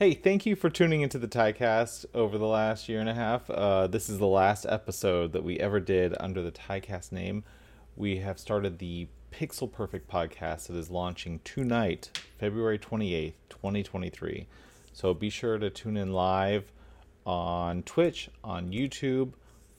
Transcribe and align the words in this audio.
Hey, 0.00 0.14
thank 0.14 0.46
you 0.46 0.54
for 0.54 0.70
tuning 0.70 1.00
into 1.00 1.18
the 1.18 1.26
TieCast 1.26 2.06
over 2.14 2.38
the 2.38 2.46
last 2.46 2.88
year 2.88 3.00
and 3.00 3.08
a 3.08 3.14
half. 3.14 3.50
Uh, 3.50 3.88
this 3.88 4.08
is 4.08 4.20
the 4.20 4.28
last 4.28 4.64
episode 4.64 5.32
that 5.32 5.42
we 5.42 5.58
ever 5.58 5.80
did 5.80 6.14
under 6.20 6.40
the 6.40 6.52
TieCast 6.52 7.10
name. 7.10 7.42
We 7.96 8.18
have 8.18 8.38
started 8.38 8.78
the 8.78 9.08
Pixel 9.32 9.72
Perfect 9.72 10.08
podcast 10.08 10.68
that 10.68 10.76
is 10.76 10.88
launching 10.88 11.40
tonight, 11.42 12.16
February 12.38 12.78
28th, 12.78 13.32
2023. 13.48 14.46
So 14.92 15.14
be 15.14 15.30
sure 15.30 15.58
to 15.58 15.68
tune 15.68 15.96
in 15.96 16.12
live 16.12 16.70
on 17.26 17.82
Twitch, 17.82 18.30
on 18.44 18.70
YouTube, 18.70 19.32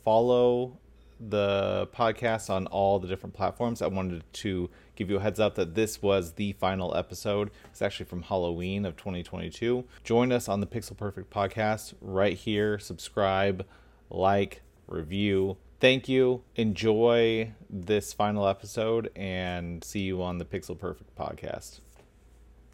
follow 0.04 0.80
the 1.20 1.88
podcast 1.94 2.50
on 2.50 2.68
all 2.68 3.00
the 3.00 3.08
different 3.08 3.34
platforms. 3.34 3.82
I 3.82 3.88
wanted 3.88 4.24
to 4.34 4.70
give 4.96 5.10
you 5.10 5.18
a 5.18 5.20
heads 5.20 5.40
up 5.40 5.56
that 5.56 5.76
this 5.76 6.02
was 6.02 6.34
the 6.34 6.54
final 6.54 6.96
episode. 6.96 7.52
It's 7.66 7.82
actually 7.82 8.06
from 8.06 8.24
Halloween 8.24 8.86
of 8.86 8.96
2022. 8.96 9.84
Join 10.04 10.32
us 10.32 10.48
on 10.48 10.60
the 10.60 10.68
Pixel 10.68 10.96
Perfect 10.96 11.30
podcast 11.30 11.94
right 12.02 12.38
here. 12.38 12.80
Subscribe, 12.80 13.66
like, 14.10 14.62
review. 14.88 15.58
Thank 15.80 16.10
you. 16.10 16.44
Enjoy 16.56 17.54
this 17.70 18.12
final 18.12 18.48
episode 18.48 19.12
and 19.16 19.84
see 19.84 20.02
you 20.02 20.22
on 20.22 20.38
the 20.38 20.46
Pixel 20.46 20.78
Perfect 20.78 21.16
podcast. 21.16 21.80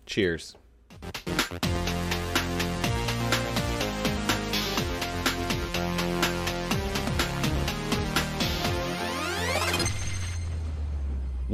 Cheers. 0.05 0.55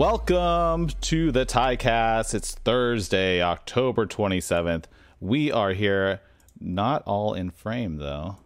Welcome 0.02 0.88
to 1.02 1.32
the 1.32 1.46
TieCast. 1.46 2.34
It's 2.34 2.56
Thursday, 2.56 3.40
October 3.40 4.08
27th. 4.08 4.86
We 5.20 5.52
are 5.52 5.74
here, 5.74 6.22
not 6.60 7.04
all 7.04 7.36
in 7.36 7.52
frame 7.52 7.98
though. 7.98 8.38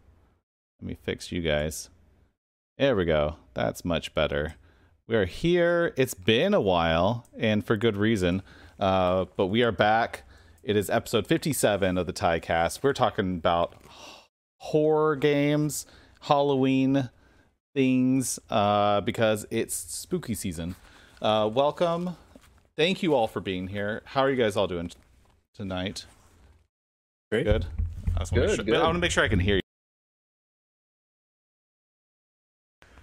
Let 0.81 0.85
me 0.85 0.97
fix 1.01 1.31
you 1.31 1.41
guys. 1.41 1.89
There 2.77 2.93
we 2.93 3.05
go. 3.05 3.37
That's 3.53 3.85
much 3.85 4.13
better. 4.13 4.55
We 5.07 5.15
are 5.15 5.23
here. 5.23 5.93
It's 5.95 6.13
been 6.13 6.53
a 6.53 6.59
while, 6.59 7.25
and 7.37 7.65
for 7.65 7.77
good 7.77 7.95
reason. 7.95 8.41
Uh, 8.77 9.23
but 9.37 9.45
we 9.45 9.63
are 9.63 9.71
back. 9.71 10.23
It 10.61 10.75
is 10.75 10.89
episode 10.89 11.25
57 11.25 11.97
of 11.97 12.05
the 12.05 12.11
TieCast. 12.11 12.83
We're 12.83 12.91
talking 12.91 13.37
about 13.37 13.75
horror 14.57 15.15
games, 15.15 15.85
Halloween 16.19 17.11
things, 17.73 18.39
uh, 18.49 18.99
because 18.99 19.45
it's 19.49 19.73
spooky 19.73 20.33
season. 20.33 20.75
Uh, 21.25 21.47
welcome. 21.47 22.15
Thank 22.77 23.01
you 23.01 23.15
all 23.15 23.25
for 23.27 23.39
being 23.39 23.69
here. 23.69 24.03
How 24.05 24.21
are 24.21 24.29
you 24.29 24.35
guys 24.35 24.55
all 24.55 24.67
doing 24.67 24.89
t- 24.89 24.95
tonight? 25.55 26.05
Great. 27.31 27.45
Good. 27.45 27.65
I 28.15 28.19
just 28.19 28.31
want 28.31 28.35
Good, 28.35 28.41
to 28.41 28.47
make 28.47 28.55
sure, 28.57 28.65
good. 28.65 28.75
I 28.75 28.83
want 28.83 28.95
to 28.95 28.99
make 28.99 29.09
sure 29.09 29.23
I 29.23 29.27
can 29.27 29.39
hear 29.39 29.59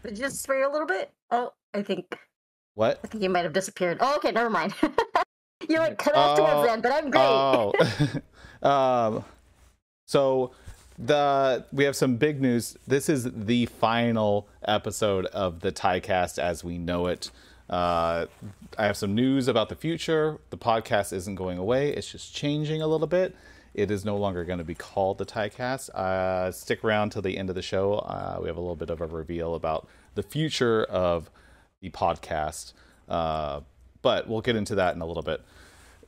you. 0.05 0.13
Just 0.13 0.47
for 0.47 0.55
a 0.63 0.71
little 0.71 0.87
bit. 0.87 1.11
Oh, 1.33 1.53
I 1.75 1.83
think 1.83 2.17
What? 2.75 3.01
I 3.03 3.09
think 3.09 3.25
you 3.25 3.29
might 3.29 3.43
have 3.43 3.53
disappeared. 3.53 3.99
Oh, 4.01 4.15
okay, 4.19 4.31
never 4.31 4.51
mind. 4.51 4.73
you 5.69 5.79
like 5.79 5.99
cut 5.99 6.15
off 6.15 6.39
Oh, 6.39 6.47
towards 6.47 6.69
the 6.69 6.73
end, 6.75 6.83
but 6.85 6.93
I'm 6.93 7.11
great. 7.11 8.23
Oh. 8.63 8.63
um, 8.69 9.25
so 10.07 10.53
the 10.97 11.65
we 11.73 11.83
have 11.83 11.97
some 11.97 12.19
big 12.19 12.41
news. 12.41 12.77
This 12.87 13.09
is 13.09 13.29
the 13.33 13.67
final 13.67 14.47
episode 14.65 15.27
of 15.27 15.59
the 15.59 15.73
TieCast 15.73 16.39
as 16.39 16.63
we 16.63 16.79
know 16.79 17.09
it. 17.09 17.33
Uh, 17.73 18.27
I 18.79 18.85
have 18.85 18.99
some 18.99 19.15
news 19.15 19.49
about 19.49 19.71
the 19.71 19.75
future. 19.75 20.39
The 20.51 20.59
podcast 20.59 21.13
isn't 21.15 21.37
going 21.37 21.57
away. 21.57 21.89
It's 21.89 22.11
just 22.11 22.35
changing 22.35 22.83
a 22.83 22.87
little 22.87 23.07
bit. 23.07 23.35
It 23.73 23.91
is 23.91 24.05
no 24.05 24.19
longer 24.19 24.45
going 24.45 24.59
to 24.59 24.65
be 24.65 24.75
called 24.75 25.17
the 25.17 25.25
TieCast. 25.25 25.89
Uh, 25.91 26.53
stick 26.53 26.85
around 26.85 27.13
till 27.13 27.23
the 27.23 27.39
end 27.39 27.49
of 27.49 27.55
the 27.55 27.63
show. 27.63 27.95
Uh, 27.95 28.39
we 28.43 28.49
have 28.49 28.59
a 28.59 28.61
little 28.61 28.77
bit 28.77 28.91
of 28.91 29.01
a 29.01 29.07
reveal 29.07 29.55
about 29.55 29.89
the 30.15 30.23
future 30.23 30.85
of 30.85 31.31
the 31.81 31.89
podcast. 31.89 32.75
Uh, 33.09 33.61
but 34.03 34.29
we'll 34.29 34.43
get 34.43 34.55
into 34.55 34.75
that 34.75 34.95
in 34.95 35.01
a 35.01 35.07
little 35.07 35.23
bit. 35.23 35.41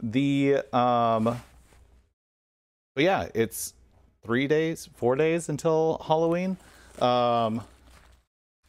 The 0.02 0.56
um, 0.76 1.24
but 2.94 3.04
yeah, 3.04 3.28
it's 3.34 3.72
three 4.22 4.46
days, 4.46 4.90
four 4.96 5.16
days 5.16 5.48
until 5.48 6.02
Halloween, 6.06 6.58
um, 7.00 7.62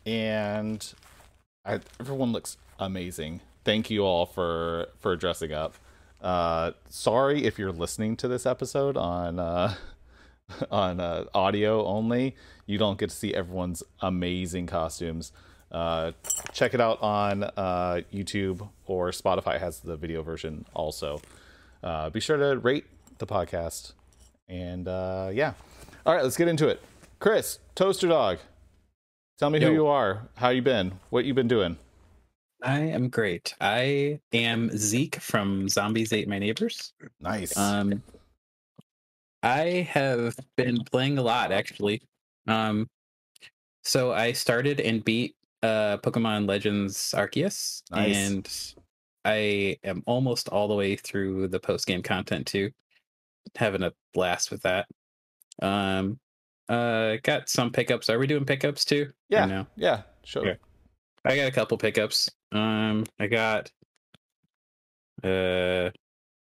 and 0.05 0.93
I, 1.65 1.79
everyone 1.99 2.31
looks 2.31 2.57
amazing. 2.79 3.41
Thank 3.63 3.89
you 3.89 4.03
all 4.03 4.25
for 4.25 4.87
for 4.99 5.15
dressing 5.15 5.51
up. 5.51 5.75
Uh, 6.21 6.71
sorry 6.89 7.45
if 7.45 7.57
you're 7.57 7.71
listening 7.71 8.15
to 8.17 8.27
this 8.27 8.45
episode 8.45 8.97
on 8.97 9.39
uh, 9.39 9.73
on 10.71 10.99
uh, 10.99 11.25
audio 11.33 11.85
only. 11.85 12.35
You 12.65 12.77
don't 12.77 12.99
get 12.99 13.09
to 13.09 13.15
see 13.15 13.33
everyone's 13.33 13.83
amazing 14.01 14.67
costumes. 14.67 15.31
Uh, 15.71 16.11
check 16.53 16.73
it 16.73 16.81
out 16.81 17.01
on 17.01 17.43
uh, 17.43 18.01
YouTube 18.13 18.69
or 18.85 19.09
Spotify 19.09 19.59
has 19.59 19.79
the 19.79 19.97
video 19.97 20.21
version 20.21 20.65
also. 20.73 21.19
Uh, 21.83 22.09
be 22.09 22.19
sure 22.19 22.37
to 22.37 22.57
rate 22.59 22.85
the 23.17 23.25
podcast. 23.27 23.93
And 24.47 24.87
uh, 24.87 25.31
yeah. 25.33 25.53
All 26.05 26.13
right, 26.13 26.23
let's 26.23 26.37
get 26.37 26.47
into 26.47 26.67
it. 26.67 26.81
Chris, 27.19 27.59
Toaster 27.73 28.07
Dog, 28.07 28.37
tell 29.37 29.49
me 29.49 29.59
who 29.61 29.71
you 29.71 29.87
are, 29.87 30.27
how 30.35 30.49
you 30.49 30.61
been, 30.61 30.93
what 31.09 31.25
you 31.25 31.33
been 31.33 31.47
doing. 31.47 31.77
I 32.63 32.79
am 32.79 33.09
great. 33.09 33.53
I 33.61 34.19
am 34.33 34.75
Zeke 34.75 35.17
from 35.17 35.69
Zombies 35.69 36.13
Ate 36.13 36.27
My 36.27 36.39
Neighbors. 36.39 36.93
Nice. 37.19 37.55
Um, 37.57 38.01
I 39.43 39.87
have 39.91 40.35
been 40.57 40.83
playing 40.83 41.17
a 41.17 41.21
lot 41.21 41.51
actually. 41.51 42.01
Um, 42.47 42.89
so 43.83 44.11
I 44.13 44.31
started 44.31 44.79
and 44.79 45.03
beat 45.05 45.35
uh, 45.61 45.97
Pokemon 45.97 46.47
Legends 46.47 47.13
Arceus, 47.15 47.83
Nice. 47.91 48.15
and 48.15 48.75
I 49.25 49.77
am 49.83 50.01
almost 50.07 50.49
all 50.49 50.67
the 50.67 50.73
way 50.75 50.95
through 50.95 51.49
the 51.49 51.59
post 51.59 51.85
game 51.85 52.01
content 52.01 52.47
too. 52.47 52.71
Having 53.55 53.83
a 53.83 53.93
blast 54.13 54.49
with 54.49 54.63
that. 54.63 54.87
Um, 55.61 56.19
uh, 56.69 57.17
got 57.23 57.49
some 57.49 57.71
pickups. 57.71 58.09
Are 58.09 58.19
we 58.19 58.27
doing 58.27 58.45
pickups 58.45 58.85
too? 58.85 59.11
Yeah. 59.29 59.45
No. 59.45 59.67
Yeah. 59.75 60.01
Sure. 60.23 60.45
Yeah. 60.45 60.55
I 61.25 61.35
got 61.35 61.47
a 61.47 61.51
couple 61.51 61.77
pickups. 61.77 62.29
Um, 62.51 63.05
I 63.19 63.27
got 63.27 63.71
uh, 65.23 65.89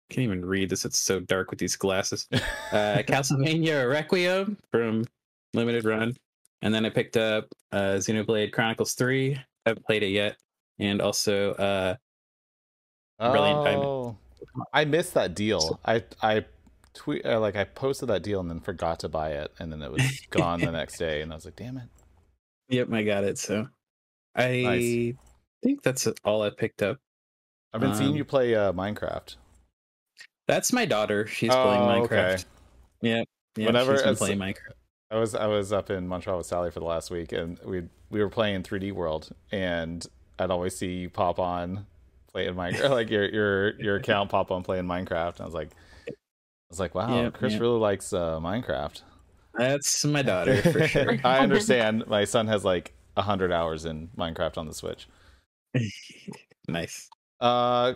can't 0.09 0.23
even 0.23 0.45
read 0.45 0.69
this. 0.69 0.85
It's 0.85 1.00
so 1.00 1.19
dark 1.19 1.50
with 1.50 1.59
these 1.59 1.75
glasses. 1.75 2.27
Uh, 2.73 3.01
Castlevania 3.07 3.89
Requiem 3.89 4.57
from 4.72 5.06
Limited 5.53 5.85
Run, 5.85 6.13
and 6.63 6.73
then 6.73 6.85
I 6.85 6.89
picked 6.89 7.16
up 7.16 7.45
uh 7.72 7.95
Xenoblade 7.95 8.51
Chronicles 8.51 8.94
Three. 8.94 9.35
I 9.66 9.69
haven't 9.69 9.85
played 9.85 10.03
it 10.03 10.09
yet, 10.09 10.35
and 10.77 11.01
also 11.01 11.53
uh, 11.53 11.95
Brilliant 13.19 13.63
Diamond. 13.63 13.85
Oh, 13.85 14.17
I 14.73 14.83
missed 14.83 15.13
that 15.13 15.33
deal. 15.33 15.79
I 15.85 16.03
I 16.22 16.44
tweet 16.97 17.25
uh, 17.25 17.40
like 17.40 17.56
I 17.56 17.63
posted 17.63 18.09
that 18.09 18.24
deal 18.24 18.40
and 18.40 18.50
then 18.50 18.59
forgot 18.59 19.00
to 19.02 19.09
buy 19.09 19.31
it, 19.31 19.52
and 19.59 19.72
then 19.72 19.81
it 19.81 19.91
was 19.91 20.02
gone 20.30 20.59
the 20.62 20.72
next 20.72 20.97
day, 20.97 21.22
and 21.22 21.31
I 21.31 21.35
was 21.35 21.46
like, 21.46 21.56
damn 21.56 21.78
it. 21.78 21.88
yep, 22.69 22.91
I 22.91 23.03
got 23.03 23.24
it. 23.24 23.38
So 23.38 23.68
I 24.35 24.47
Nice. 24.63 25.16
think 25.63 25.84
that's 25.84 26.07
all 26.25 26.41
I 26.44 26.50
picked 26.50 26.81
up. 26.81 27.00
I've 27.74 27.81
been 27.81 27.94
seeing 27.96 28.12
Um, 28.12 28.16
you 28.18 28.25
play 28.25 28.56
uh, 28.56 28.72
Minecraft. 28.74 29.36
That's 30.47 30.72
my 30.72 30.86
daughter. 30.86 31.28
She's 31.28 31.50
playing 31.53 31.81
Oh, 31.81 31.88
Minecraft. 31.88 32.34
okay. 32.34 32.44
Yeah, 33.02 33.24
yeah. 33.56 33.66
Whenever 33.66 33.97
she's 33.97 34.18
playing 34.18 34.40
Minecraft. 34.40 34.74
I 35.12 35.18
was 35.18 35.36
I 35.36 35.47
was 35.47 35.72
up 35.72 35.90
in 35.90 36.07
Montreal 36.07 36.38
with 36.38 36.47
Sally 36.47 36.72
for 36.72 36.80
the 36.80 36.86
last 36.86 37.12
week, 37.12 37.31
and 37.31 37.59
we 37.66 37.84
we 38.09 38.22
were 38.22 38.30
playing 38.30 38.63
3D 38.63 38.91
World, 38.94 39.30
and 39.52 40.06
I'd 40.40 40.52
always 40.52 40.75
see 40.75 40.94
you 40.94 41.09
pop 41.09 41.40
on 41.40 41.86
playing 42.31 42.53
Minecraft, 42.56 42.90
like 42.91 43.09
your 43.09 43.25
your 43.30 43.80
your 43.81 43.96
account 43.97 44.30
pop 44.30 44.52
on 44.52 44.63
playing 44.63 44.86
Minecraft. 44.86 45.31
And 45.36 45.41
I 45.41 45.46
was 45.46 45.53
like, 45.53 45.69
was 46.69 46.79
like, 46.79 46.95
wow, 46.95 47.23
Yeah, 47.23 47.29
Chris 47.29 47.53
yeah. 47.53 47.59
really 47.59 47.79
likes 47.79 48.13
uh, 48.13 48.39
Minecraft. 48.39 49.01
That's 49.56 50.03
my 50.06 50.21
daughter 50.24 50.62
for 50.62 50.88
sure. 50.88 51.18
I 51.24 51.39
understand. 51.39 52.06
My 52.07 52.25
son 52.25 52.47
has 52.47 52.63
like 52.65 52.94
hundred 53.18 53.51
hours 53.51 53.86
in 53.86 54.09
Minecraft 54.18 54.57
on 54.59 54.68
the 54.68 54.74
Switch. 54.74 55.07
nice. 56.68 57.09
Uh, 57.39 57.94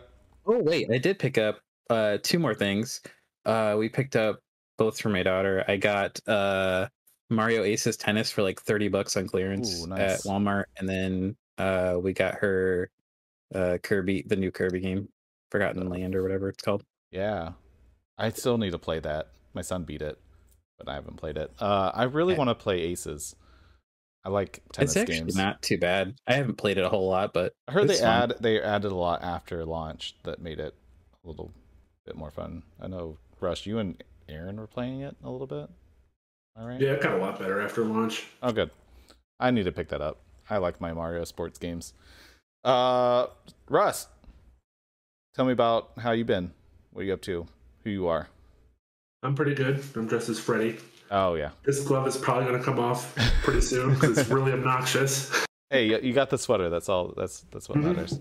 Oh 0.48 0.58
wait, 0.58 0.90
I 0.92 0.98
did 0.98 1.20
pick 1.20 1.38
up 1.38 1.60
uh 1.92 2.18
two 2.24 2.40
more 2.40 2.56
things. 2.56 3.00
Uh 3.46 3.76
we 3.78 3.90
picked 3.90 4.16
up 4.16 4.40
both 4.80 5.00
for 5.00 5.10
my 5.10 5.22
daughter. 5.22 5.64
I 5.68 5.78
got 5.78 6.20
uh 6.28 6.88
Mario 7.30 7.64
Aces 7.64 7.96
Tennis 7.96 8.32
for 8.32 8.42
like 8.42 8.60
30 8.62 8.88
bucks 8.88 9.16
on 9.16 9.28
clearance 9.28 9.84
Ooh, 9.84 9.88
nice. 9.88 10.00
at 10.00 10.20
Walmart 10.22 10.64
and 10.80 10.90
then 10.90 11.36
uh 11.60 11.98
we 12.02 12.12
got 12.14 12.34
her 12.36 12.90
uh 13.54 13.78
Kirby 13.84 14.24
the 14.26 14.36
new 14.36 14.50
Kirby 14.50 14.80
game, 14.80 15.08
Forgotten 15.52 15.88
Land 15.88 16.16
or 16.16 16.24
whatever 16.24 16.50
it's 16.50 16.64
called. 16.64 16.84
yeah, 17.12 17.52
I 18.22 18.30
still 18.30 18.58
need 18.58 18.72
to 18.72 18.78
play 18.80 19.00
that. 19.00 19.30
My 19.54 19.62
son 19.62 19.84
beat 19.84 20.02
it, 20.02 20.18
but 20.78 20.88
I 20.88 20.94
haven't 20.94 21.18
played 21.18 21.38
it. 21.38 21.52
Uh, 21.60 21.92
I 21.94 22.04
really 22.04 22.36
want 22.36 22.50
to 22.50 22.56
play 22.56 22.80
Aces. 22.82 23.36
I 24.24 24.30
like 24.30 24.62
tennis 24.72 24.92
it's 24.92 24.98
actually 25.02 25.18
games. 25.18 25.36
not 25.36 25.62
too 25.64 25.78
bad. 25.80 26.14
I 26.28 26.34
haven't 26.34 26.56
played 26.56 26.78
it 26.78 26.84
a 26.84 26.90
whole 26.90 27.10
lot, 27.10 27.34
but 27.34 27.54
I 27.68 27.72
heard 27.72 27.88
they 27.88 27.98
fun. 27.98 28.08
add 28.32 28.34
they 28.40 28.62
added 28.62 28.92
a 28.92 28.96
lot 28.96 29.24
after 29.24 29.66
launch 29.66 30.16
that 30.24 30.40
made 30.40 30.60
it 30.60 30.76
a 31.24 31.28
little 31.28 31.52
bit 32.06 32.16
more 32.16 32.30
fun. 32.30 32.62
I 32.80 32.88
know 32.88 33.18
Russ, 33.40 33.66
you 33.66 33.80
and 33.80 34.02
Aaron 34.30 34.60
were 34.60 34.68
playing 34.68 35.02
it 35.02 35.16
a 35.24 35.30
little 35.30 35.48
bit. 35.48 35.70
All 36.56 36.68
right. 36.68 36.80
Yeah, 36.80 36.92
it 36.92 37.02
got 37.02 37.14
a 37.14 37.18
lot 37.18 37.40
better 37.40 37.62
after 37.62 37.84
launch. 37.84 38.28
Oh, 38.44 38.52
good. 38.52 38.70
I 39.40 39.50
need 39.50 39.64
to 39.64 39.72
pick 39.72 39.90
that 39.90 40.02
up. 40.02 40.20
I 40.50 40.58
like 40.58 40.80
my 40.80 40.94
Mario 40.94 41.24
sports 41.24 41.58
games. 41.58 41.94
Uh, 42.64 43.28
Russ, 43.70 44.08
tell 45.34 45.46
me 45.46 45.54
about 45.54 45.92
how 45.98 46.12
you've 46.12 46.28
been. 46.28 46.52
What 46.92 47.02
are 47.02 47.06
you 47.06 47.14
up 47.14 47.22
to? 47.22 47.48
Who 47.84 47.90
you 47.90 48.08
are? 48.08 48.28
I'm 49.24 49.36
pretty 49.36 49.54
good. 49.56 49.84
I'm 49.96 50.08
dressed 50.08 50.30
as 50.30 50.40
Freddy. 50.40 50.78
Oh 51.12 51.36
yeah. 51.36 51.50
This 51.64 51.84
glove 51.84 52.08
is 52.08 52.18
probably 52.18 52.46
going 52.46 52.58
to 52.58 52.64
come 52.64 52.80
off 52.80 53.14
pretty 53.44 53.62
soon 53.62 53.94
because 53.94 54.18
it's 54.18 54.30
really 54.32 54.52
obnoxious. 54.54 55.46
Hey, 55.70 56.02
you- 56.04 56.14
got 56.14 56.30
the 56.30 56.38
sweater. 56.38 56.70
That's 56.70 56.90
all. 56.90 57.14
That's 57.18 57.42
that's 57.52 57.68
what 57.70 57.78
Mhm. 57.80 57.84
matters. 57.84 58.20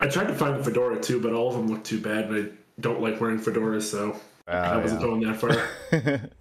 I 0.00 0.08
tried 0.08 0.26
to 0.28 0.34
find 0.34 0.58
the 0.58 0.64
fedora 0.64 1.00
too, 1.00 1.20
but 1.20 1.32
all 1.32 1.48
of 1.48 1.54
them 1.54 1.68
look 1.68 1.84
too 1.84 2.00
bad, 2.00 2.26
and 2.30 2.36
I 2.46 2.52
don't 2.80 3.00
like 3.00 3.20
wearing 3.20 3.38
fedoras, 3.38 3.82
so 3.82 4.16
I 4.46 4.52
Uh, 4.76 4.80
wasn't 4.80 5.00
going 5.00 5.20
that 5.22 5.36
far. 5.36 5.50
yeah. 5.92 6.26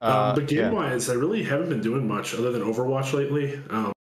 Uh, 0.00 0.30
um, 0.30 0.34
but 0.34 0.50
yeah. 0.50 0.62
game 0.64 0.72
wise, 0.74 1.08
I 1.08 1.14
really 1.14 1.44
haven't 1.44 1.68
been 1.68 1.80
doing 1.80 2.08
much 2.08 2.34
other 2.34 2.50
than 2.50 2.62
Overwatch 2.62 3.12
lately. 3.12 3.60
Um, 3.70 3.92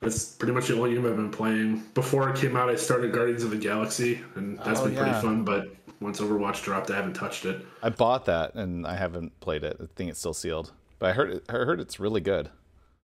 that's 0.00 0.24
pretty 0.36 0.52
much 0.52 0.68
the 0.68 0.76
only 0.76 0.94
game 0.94 1.06
I've 1.06 1.16
been 1.16 1.30
playing. 1.30 1.84
Before 1.94 2.28
it 2.30 2.36
came 2.36 2.56
out, 2.56 2.68
I 2.70 2.76
started 2.76 3.12
Guardians 3.12 3.42
of 3.44 3.50
the 3.50 3.56
Galaxy, 3.58 4.20
and 4.34 4.58
that's 4.58 4.80
Oh, 4.80 4.84
been 4.86 4.94
pretty 4.96 5.10
yeah. 5.10 5.20
fun. 5.20 5.44
But 5.44 5.68
once 6.00 6.20
Overwatch 6.20 6.62
dropped, 6.64 6.90
I 6.90 6.96
haven't 6.96 7.14
touched 7.14 7.44
it. 7.44 7.64
I 7.82 7.90
bought 7.90 8.24
that 8.26 8.54
and 8.54 8.86
I 8.86 8.96
haven't 8.96 9.38
played 9.40 9.62
it. 9.64 9.76
I 9.80 9.84
think 9.96 10.10
it's 10.10 10.18
still 10.18 10.32
sealed, 10.34 10.72
but 10.98 11.10
I 11.10 11.12
heard 11.12 11.30
it, 11.30 11.44
I 11.48 11.52
heard 11.52 11.80
it's 11.80 12.00
really 12.00 12.22
good. 12.22 12.48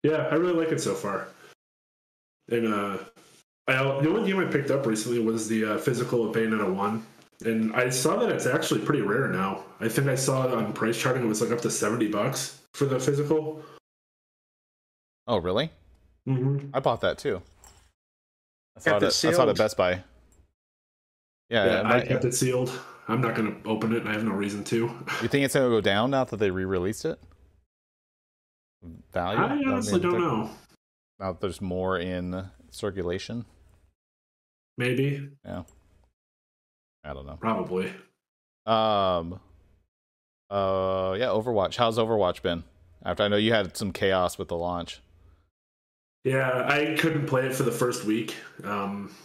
Yeah, 0.04 0.28
I 0.32 0.36
really 0.36 0.54
like 0.54 0.72
it 0.72 0.80
so 0.80 0.94
far. 0.94 1.28
And 2.50 2.74
uh, 2.74 2.98
I, 3.68 3.74
the 4.02 4.10
only 4.10 4.32
game 4.32 4.40
I 4.40 4.46
picked 4.46 4.72
up 4.72 4.86
recently 4.86 5.20
was 5.20 5.50
the 5.50 5.66
uh, 5.74 5.78
physical 5.80 6.30
of 6.30 6.34
Bayonetta 6.34 6.74
one, 6.74 7.06
and 7.44 7.76
I 7.76 7.90
saw 7.90 8.16
that 8.16 8.30
it's 8.30 8.46
actually 8.46 8.80
pretty 8.86 9.02
rare 9.02 9.28
now. 9.28 9.66
I 9.82 9.90
think 9.90 10.08
I 10.08 10.16
saw 10.16 10.48
it 10.48 10.54
on 10.54 10.72
price 10.72 10.98
charting; 10.98 11.24
it 11.24 11.28
was 11.28 11.42
like 11.42 11.52
up 11.52 11.60
to 11.62 11.70
seventy 11.72 12.08
bucks 12.08 12.62
for 12.76 12.86
the 12.86 12.98
physical. 12.98 13.62
Oh, 15.28 15.38
really? 15.38 15.70
Mm-hmm. 16.28 16.70
I 16.74 16.80
bought 16.80 17.02
that 17.02 17.18
too. 17.18 17.42
I 18.76 18.80
saw 18.82 18.92
Kept 18.92 19.04
it. 19.04 19.06
it 19.08 19.26
I 19.26 19.32
saw 19.34 19.44
it 19.44 19.50
at. 19.50 19.58
Best 19.58 19.78
Buy. 19.78 20.04
Yeah, 21.50 21.66
Yeah, 21.66 21.80
it 21.80 21.86
I 21.86 21.90
might- 21.90 22.08
kept 22.08 22.26
it 22.26 22.34
sealed. 22.34 22.72
I'm 23.08 23.22
not 23.22 23.36
going 23.36 23.62
to 23.64 23.70
open 23.70 23.94
it. 23.96 24.06
I 24.06 24.12
have 24.12 24.26
no 24.26 24.32
reason 24.34 24.64
to. 24.66 24.76
you 25.22 25.28
think 25.30 25.46
it's 25.46 25.54
gonna 25.54 25.70
go 25.70 25.80
down 25.80 26.12
now 26.12 26.26
that 26.26 26.36
they 26.38 26.52
re-released 26.52 27.06
it? 27.06 27.18
Value? 29.14 29.40
I 29.40 29.72
honestly 29.72 30.00
don't 30.00 30.12
think- 30.12 30.24
know. 30.24 30.50
Now 31.20 31.32
that 31.32 31.40
there's 31.42 31.62
more 31.62 31.98
in 31.98 32.50
circulation. 32.70 33.46
Maybe, 34.78 35.30
Yeah. 35.46 35.64
I 37.04 37.14
don't 37.14 37.26
know. 37.26 37.38
probably. 37.40 37.88
Um. 38.66 39.40
Uh. 40.50 41.16
Yeah. 41.18 41.28
Overwatch. 41.28 41.78
How's 41.78 41.98
Overwatch 41.98 42.42
been? 42.42 42.64
After 43.04 43.24
I 43.24 43.30
know 43.30 43.38
you 43.38 43.54
had 43.54 43.76
some 43.78 43.92
chaos 43.94 44.38
with 44.38 44.50
the 44.50 44.58
launch. 44.58 45.00
Yeah, 46.28 46.68
I 46.68 46.98
couldn't 47.00 47.26
play 47.26 47.46
it 47.46 47.56
for 47.56 47.64
the 47.64 47.72
first 47.72 48.04
week. 48.04 48.36
Um, 48.66 49.16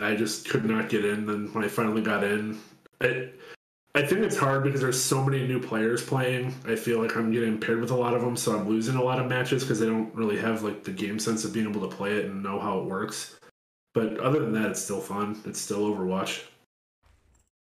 I 0.00 0.16
just 0.16 0.48
could 0.48 0.64
not 0.64 0.88
get 0.88 1.04
in. 1.04 1.24
Then 1.24 1.52
when 1.52 1.64
I 1.64 1.68
finally 1.68 2.02
got 2.02 2.24
in, 2.24 2.58
it, 3.00 3.38
I 3.94 4.02
think 4.02 4.22
it's 4.22 4.36
hard 4.36 4.64
because 4.64 4.80
there's 4.80 5.00
so 5.00 5.22
many 5.22 5.46
new 5.46 5.60
players 5.60 6.04
playing. 6.04 6.52
I 6.66 6.74
feel 6.74 7.00
like 7.00 7.16
I'm 7.16 7.30
getting 7.30 7.60
paired 7.60 7.80
with 7.80 7.92
a 7.92 7.94
lot 7.94 8.14
of 8.14 8.22
them, 8.22 8.36
so 8.36 8.58
I'm 8.58 8.68
losing 8.68 8.96
a 8.96 9.02
lot 9.04 9.20
of 9.20 9.28
matches 9.28 9.62
because 9.62 9.80
I 9.80 9.86
don't 9.86 10.12
really 10.16 10.36
have 10.36 10.64
like 10.64 10.82
the 10.82 10.90
game 10.90 11.20
sense 11.20 11.44
of 11.44 11.52
being 11.52 11.68
able 11.68 11.88
to 11.88 11.96
play 11.96 12.14
it 12.14 12.24
and 12.24 12.42
know 12.42 12.58
how 12.58 12.80
it 12.80 12.86
works. 12.86 13.38
But 13.94 14.18
other 14.18 14.40
than 14.40 14.52
that, 14.54 14.72
it's 14.72 14.82
still 14.82 15.00
fun. 15.00 15.40
It's 15.44 15.60
still 15.60 15.94
Overwatch. 15.94 16.42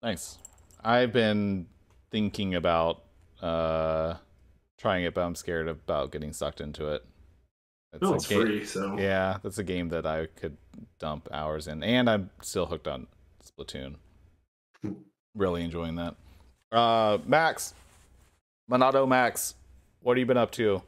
Nice. 0.03 0.39
I've 0.83 1.13
been 1.13 1.67
thinking 2.11 2.53
about 2.55 3.05
uh 3.41 4.15
trying 4.77 5.05
it, 5.05 5.13
but 5.13 5.21
I'm 5.21 5.35
scared 5.35 5.69
about 5.69 6.11
getting 6.11 6.33
sucked 6.33 6.59
into 6.59 6.89
it. 6.89 7.05
It's 7.93 8.01
No, 8.01 8.13
it's 8.13 8.27
game- 8.27 8.41
free, 8.41 8.65
so 8.65 8.97
Yeah, 8.99 9.37
that's 9.41 9.57
a 9.57 9.63
game 9.63 9.89
that 9.89 10.05
I 10.05 10.25
could 10.27 10.57
dump 10.99 11.27
hours 11.31 11.67
in, 11.67 11.83
and 11.83 12.09
I'm 12.09 12.29
still 12.41 12.65
hooked 12.65 12.87
on 12.87 13.07
Splatoon. 13.43 13.95
Really 15.35 15.63
enjoying 15.63 15.95
that. 15.95 16.15
Uh, 16.71 17.19
Max, 17.25 17.73
Monado 18.69 19.07
Max, 19.07 19.55
what 20.01 20.17
have 20.17 20.19
you 20.19 20.25
been 20.25 20.37
up 20.37 20.51
to? 20.51 20.81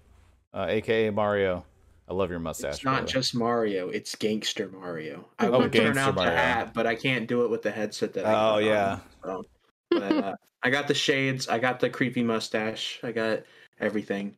Uh, 0.53 0.65
AKA 0.67 1.09
Mario. 1.11 1.65
I 2.07 2.13
love 2.13 2.31
your 2.31 2.39
mustache. 2.39 2.75
It's 2.75 2.83
not 2.83 3.01
way. 3.03 3.07
just 3.07 3.35
Mario; 3.35 3.89
it's 3.89 4.15
Gangster 4.15 4.67
Mario. 4.69 5.29
I 5.37 5.47
Oh, 5.47 5.59
would 5.59 5.71
turn 5.71 5.83
Gangster 5.93 5.99
out 6.01 6.15
Mario. 6.15 6.31
the 6.31 6.37
hat, 6.37 6.73
but 6.73 6.87
I 6.87 6.95
can't 6.95 7.27
do 7.27 7.43
it 7.45 7.51
with 7.51 7.61
the 7.61 7.69
headset 7.71 8.13
that. 8.13 8.25
I 8.25 8.31
Oh, 8.31 8.35
got 8.53 8.63
yeah. 8.63 8.91
on, 8.91 9.01
so. 9.23 9.43
But, 9.91 10.11
uh, 10.11 10.35
I 10.63 10.69
got 10.71 10.87
the 10.87 10.93
shades. 10.95 11.47
I 11.47 11.59
got 11.59 11.79
the 11.79 11.89
creepy 11.89 12.23
mustache. 12.23 12.99
I 13.03 13.11
got 13.11 13.43
everything. 13.79 14.35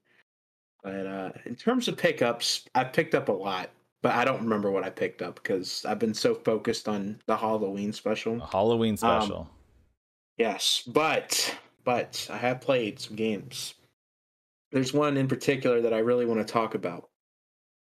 But 0.84 1.06
uh, 1.06 1.32
in 1.46 1.56
terms 1.56 1.88
of 1.88 1.98
pickups, 1.98 2.66
I 2.74 2.84
picked 2.84 3.14
up 3.14 3.30
a 3.30 3.34
lot, 3.34 3.70
but 4.02 4.14
I 4.14 4.26
don't 4.26 4.42
remember 4.42 4.72
what 4.72 4.84
I 4.84 4.90
picked 4.90 5.22
up 5.22 5.36
because 5.36 5.86
I've 5.88 6.00
been 6.00 6.14
so 6.14 6.34
focused 6.34 6.88
on 6.88 7.20
the 7.28 7.38
Halloween 7.38 7.94
special. 7.94 8.42
A 8.42 8.46
Halloween 8.48 8.94
Um, 8.94 8.98
special. 8.98 9.50
Yes, 10.38 10.84
but 10.88 11.56
but 11.84 12.28
I 12.32 12.38
have 12.38 12.62
played 12.62 13.00
some 13.00 13.16
games. 13.16 13.76
There's 14.72 14.94
one 14.94 15.18
in 15.18 15.28
particular 15.28 15.82
that 15.82 15.94
I 15.94 16.00
really 16.00 16.26
want 16.26 16.40
to 16.46 16.52
talk 16.52 16.74
about 16.76 17.10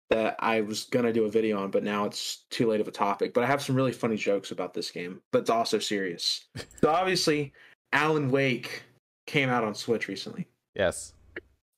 that 0.09 0.35
I 0.39 0.61
was 0.61 0.83
gonna 0.83 1.13
do 1.13 1.23
a 1.25 1.29
video 1.29 1.63
on, 1.63 1.71
but 1.71 1.83
now 1.83 2.05
it's 2.05 2.43
too 2.51 2.67
late 2.69 2.81
of 2.81 2.87
a 2.87 2.91
topic. 2.91 3.33
But 3.33 3.43
I 3.43 3.47
have 3.47 3.61
some 3.63 3.75
really 3.75 3.93
funny 3.93 4.17
jokes 4.17 4.51
about 4.51 4.73
this 4.73 4.91
game, 4.91 5.21
but 5.31 5.39
it's 5.39 5.49
also 5.49 5.79
serious. 5.79 6.45
so 6.81 6.89
obviously, 6.89 7.53
Alan 7.93 8.29
Wake 8.29 8.83
came 9.25 9.49
out 9.49 9.63
on 9.63 9.73
Switch 9.73 10.07
recently. 10.07 10.47
yes. 10.75 11.13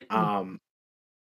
Um, 0.10 0.60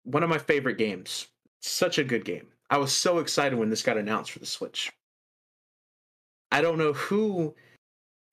one 0.06 0.24
of 0.24 0.30
my 0.30 0.38
favorite 0.38 0.78
games. 0.78 1.28
Such 1.62 1.98
a 1.98 2.04
good 2.04 2.25
game. 2.25 2.48
I 2.69 2.78
was 2.78 2.96
so 2.96 3.19
excited 3.19 3.57
when 3.57 3.69
this 3.69 3.84
got 3.84 3.98
announced 3.98 4.31
for 4.31 4.40
the 4.40 4.46
Switch. 4.46 4.92
I 6.52 6.62
don't 6.62 6.78
know 6.78 6.94
who 6.94 7.54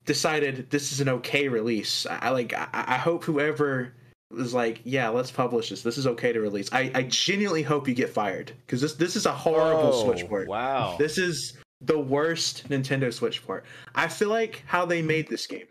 decided 0.05 0.69
this 0.69 0.91
is 0.91 1.01
an 1.01 1.09
okay 1.09 1.47
release. 1.47 2.05
I, 2.05 2.19
I 2.21 2.29
like. 2.29 2.53
I, 2.53 2.67
I 2.73 2.97
hope 2.97 3.23
whoever 3.23 3.93
was 4.31 4.53
like, 4.53 4.81
yeah, 4.83 5.09
let's 5.09 5.31
publish 5.31 5.69
this. 5.69 5.81
This 5.83 5.97
is 5.97 6.07
okay 6.07 6.33
to 6.33 6.41
release. 6.41 6.69
I, 6.71 6.91
I 6.95 7.03
genuinely 7.03 7.63
hope 7.63 7.87
you 7.87 7.93
get 7.93 8.09
fired 8.09 8.51
because 8.65 8.81
this 8.81 8.93
this 8.93 9.15
is 9.15 9.25
a 9.25 9.31
horrible 9.33 9.93
Switch 10.03 10.23
Oh, 10.23 10.27
port. 10.27 10.47
Wow. 10.47 10.95
This 10.97 11.17
is 11.17 11.57
the 11.81 11.99
worst 11.99 12.69
Nintendo 12.69 13.13
Switch 13.13 13.45
port. 13.45 13.65
I 13.95 14.07
feel 14.07 14.29
like 14.29 14.63
how 14.65 14.85
they 14.85 15.01
made 15.01 15.27
this 15.27 15.47
game. 15.47 15.67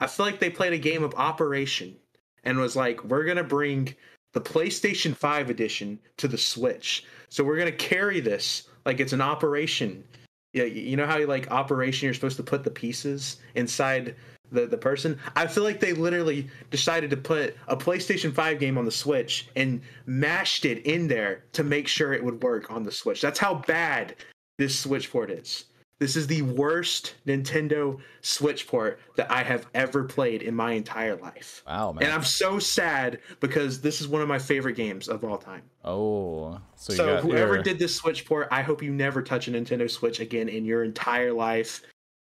I 0.00 0.06
feel 0.06 0.24
like 0.24 0.38
they 0.40 0.50
played 0.50 0.72
a 0.72 0.78
game 0.78 1.02
of 1.02 1.14
Operation 1.14 1.96
and 2.44 2.58
was 2.58 2.74
like, 2.74 3.04
we're 3.04 3.24
gonna 3.24 3.44
bring 3.44 3.94
the 4.32 4.40
PlayStation 4.40 5.14
5 5.14 5.50
edition 5.50 5.98
to 6.18 6.28
the 6.28 6.38
Switch. 6.38 7.04
So 7.28 7.44
we're 7.44 7.58
gonna 7.58 7.72
carry 7.72 8.20
this 8.20 8.68
like 8.84 9.00
it's 9.00 9.12
an 9.12 9.20
operation. 9.20 10.04
Yeah, 10.52 10.64
you 10.64 10.96
know 10.96 11.06
how 11.06 11.18
you 11.18 11.26
like 11.26 11.50
operation 11.50 12.06
you're 12.06 12.14
supposed 12.14 12.36
to 12.38 12.42
put 12.42 12.64
the 12.64 12.70
pieces 12.70 13.36
inside 13.54 14.16
the, 14.50 14.66
the 14.66 14.78
person? 14.78 15.18
I 15.36 15.46
feel 15.46 15.62
like 15.62 15.78
they 15.78 15.92
literally 15.92 16.48
decided 16.70 17.10
to 17.10 17.16
put 17.16 17.56
a 17.68 17.76
PlayStation 17.76 18.34
5 18.34 18.58
game 18.58 18.76
on 18.76 18.84
the 18.84 18.90
Switch 18.90 19.48
and 19.54 19.80
mashed 20.06 20.64
it 20.64 20.84
in 20.86 21.06
there 21.06 21.44
to 21.52 21.62
make 21.62 21.86
sure 21.86 22.12
it 22.12 22.24
would 22.24 22.42
work 22.42 22.70
on 22.70 22.82
the 22.82 22.92
Switch. 22.92 23.20
That's 23.20 23.38
how 23.38 23.54
bad 23.54 24.16
this 24.58 24.78
Switch 24.78 25.10
port 25.10 25.30
is. 25.30 25.66
This 26.00 26.16
is 26.16 26.26
the 26.26 26.40
worst 26.42 27.14
Nintendo 27.26 28.00
Switch 28.22 28.66
port 28.66 28.98
that 29.16 29.30
I 29.30 29.42
have 29.42 29.66
ever 29.74 30.02
played 30.02 30.40
in 30.40 30.54
my 30.54 30.72
entire 30.72 31.14
life. 31.16 31.62
wow, 31.66 31.92
man. 31.92 32.04
And 32.04 32.12
I'm 32.12 32.24
so 32.24 32.58
sad 32.58 33.20
because 33.40 33.82
this 33.82 34.00
is 34.00 34.08
one 34.08 34.22
of 34.22 34.26
my 34.28 34.38
favorite 34.38 34.76
games 34.76 35.08
of 35.08 35.22
all 35.24 35.36
time. 35.36 35.62
oh, 35.84 36.58
so, 36.74 36.94
So, 36.94 37.16
whoever 37.18 37.54
your- 37.56 37.62
did 37.62 37.78
this 37.78 37.94
Switch 37.94 38.24
port, 38.24 38.48
I 38.50 38.62
hope 38.62 38.82
you 38.82 38.90
never 38.92 39.20
touch 39.22 39.46
a 39.48 39.50
Nintendo 39.50 39.90
Switch 39.90 40.20
again 40.20 40.48
in 40.48 40.64
your 40.64 40.84
entire 40.84 41.34
life. 41.34 41.82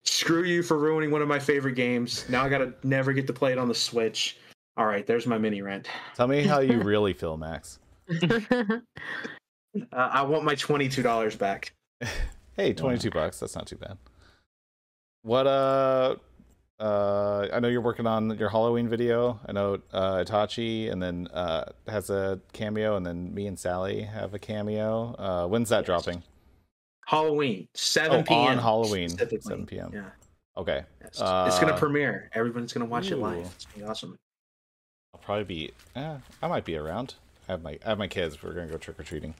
Screw 0.04 0.44
you 0.44 0.62
for 0.62 0.76
ruining 0.78 1.10
one 1.10 1.22
of 1.22 1.28
my 1.28 1.38
favorite 1.38 1.74
games. 1.74 2.28
Now 2.28 2.44
I 2.44 2.50
gotta 2.50 2.74
never 2.82 3.14
get 3.14 3.26
to 3.28 3.32
play 3.32 3.52
it 3.52 3.58
on 3.58 3.68
the 3.68 3.74
Switch. 3.74 4.36
All 4.76 4.84
right, 4.84 5.06
there's 5.06 5.26
my 5.26 5.38
mini 5.38 5.62
rent. 5.62 5.88
Tell 6.14 6.28
me 6.28 6.42
how 6.42 6.60
you 6.60 6.80
really 6.82 7.14
feel, 7.14 7.38
Max. 7.38 7.78
Uh, 9.92 9.96
I 10.12 10.22
want 10.22 10.44
my 10.44 10.54
twenty-two 10.54 11.02
dollars 11.02 11.34
back. 11.34 11.72
Hey, 12.56 12.72
twenty-two 12.72 13.10
bucks. 13.10 13.40
That's 13.40 13.54
not 13.54 13.66
too 13.66 13.76
bad. 13.76 13.98
What 15.22 15.46
uh, 15.46 16.16
uh, 16.78 17.48
I 17.52 17.60
know 17.60 17.68
you're 17.68 17.80
working 17.80 18.06
on 18.06 18.36
your 18.38 18.48
Halloween 18.48 18.88
video. 18.88 19.40
I 19.46 19.52
know 19.52 19.80
uh, 19.92 20.16
Itachi, 20.24 20.90
and 20.92 21.02
then 21.02 21.28
uh 21.32 21.64
has 21.88 22.10
a 22.10 22.40
cameo, 22.52 22.96
and 22.96 23.04
then 23.04 23.34
me 23.34 23.46
and 23.46 23.58
Sally 23.58 24.02
have 24.02 24.34
a 24.34 24.38
cameo. 24.38 25.14
Uh, 25.18 25.46
when's 25.46 25.68
that 25.70 25.84
dropping? 25.84 26.22
Halloween, 27.06 27.68
seven 27.74 28.20
Oh, 28.20 28.22
p.m. 28.22 28.38
on 28.52 28.58
Halloween, 28.58 29.10
7 29.10 29.66
p.m.. 29.66 29.90
Yeah, 29.92 30.04
Okay, 30.56 30.84
yes. 31.02 31.10
it's 31.10 31.58
gonna 31.58 31.72
Uh, 31.74 31.78
premiere. 31.78 32.30
Everyone's 32.32 32.72
gonna 32.72 32.86
watch 32.86 33.10
it 33.10 33.16
live. 33.16 33.44
It's 33.56 33.66
gonna 33.66 33.84
be 33.84 33.90
awesome. 33.90 34.16
I'll 35.12 35.20
probably 35.20 35.44
be. 35.44 35.70
Eh, 35.96 36.16
I 36.42 36.46
might 36.48 36.64
be 36.64 36.76
around. 36.76 37.14
I 37.48 37.52
have 37.52 37.62
my 37.62 37.78
I 37.84 37.90
have 37.90 37.98
my 37.98 38.08
kids. 38.08 38.42
We're 38.42 38.54
gonna 38.54 38.68
go 38.68 38.78
trick 38.78 38.98
or 38.98 39.02
treating. 39.02 39.34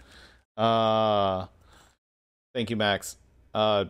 Uh, 0.58 1.46
thank 2.54 2.70
you, 2.70 2.76
Max. 2.76 3.16
Uh, 3.52 3.86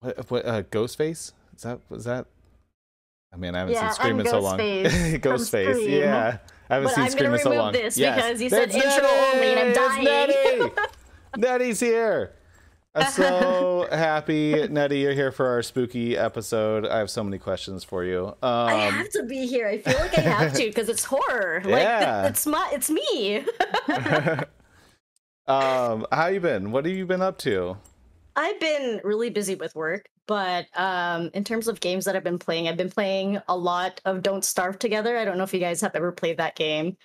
what, 0.00 0.30
what 0.30 0.46
uh, 0.46 0.62
Ghostface 0.64 1.32
Is 1.56 1.62
that 1.62 1.80
was 1.88 2.04
that? 2.04 2.26
I 3.32 3.36
mean, 3.36 3.54
I 3.54 3.60
haven't 3.60 3.74
Yeah, 3.74 3.90
seen 3.90 3.94
Scream 3.94 4.20
in 4.20 4.26
so 4.26 4.40
long. 4.40 4.58
Ghostface 4.58 5.88
yeah. 5.88 6.38
I 6.70 6.74
haven't 6.74 6.88
But 6.88 6.94
seen 6.94 7.04
I'm 7.04 7.10
Scream 7.10 7.32
in 7.34 7.38
so 7.40 7.50
long. 7.52 7.72
this 7.72 7.96
Yes. 7.98 8.16
because 8.16 8.42
you 8.42 8.48
said 8.50 8.68
It's 8.68 8.74
intro 8.74 9.02
Nettie! 9.02 9.34
only 9.34 9.46
and 9.48 9.60
I'm 9.60 9.72
dying. 9.74 10.04
Nettie! 10.04 10.72
Nettie's 11.36 11.80
here. 11.80 12.32
I'm 12.94 13.10
so 13.10 13.86
happy, 13.92 14.66
Nettie, 14.68 15.00
you're 15.00 15.12
here 15.12 15.30
for 15.30 15.46
our 15.48 15.62
spooky 15.62 16.16
episode. 16.16 16.86
I 16.86 16.96
have 16.98 17.10
so 17.10 17.22
many 17.22 17.36
questions 17.38 17.84
for 17.84 18.04
you. 18.04 18.28
Um, 18.28 18.36
I 18.42 18.72
have 18.74 19.10
to 19.10 19.22
be 19.24 19.46
here. 19.46 19.66
I 19.68 19.78
feel 19.78 19.98
like 19.98 20.16
I 20.16 20.22
have 20.22 20.54
to 20.54 20.64
because 20.64 20.88
it's 20.88 21.04
horror. 21.04 21.60
Like 21.64 21.82
Yeah. 21.82 22.22
th- 22.22 22.30
it's 22.30 22.46
my, 22.46 22.70
it's 22.72 22.88
me. 22.90 23.44
Um, 25.48 26.06
how 26.12 26.26
you 26.28 26.40
been? 26.40 26.72
What 26.72 26.84
have 26.84 26.94
you 26.94 27.06
been 27.06 27.22
up 27.22 27.38
to? 27.38 27.76
I've 28.34 28.60
been 28.60 29.00
really 29.02 29.30
busy 29.30 29.54
with 29.54 29.74
work, 29.74 30.08
but 30.26 30.66
um, 30.78 31.30
in 31.32 31.42
terms 31.42 31.68
of 31.68 31.80
games 31.80 32.04
that 32.04 32.14
I've 32.14 32.24
been 32.24 32.38
playing, 32.38 32.68
I've 32.68 32.76
been 32.76 32.90
playing 32.90 33.40
a 33.48 33.56
lot 33.56 34.00
of 34.04 34.22
Don't 34.22 34.44
Starve 34.44 34.78
Together. 34.78 35.16
I 35.16 35.24
don't 35.24 35.38
know 35.38 35.44
if 35.44 35.54
you 35.54 35.60
guys 35.60 35.80
have 35.80 35.94
ever 35.94 36.12
played 36.12 36.36
that 36.36 36.54
game. 36.54 36.96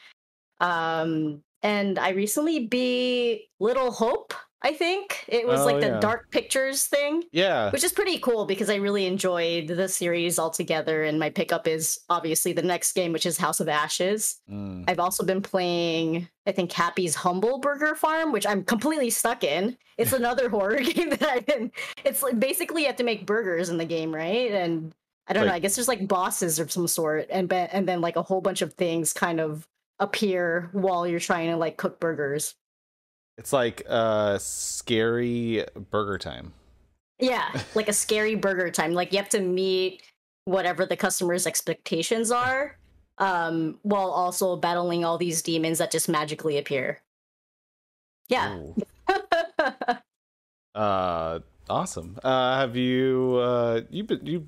Um, 0.59 1.41
and 1.63 1.97
I 1.97 2.09
recently 2.09 2.67
beat 2.67 3.49
Little 3.59 3.91
Hope. 3.91 4.33
I 4.63 4.73
think 4.73 5.25
it 5.27 5.47
was 5.47 5.61
Oh, 5.61 5.65
like 5.65 5.81
the 5.81 5.87
yeah. 5.87 5.99
Dark 5.99 6.29
Pictures 6.31 6.85
thing. 6.85 7.23
Yeah. 7.31 7.71
which 7.71 7.83
is 7.83 7.91
pretty 7.91 8.19
cool 8.19 8.45
because 8.45 8.69
I 8.69 8.75
really 8.75 9.05
enjoyed 9.07 9.67
the 9.67 9.87
series 9.87 10.37
altogether. 10.37 11.03
And 11.03 11.19
my 11.19 11.29
pickup 11.31 11.67
is 11.67 11.99
obviously 12.09 12.53
the 12.53 12.61
next 12.61 12.93
game, 12.93 13.11
which 13.11 13.25
is 13.25 13.37
House 13.37 13.59
of 13.59 13.67
Ashes. 13.67 14.39
Mm. 14.49 14.85
I've 14.87 14.99
also 14.99 15.23
been 15.25 15.41
playing, 15.41 16.29
I 16.45 16.51
think, 16.51 16.71
Happy's 16.71 17.15
Humble 17.15 17.59
Burger 17.59 17.95
Farm, 17.95 18.31
which 18.31 18.45
I'm 18.45 18.63
completely 18.63 19.09
stuck 19.09 19.43
in. 19.43 19.77
It's 19.97 20.13
another 20.21 20.47
horror 20.49 20.79
game 20.81 21.09
that 21.09 21.23
I've 21.27 21.45
been. 21.45 21.71
It's 22.05 22.21
like 22.21 22.39
basically 22.39 22.81
you 22.81 22.87
have 22.87 22.97
to 22.97 23.03
make 23.03 23.25
burgers 23.25 23.69
in 23.69 23.77
the 23.77 23.85
game, 23.85 24.13
right? 24.13 24.51
And 24.51 24.93
I 25.27 25.33
don't 25.33 25.47
know. 25.47 25.53
I 25.53 25.59
guess 25.59 25.75
there's 25.75 25.87
like 25.87 26.07
bosses 26.07 26.59
of 26.59 26.71
some 26.71 26.87
sort, 26.87 27.27
and 27.29 27.51
and 27.53 27.87
then 27.87 28.01
like 28.01 28.15
a 28.15 28.21
whole 28.23 28.41
bunch 28.41 28.61
of 28.61 28.73
things 28.73 29.13
kind 29.13 29.39
of 29.39 29.65
appear 29.99 30.69
while 30.73 31.07
you're 31.07 31.19
trying 31.19 31.49
to 31.51 31.57
like 31.57 31.77
cook 31.77 31.99
burgers. 31.99 32.55
It's 33.41 33.51
like 33.51 33.81
uh 33.89 34.37
scary 34.37 35.65
burger 35.89 36.19
time. 36.19 36.53
Yeah, 37.17 37.49
like 37.73 37.89
a 37.89 37.93
scary 37.93 38.35
burger 38.35 38.69
time. 38.69 38.93
Like 38.93 39.11
you 39.11 39.17
have 39.17 39.29
to 39.29 39.39
meet 39.39 40.03
whatever 40.45 40.85
the 40.85 40.95
customer's 40.95 41.47
expectations 41.47 42.29
are, 42.29 42.77
um, 43.17 43.79
while 43.81 44.11
also 44.11 44.55
battling 44.57 45.03
all 45.03 45.17
these 45.17 45.41
demons 45.41 45.79
that 45.79 45.89
just 45.89 46.07
magically 46.07 46.59
appear. 46.59 47.01
Yeah. 48.29 48.59
Uh 50.75 51.39
awesome. 51.69 52.17
Uh 52.23 52.57
have 52.59 52.75
you 52.77 53.37
uh 53.41 53.81
you 53.89 54.03
been 54.03 54.23
you 54.25 54.45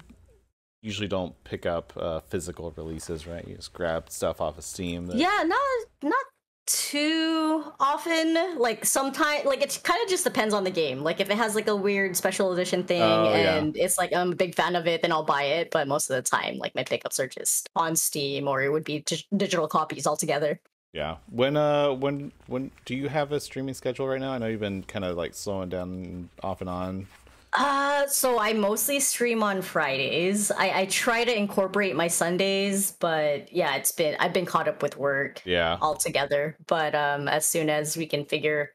usually 0.83 1.07
don't 1.07 1.33
pick 1.43 1.65
up 1.65 1.91
uh 1.97 2.19
physical 2.21 2.71
releases, 2.77 3.25
right? 3.27 3.45
You 3.47 3.55
just 3.55 3.73
grab 3.73 4.09
stuff 4.11 4.39
off 4.39 4.57
of 4.59 4.63
Steam. 4.63 5.07
that- 5.07 5.17
yeah, 5.17 5.43
not 5.45 5.59
not 6.03 6.25
too 6.65 7.63
often. 7.79 8.57
Like 8.57 8.85
sometimes, 8.85 9.45
like 9.45 9.61
it 9.61 9.79
kind 9.83 10.01
of 10.03 10.09
just 10.09 10.23
depends 10.23 10.53
on 10.53 10.63
the 10.63 10.71
game. 10.71 11.03
Like 11.03 11.19
if 11.19 11.29
it 11.29 11.37
has 11.37 11.55
like 11.55 11.67
a 11.67 11.75
weird 11.75 12.15
special 12.15 12.51
edition 12.53 12.83
thing 12.83 13.01
Oh, 13.01 13.25
yeah. 13.33 13.55
and 13.55 13.75
it's 13.77 13.97
like 13.97 14.13
I'm 14.13 14.31
a 14.31 14.35
big 14.35 14.55
fan 14.55 14.75
of 14.75 14.87
it, 14.87 15.01
then 15.01 15.11
I'll 15.11 15.23
buy 15.23 15.43
it. 15.43 15.71
But 15.71 15.87
most 15.87 16.09
of 16.09 16.15
the 16.15 16.21
time, 16.21 16.57
like 16.57 16.75
my 16.75 16.83
pickups 16.83 17.19
are 17.19 17.27
just 17.27 17.69
on 17.75 17.95
Steam 17.95 18.47
or 18.47 18.61
it 18.63 18.69
would 18.71 18.83
be 18.83 18.99
dig- 18.99 19.25
digital 19.35 19.67
copies 19.67 20.05
altogether. 20.07 20.59
Yeah. 20.93 21.17
When 21.29 21.57
uh 21.57 21.91
when 21.93 22.31
when 22.47 22.71
do 22.85 22.95
you 22.95 23.07
have 23.09 23.31
a 23.31 23.39
streaming 23.39 23.73
schedule 23.73 24.07
right 24.07 24.19
now? 24.21 24.31
I 24.33 24.37
know 24.37 24.47
you've 24.47 24.59
been 24.59 24.83
kind 24.83 25.03
of 25.05 25.17
like 25.17 25.33
slowing 25.33 25.69
down 25.69 26.29
off 26.43 26.61
and 26.61 26.69
on. 26.69 27.07
Uh, 27.55 28.07
so 28.07 28.39
I 28.39 28.53
mostly 28.53 28.99
stream 28.99 29.43
on 29.43 29.61
Fridays. 29.61 30.49
I, 30.51 30.81
I 30.81 30.85
try 30.87 31.23
to 31.23 31.37
incorporate 31.37 31.95
my 31.95 32.07
Sundays, 32.07 32.93
but 32.93 33.51
yeah, 33.53 33.75
it's 33.75 33.91
been 33.91 34.15
I've 34.19 34.33
been 34.33 34.45
caught 34.45 34.67
up 34.67 34.81
with 34.81 34.97
work 34.97 35.41
Yeah. 35.45 35.77
altogether. 35.81 36.55
But 36.67 36.95
um, 36.95 37.27
as 37.27 37.45
soon 37.45 37.69
as 37.69 37.95
we 37.95 38.07
can 38.07 38.25
figure 38.25 38.73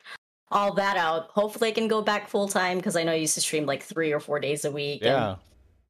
all 0.53 0.73
that 0.75 0.97
out, 0.97 1.31
hopefully 1.31 1.71
I 1.71 1.73
can 1.73 1.89
go 1.89 2.03
back 2.03 2.29
full 2.29 2.47
time 2.49 2.77
because 2.79 2.95
I 2.95 3.03
know 3.03 3.13
I 3.13 3.17
used 3.17 3.35
to 3.35 3.41
stream 3.41 3.67
like 3.67 3.83
three 3.83 4.13
or 4.13 4.21
four 4.21 4.39
days 4.39 4.65
a 4.65 4.71
week. 4.71 5.03
Yeah. 5.03 5.31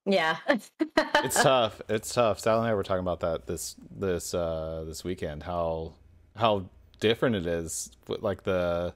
and- 0.06 0.14
yeah. 0.14 0.38
it's 0.46 1.42
tough. 1.42 1.82
It's 1.90 2.14
tough. 2.14 2.40
Sal 2.40 2.58
and 2.60 2.66
I 2.66 2.72
were 2.72 2.82
talking 2.82 3.00
about 3.02 3.20
that 3.20 3.46
this 3.46 3.76
this 3.90 4.32
uh 4.32 4.84
this 4.86 5.04
weekend. 5.04 5.42
How 5.42 5.92
how 6.36 6.70
different 7.00 7.36
it 7.36 7.46
is. 7.46 7.90
Like 8.08 8.44
the 8.44 8.94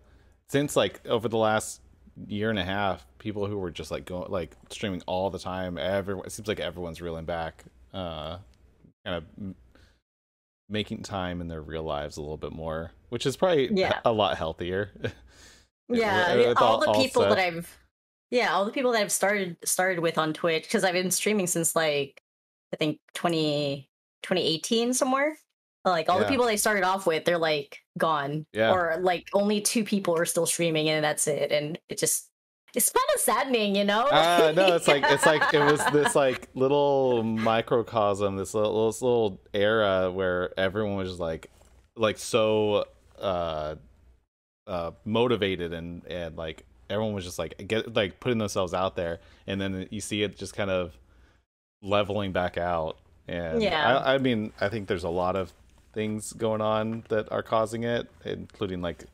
since 0.49 0.75
like 0.77 1.07
over 1.07 1.29
the 1.29 1.37
last 1.37 1.82
year 2.27 2.51
and 2.51 2.59
a 2.59 2.65
half, 2.65 3.07
people 3.19 3.47
who 3.47 3.59
were 3.59 3.71
just 3.71 3.91
like 3.91 4.05
going 4.05 4.31
like 4.31 4.57
streaming 4.71 5.03
all 5.07 5.31
the 5.31 5.39
time. 5.39 5.79
Everyone 5.79 6.27
it 6.27 6.33
seems 6.33 6.49
like 6.49 6.61
everyone's 6.61 7.01
reeling 7.01 7.25
back. 7.25 7.65
Uh, 7.93 8.39
kind 9.05 9.17
of 9.17 9.25
m- 9.39 9.55
making 10.69 11.03
time 11.03 11.41
in 11.41 11.49
their 11.49 11.61
real 11.63 11.83
lives 11.83 12.17
a 12.17 12.21
little 12.21 12.37
bit 12.37 12.53
more, 12.53 12.93
which 13.11 13.27
is 13.27 13.37
probably 13.37 13.71
Yeah. 13.73 14.01
a 14.05 14.13
lot 14.13 14.37
healthier. 14.39 14.91
yeah, 15.89 16.27
I 16.29 16.37
With 16.37 16.59
all- 16.59 16.85
all 16.85 16.95
the 16.95 17.03
people 17.03 17.23
said. 17.23 17.33
that 17.33 17.39
I've 17.39 17.79
yeah, 18.31 18.53
all 18.55 18.65
the 18.65 18.73
people 18.73 18.93
that 18.93 19.03
I've 19.03 19.13
started 19.13 19.57
started 19.65 19.99
with 20.01 20.17
on 20.17 20.33
Twitch 20.33 20.63
because 20.65 20.85
I've 20.85 20.95
been 20.95 21.11
streaming 21.11 21.47
since 21.47 21.77
like 21.77 22.23
I 22.73 22.77
think 22.77 22.99
20, 23.15 23.87
2018 24.23 24.95
somewhere. 24.95 25.37
Like 25.85 26.09
all 26.09 26.19
Yeah. 26.19 26.25
the 26.25 26.31
people 26.31 26.47
they 26.47 26.57
started 26.57 26.85
off 26.85 27.07
with, 27.07 27.25
they're 27.25 27.39
like 27.39 27.79
gone, 27.99 28.47
Yeah. 28.53 28.73
or 28.73 28.99
like 29.01 29.29
only 29.35 29.61
two 29.61 29.85
people 29.85 30.17
are 30.17 30.25
still 30.25 30.47
streaming, 30.47 30.89
and 30.89 31.05
that's 31.05 31.27
it. 31.27 31.51
And 31.53 31.79
it 31.89 31.99
just 31.99 32.29
it's 32.75 32.91
kind 32.91 33.05
of 33.15 33.21
saddening, 33.21 33.75
you 33.77 33.85
know? 33.85 34.07
uh 34.07 34.53
no 34.57 34.67
it's 34.77 34.89
like 34.89 35.03
it's 35.07 35.27
like 35.27 35.53
it 35.53 35.61
was 35.61 35.85
this 35.93 36.15
like 36.15 36.49
little 36.55 37.23
microcosm 37.23 38.37
this 38.37 38.55
little 38.55 38.87
this 38.87 39.03
little 39.03 39.41
era 39.53 40.11
where 40.11 40.59
everyone 40.59 40.97
was 40.97 41.09
just 41.11 41.21
like 41.21 41.51
like 41.97 42.17
so 42.17 42.87
uh 43.21 43.75
uh 44.67 44.91
motivated 45.05 45.75
and 45.75 46.07
and 46.07 46.37
like 46.39 46.65
everyone 46.89 47.13
was 47.13 47.25
just 47.25 47.39
like 47.39 47.63
get 47.69 47.95
like 47.95 48.21
putting 48.21 48.39
themselves 48.39 48.73
out 48.73 48.97
there 48.97 49.21
and 49.47 49.61
then 49.61 49.87
you 49.91 50.01
see 50.01 50.23
it 50.23 50.39
just 50.39 50.55
kind 50.57 50.71
of 50.71 50.97
leveling 51.83 52.33
back 52.33 52.57
out 52.57 52.97
and 53.29 53.61
Yeah. 53.63 53.99
I, 53.99 54.15
I 54.15 54.19
mean 54.19 54.53
i 54.63 54.69
think 54.71 54.89
there's 54.89 55.05
a 55.05 55.09
lot 55.11 55.37
of 55.37 55.53
things 55.93 56.33
going 56.33 56.61
on 56.61 57.05
that 57.09 57.31
are 57.31 57.43
causing 57.43 57.85
it 57.85 58.09
including 58.25 58.81
like 58.83 59.05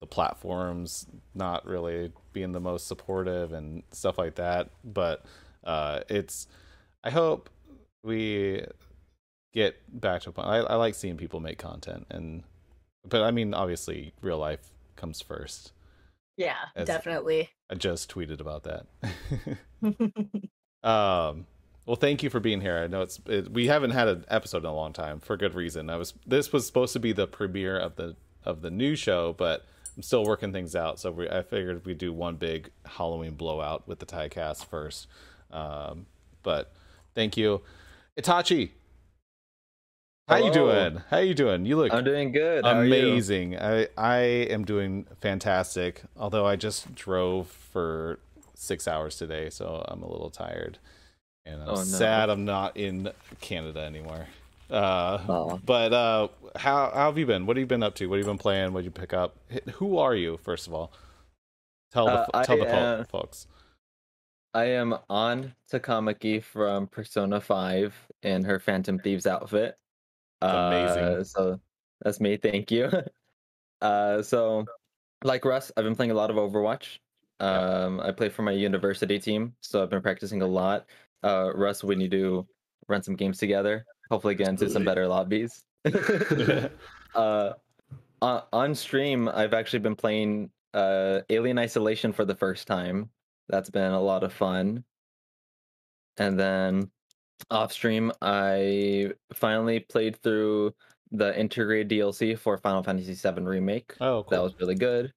the 0.00 0.06
platforms 0.06 1.06
not 1.34 1.64
really 1.66 2.12
being 2.32 2.52
the 2.52 2.60
most 2.60 2.86
supportive 2.88 3.52
and 3.52 3.82
stuff 3.92 4.18
like 4.18 4.34
that. 4.36 4.70
But 4.84 5.24
uh 5.64 6.00
it's 6.08 6.48
i 7.04 7.10
hope 7.10 7.48
we 8.02 8.64
get 9.52 9.76
back 10.00 10.22
to 10.22 10.30
a 10.30 10.32
point 10.32 10.48
I, 10.48 10.56
I 10.58 10.74
like 10.74 10.94
seeing 10.96 11.16
people 11.16 11.38
make 11.38 11.58
content 11.58 12.06
and 12.10 12.42
but 13.08 13.22
i 13.22 13.30
mean 13.30 13.54
obviously 13.54 14.12
real 14.20 14.38
life 14.38 14.72
comes 14.96 15.20
first. 15.20 15.72
Yeah, 16.36 16.56
As- 16.74 16.86
definitely. 16.88 17.50
i 17.70 17.74
just 17.76 18.12
tweeted 18.12 18.40
about 18.40 18.64
that. 18.64 18.86
Um 20.84 21.46
well 21.86 21.96
thank 21.96 22.22
you 22.22 22.30
for 22.30 22.40
being 22.40 22.60
here 22.60 22.78
i 22.78 22.86
know 22.86 23.02
it's 23.02 23.20
it, 23.26 23.50
we 23.50 23.66
haven't 23.66 23.90
had 23.90 24.08
an 24.08 24.24
episode 24.28 24.58
in 24.58 24.66
a 24.66 24.74
long 24.74 24.92
time 24.92 25.18
for 25.18 25.36
good 25.36 25.54
reason 25.54 25.90
i 25.90 25.96
was 25.96 26.14
this 26.26 26.52
was 26.52 26.66
supposed 26.66 26.92
to 26.92 27.00
be 27.00 27.12
the 27.12 27.26
premiere 27.26 27.78
of 27.78 27.96
the 27.96 28.16
of 28.44 28.62
the 28.62 28.70
new 28.70 28.94
show 28.94 29.32
but 29.32 29.64
i'm 29.96 30.02
still 30.02 30.24
working 30.24 30.52
things 30.52 30.74
out 30.76 30.98
so 30.98 31.10
we, 31.10 31.28
i 31.28 31.42
figured 31.42 31.84
we'd 31.84 31.98
do 31.98 32.12
one 32.12 32.36
big 32.36 32.70
halloween 32.86 33.34
blowout 33.34 33.86
with 33.86 33.98
the 33.98 34.06
TieCast 34.06 34.66
first 34.66 35.06
um 35.50 36.06
but 36.42 36.72
thank 37.14 37.36
you 37.36 37.62
itachi 38.18 38.70
how 40.28 40.36
you 40.36 40.52
doing 40.52 41.02
how 41.10 41.18
you 41.18 41.34
doing 41.34 41.66
you 41.66 41.76
look 41.76 41.92
I'm 41.92 42.04
doing 42.04 42.32
good. 42.32 42.64
How 42.64 42.78
are 42.78 42.84
you? 42.84 42.94
amazing. 42.94 43.58
I 43.58 43.88
I 43.98 44.18
am 44.20 44.64
doing 44.64 45.06
fantastic. 45.20 46.02
Although 46.16 46.46
I 46.46 46.56
just 46.56 46.94
drove 46.94 47.48
for 47.48 48.18
six 48.54 48.86
hours 48.86 49.16
today, 49.16 49.50
so 49.50 49.84
I'm 49.88 50.02
a 50.02 50.10
little 50.10 50.30
tired, 50.30 50.78
and 51.46 51.62
I'm 51.62 51.68
Oh, 51.68 51.74
no. 51.74 51.82
sad 51.84 52.30
I'm 52.30 52.44
not 52.44 52.76
in 52.76 53.10
Canada 53.40 53.80
anymore. 53.80 54.26
Uh, 54.70 55.18
Oh. 55.28 55.60
but 55.64 55.92
uh, 55.92 56.28
how 56.56 56.90
how 56.90 57.06
have 57.06 57.18
you 57.18 57.26
been? 57.26 57.46
What 57.46 57.56
have 57.56 57.62
you 57.62 57.66
been 57.66 57.82
up 57.82 57.94
to? 57.96 58.06
What 58.06 58.16
have 58.18 58.26
you 58.26 58.30
been 58.30 58.38
playing? 58.38 58.72
What 58.72 58.80
did 58.80 58.86
you 58.86 58.90
pick 58.90 59.12
up? 59.12 59.36
Who 59.74 59.98
are 59.98 60.14
you, 60.14 60.38
first 60.38 60.66
of 60.66 60.74
all? 60.74 60.92
Tell 61.92 62.06
the 62.06 62.12
Uh, 62.36 62.42
tell 62.42 62.62
I 62.62 62.64
the 62.64 63.04
fo- 63.10 63.18
folks. 63.18 63.46
I 64.54 64.64
am 64.64 64.94
Ann 65.10 65.54
Takamaki 65.70 66.42
from 66.42 66.86
Persona 66.86 67.40
5 67.40 67.94
in 68.22 68.44
her 68.44 68.58
Phantom 68.58 68.98
Thieves 68.98 69.26
outfit. 69.26 69.76
amazing. 70.42 71.04
Uh, 71.04 71.24
so 71.24 71.60
that's 72.02 72.20
me. 72.20 72.36
Thank 72.36 72.70
you. 72.70 72.90
uh, 73.80 74.22
so, 74.22 74.64
like 75.24 75.44
Russ, 75.44 75.70
I've 75.76 75.84
been 75.84 75.96
playing 75.96 76.10
a 76.10 76.14
lot 76.14 76.30
of 76.30 76.36
Overwatch. 76.36 76.98
Um, 77.40 78.00
I 78.00 78.10
play 78.12 78.28
for 78.28 78.42
my 78.42 78.52
university 78.52 79.18
team, 79.18 79.54
so 79.60 79.82
I've 79.82 79.90
been 79.90 80.02
practicing 80.02 80.42
a 80.42 80.46
lot. 80.46 80.86
Uh, 81.22 81.50
Russ, 81.54 81.84
we 81.84 81.94
need 81.94 82.10
to 82.10 82.46
run 82.88 83.02
some 83.02 83.16
games 83.16 83.38
together. 83.38 83.84
Hopefully, 84.10 84.34
get 84.34 84.48
into 84.48 84.68
some 84.68 84.84
better 84.84 85.06
lobbies. 85.06 85.62
uh, 87.14 87.52
on, 88.20 88.74
stream, 88.74 89.28
I've 89.28 89.54
actually 89.54 89.80
been 89.80 89.96
playing 89.96 90.50
uh, 90.74 91.20
Alien 91.30 91.58
Isolation 91.58 92.12
for 92.12 92.24
the 92.24 92.34
first 92.34 92.66
time. 92.66 93.10
That's 93.48 93.70
been 93.70 93.92
a 93.92 94.00
lot 94.00 94.22
of 94.22 94.32
fun. 94.32 94.84
and 96.18 96.38
then 96.38 96.90
off 97.50 97.72
stream, 97.72 98.12
I 98.20 99.12
finally 99.34 99.80
played 99.80 100.16
through 100.22 100.74
the 101.10 101.38
integrated 101.38 101.90
DLC 101.90 102.38
for 102.38 102.56
Final 102.58 102.82
Fantasy 102.82 103.14
VII 103.14 103.42
Remake. 103.42 103.94
Oh, 104.00 104.22
cool. 104.22 104.30
That 104.30 104.42
was 104.42 104.54
really 104.60 104.74
good. 104.74 105.12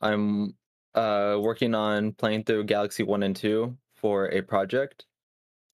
I'm 0.00 0.54
uh, 0.94 1.38
working 1.40 1.74
on 1.74 2.12
playing 2.12 2.44
through 2.44 2.64
Galaxy 2.64 3.02
1 3.02 3.22
and 3.22 3.34
2 3.34 3.76
for 3.96 4.26
a 4.26 4.42
project. 4.42 5.06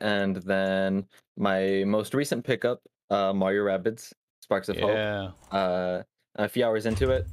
And 0.02 0.36
then 0.36 1.06
my 1.36 1.84
most 1.86 2.12
recent 2.12 2.44
pickup, 2.44 2.82
uh, 3.10 3.32
Mario 3.32 3.62
Rabbids 3.64 4.12
Sparks 4.40 4.68
of 4.68 4.76
Hope. 4.78 4.90
yeah. 4.90 5.30
Uh, 5.50 6.02
a 6.36 6.48
few 6.48 6.64
hours 6.64 6.86
into 6.86 7.10
it, 7.10 7.26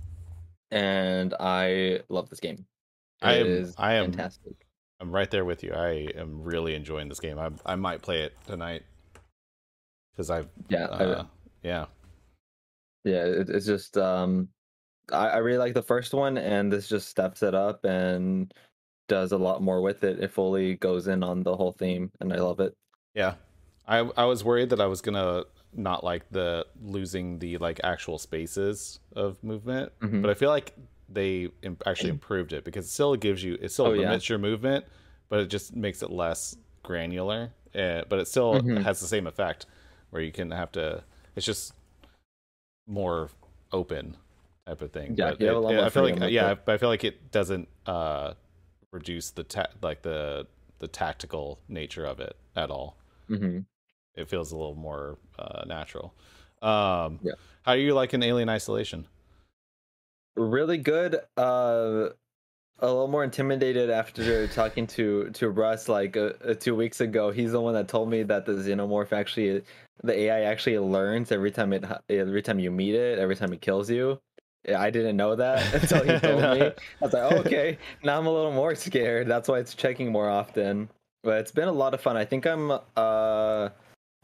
and 0.71 1.33
I 1.39 2.01
love 2.09 2.29
this 2.29 2.39
game. 2.39 2.65
I 3.21 3.35
am- 3.35 3.47
is 3.47 3.75
I 3.77 3.93
am- 3.95 4.11
fantastic. 4.11 4.53
I'm 5.01 5.11
right 5.11 5.31
there 5.31 5.45
with 5.45 5.63
you. 5.63 5.71
I 5.73 6.09
am 6.15 6.43
really 6.43 6.75
enjoying 6.75 7.07
this 7.09 7.19
game. 7.21 7.39
I 7.39 7.49
I 7.65 7.75
might 7.75 8.01
play 8.01 8.21
it 8.23 8.33
tonight 8.45 8.83
because 10.11 10.29
I've 10.29 10.49
Yeah, 10.69 10.87
I- 10.87 11.03
uh, 11.05 11.25
yeah 11.63 11.85
yeah. 13.05 13.23
It, 13.23 13.49
it's 13.49 13.65
just 13.65 13.97
um, 13.97 14.49
I, 15.11 15.29
I 15.29 15.37
really 15.37 15.57
like 15.57 15.73
the 15.73 15.81
first 15.81 16.13
one, 16.13 16.37
and 16.37 16.71
this 16.71 16.87
just 16.89 17.07
steps 17.07 17.41
it 17.41 17.55
up 17.55 17.83
and 17.85 18.53
does 19.09 19.31
a 19.33 19.37
lot 19.37 19.61
more 19.61 19.81
with 19.81 20.03
it. 20.05 20.19
It 20.23 20.31
fully 20.31 20.75
goes 20.75 21.07
in 21.07 21.21
on 21.23 21.43
the 21.43 21.57
whole 21.57 21.73
theme, 21.73 22.11
and 22.21 22.31
I 22.31 22.37
love 22.37 22.59
it. 22.61 22.73
yeah. 23.13 23.35
I 23.87 23.99
I 24.15 24.25
was 24.25 24.43
worried 24.43 24.69
that 24.69 24.79
I 24.79 24.85
was 24.85 25.01
gonna 25.01 25.45
not 25.73 26.03
like 26.03 26.29
the 26.29 26.65
losing 26.81 27.39
the 27.39 27.57
like 27.57 27.79
actual 27.83 28.17
spaces 28.19 28.99
of 29.15 29.43
movement, 29.43 29.91
Mhm. 29.99 30.21
but 30.21 30.29
I 30.29 30.35
feel 30.35 30.49
like 30.49 30.75
they 31.09 31.49
im- 31.63 31.77
actually 31.87 32.11
improved 32.19 32.53
it 32.53 32.63
because 32.63 32.85
it 32.85 32.89
still 32.89 33.15
gives 33.15 33.43
you 33.43 33.57
it 33.59 33.71
still 33.71 33.87
Oh, 33.87 33.93
yeah? 33.93 34.17
your 34.21 34.37
movement, 34.37 34.85
but 35.27 35.39
it 35.39 35.47
just 35.47 35.75
makes 35.75 36.03
it 36.03 36.11
less 36.11 36.55
granular. 36.83 37.51
Uh, 37.73 38.03
but 38.09 38.19
it 38.19 38.27
still 38.27 38.61
Mhm. 38.61 38.83
has 38.83 38.99
the 38.99 39.07
same 39.07 39.25
effect 39.27 39.65
where 40.11 40.21
you 40.21 40.31
can 40.31 40.51
have 40.51 40.71
to. 40.73 41.03
It's 41.35 41.45
just 41.45 41.73
more 42.87 43.29
open 43.71 44.17
type 44.67 44.81
of 44.81 44.91
thing. 44.91 45.15
Yeah, 45.17 45.31
but 45.31 45.41
you 45.41 45.47
have 45.47 45.57
a 45.63 45.67
it- 45.67 45.73
it- 45.75 45.83
I 45.83 45.89
feel 45.89 46.03
like 46.03 46.31
yeah, 46.31 46.51
it. 46.51 46.59
but 46.65 46.73
I 46.73 46.77
feel 46.77 46.89
like 46.89 47.03
it 47.03 47.31
doesn't 47.31 47.67
uh 47.87 48.33
reduce 48.91 49.31
the 49.31 49.43
ta- 49.43 49.67
like 49.81 50.01
the 50.01 50.47
the 50.79 50.87
tactical 50.87 51.59
nature 51.67 52.05
of 52.05 52.19
it 52.19 52.35
at 52.55 52.71
all. 52.71 52.97
hmm 53.27 53.59
It 54.15 54.29
feels 54.29 54.51
a 54.51 54.57
little 54.57 54.75
more 54.75 55.17
uh, 55.37 55.63
natural. 55.67 56.13
Um, 56.61 57.19
Yeah. 57.23 57.33
How 57.63 57.75
do 57.75 57.81
you 57.81 57.93
like 57.93 58.13
an 58.13 58.23
Alien 58.23 58.49
Isolation? 58.49 59.05
Really 60.35 60.77
good. 60.77 61.15
Uh, 61.37 62.09
a 62.79 62.87
little 62.87 63.07
more 63.09 63.23
intimidated 63.25 63.89
after 63.89 64.47
talking 64.47 64.87
to 64.87 65.29
to 65.31 65.49
Russ 65.49 65.89
like 65.89 66.15
uh, 66.17 66.33
uh, 66.45 66.53
two 66.53 66.75
weeks 66.75 67.01
ago. 67.01 67.31
He's 67.31 67.51
the 67.51 67.61
one 67.61 67.73
that 67.73 67.87
told 67.89 68.09
me 68.09 68.23
that 68.23 68.45
the 68.45 68.53
xenomorph 68.53 69.11
actually, 69.11 69.63
the 70.03 70.13
AI 70.13 70.41
actually 70.41 70.79
learns 70.79 71.31
every 71.31 71.51
time 71.51 71.73
it 71.73 71.83
every 72.09 72.41
time 72.41 72.59
you 72.59 72.71
meet 72.71 72.95
it, 72.95 73.19
every 73.19 73.35
time 73.35 73.53
it 73.53 73.61
kills 73.61 73.89
you. 73.89 74.19
I 74.67 74.89
didn't 74.89 75.17
know 75.17 75.35
that 75.35 75.73
until 75.81 76.03
he 76.03 76.19
told 76.19 76.41
me. 76.41 76.67
I 76.67 76.73
was 77.01 77.13
like, 77.13 77.31
oh, 77.31 77.37
okay, 77.39 77.77
now 78.03 78.17
I'm 78.17 78.25
a 78.25 78.31
little 78.31 78.51
more 78.51 78.75
scared. 78.75 79.27
That's 79.27 79.47
why 79.47 79.59
it's 79.59 79.73
checking 79.73 80.11
more 80.11 80.29
often. 80.29 80.89
But 81.23 81.39
it's 81.39 81.51
been 81.51 81.67
a 81.67 81.73
lot 81.73 81.93
of 81.93 82.01
fun. 82.01 82.15
I 82.17 82.25
think 82.25 82.45
I'm 82.45 82.71
uh, 82.71 83.69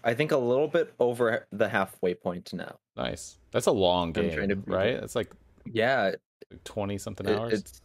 I 0.04 0.14
think 0.14 0.32
a 0.32 0.38
little 0.38 0.68
bit 0.68 0.94
over 1.00 1.46
the 1.52 1.68
halfway 1.68 2.14
point 2.14 2.54
now. 2.54 2.76
Nice. 2.96 3.38
That's 3.52 3.68
a 3.68 3.72
long 3.72 4.10
I'm 4.10 4.14
game, 4.14 4.34
trying 4.34 4.50
to 4.50 4.56
right? 4.66 4.94
It's 4.94 5.16
like 5.16 5.32
Yeah, 5.66 6.12
twenty 6.64 6.98
something 6.98 7.28
hours. 7.28 7.54
It's 7.54 7.82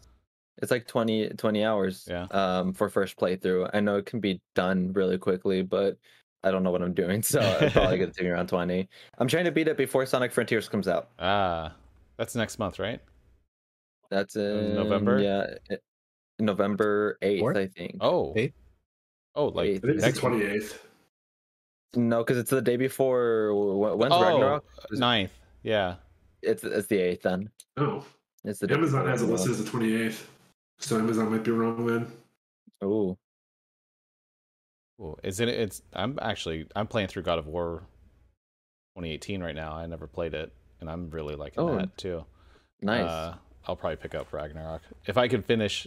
it's 0.63 0.71
like 0.71 0.87
20, 0.87 1.31
20 1.31 1.65
hours. 1.65 2.07
Yeah. 2.09 2.25
Um, 2.33 2.75
for 2.75 2.91
first 2.91 3.17
playthrough. 3.17 3.71
I 3.73 3.81
know 3.81 3.97
it 3.97 4.05
can 4.05 4.21
be 4.21 4.43
done 4.55 4.93
really 4.93 5.17
quickly, 5.17 5.63
but 5.63 5.97
I 6.45 6.51
don't 6.51 6.63
know 6.63 6.71
what 6.71 6.83
I'm 6.83 6.93
doing, 6.93 7.23
so 7.25 7.41
I'm 7.41 7.71
probably 7.71 7.99
gonna 7.99 8.13
take 8.13 8.27
around 8.27 8.49
twenty. 8.49 8.89
I'm 9.19 9.29
trying 9.29 9.45
to 9.47 9.53
beat 9.53 9.69
it 9.69 9.77
before 9.77 10.05
Sonic 10.07 10.33
Frontiers 10.33 10.69
comes 10.69 10.89
out. 10.89 11.11
ah, 11.19 11.73
that's 12.21 12.35
next 12.35 12.59
month, 12.59 12.79
right? 12.79 13.01
That's 14.11 14.37
in 14.37 14.75
November? 14.75 15.19
Yeah, 15.21 15.55
eh, 15.71 15.77
November 16.39 17.17
eighth, 17.23 17.57
I 17.57 17.67
think. 17.67 17.97
Oh, 18.03 18.35
Eighth? 18.37 18.53
oh, 19.35 19.47
like 19.47 19.69
Eighth. 19.69 19.85
I 19.85 19.87
think 19.87 19.95
it's 19.95 20.05
next 20.05 20.15
the 20.17 20.21
twenty 20.21 20.45
eighth. 20.45 20.87
No, 21.97 22.19
because 22.23 22.37
it's 22.37 22.51
the 22.51 22.61
day 22.61 22.77
before. 22.77 23.53
wh- 23.53 23.97
When's 23.99 24.13
oh, 24.13 24.23
Ragnarok? 24.23 24.65
ninth. 24.93 25.33
Yeah. 25.63 25.95
It's 26.43 26.63
it's 26.63 26.89
the 26.89 26.99
eighth 26.99 27.23
then. 27.23 27.49
Oh, 27.79 28.05
It's 28.45 28.59
the 28.59 28.71
Amazon 28.71 29.07
has 29.07 29.23
it 29.23 29.25
Ragnarok. 29.25 29.31
listed 29.49 29.53
as 29.53 29.65
the 29.65 29.71
twenty 29.71 29.95
eighth. 29.95 30.29
So 30.79 30.99
Amazon 30.99 31.31
might 31.31 31.43
be 31.43 31.53
wrong 31.53 31.87
then. 31.87 32.07
Oh. 32.83 33.17
Cool. 34.99 35.19
Is 35.25 35.41
it? 35.41 35.49
It's. 35.49 35.81
I'm 35.95 36.19
actually. 36.21 36.67
I'm 36.77 36.87
playing 36.87 37.09
through 37.09 37.23
God 37.23 37.39
of 37.39 37.47
War 37.47 37.83
2018 38.97 39.43
right 39.43 39.55
now. 39.55 39.73
I 39.73 39.87
never 39.87 40.07
played 40.07 40.35
it, 40.35 40.53
and 40.81 40.91
I'm 40.91 41.11
really 41.11 41.35
liking 41.35 41.61
Oh, 41.61 41.77
that 41.77 41.97
too. 41.97 42.25
nice. 42.81 43.09
Uh, 43.09 43.35
I'll 43.67 43.77
probably 43.77 43.97
pick 43.97 44.15
up 44.15 44.33
Ragnarok 44.33 44.83
if 45.07 45.17
I 45.17 45.29
can 45.29 45.43
finish 45.43 45.85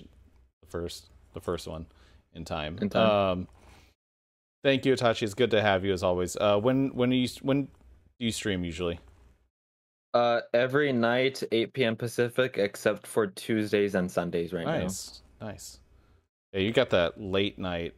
the 0.62 0.68
first 0.68 1.10
the 1.34 1.42
first 1.42 1.68
one 1.68 1.86
in 2.34 2.46
time. 2.46 2.78
In 2.82 2.90
time. 2.90 3.10
Um, 3.10 3.48
thank 4.64 4.86
you, 4.86 4.94
Itachi. 4.94 5.24
It's 5.24 5.34
good 5.34 5.52
to 5.52 5.62
have 5.62 5.84
you 5.84 5.92
as 5.94 6.04
always. 6.04 6.38
Uh, 6.38 6.58
when 6.60 6.90
when 6.96 7.12
you 7.12 7.28
when 7.42 7.64
do 7.64 7.70
you 8.26 8.32
stream 8.32 8.64
usually? 8.64 9.00
Uh, 10.14 10.42
every 10.54 10.94
night, 10.94 11.42
8 11.52 11.74
p.m. 11.74 11.96
Pacific, 11.96 12.60
except 12.60 13.08
for 13.08 13.26
Tuesdays 13.26 13.96
and 13.96 14.12
Sundays 14.12 14.54
right 14.54 14.64
now. 14.68 14.82
Nice, 14.84 15.24
nice. 15.42 15.80
Yeah, 16.54 16.60
you 16.60 16.72
got 16.72 16.92
that 16.92 17.20
late 17.20 17.58
night 17.58 17.96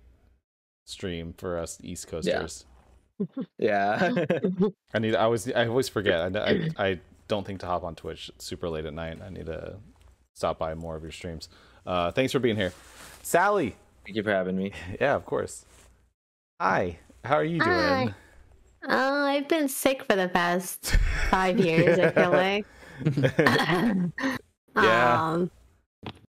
stream 0.85 1.33
for 1.37 1.59
us 1.59 1.77
East 1.83 2.07
Coasters. 2.07 2.63
now. 2.65 2.74
Yeah. 3.57 4.13
I 4.93 4.99
need. 4.99 5.15
I 5.15 5.23
always. 5.23 5.51
I 5.51 5.67
always 5.67 5.89
forget. 5.89 6.35
I, 6.35 6.39
I. 6.39 6.69
I 6.89 6.99
don't 7.27 7.45
think 7.45 7.59
to 7.61 7.65
hop 7.65 7.83
on 7.83 7.95
Twitch 7.95 8.29
super 8.37 8.69
late 8.69 8.85
at 8.85 8.93
night. 8.93 9.19
I 9.25 9.29
need 9.29 9.47
to 9.47 9.77
stop 10.33 10.59
by 10.59 10.73
more 10.75 10.95
of 10.95 11.03
your 11.03 11.11
streams. 11.11 11.49
Uh, 11.85 12.11
thanks 12.11 12.31
for 12.31 12.39
being 12.39 12.55
here, 12.55 12.73
Sally. 13.23 13.75
Thank 14.05 14.17
you 14.17 14.23
for 14.23 14.31
having 14.31 14.55
me. 14.55 14.71
Yeah, 15.01 15.15
of 15.15 15.25
course. 15.25 15.65
Hi. 16.61 16.99
How 17.23 17.35
are 17.35 17.43
you 17.43 17.59
doing? 17.59 17.69
Hi. 17.69 18.13
Uh, 18.87 19.25
I've 19.25 19.47
been 19.47 19.67
sick 19.67 20.03
for 20.03 20.15
the 20.15 20.27
past 20.29 20.95
five 21.31 21.59
years. 21.59 21.97
I 21.97 22.11
feel 22.11 22.29
like. 22.31 22.65
Yeah. 24.75 25.31
Um, 25.31 25.51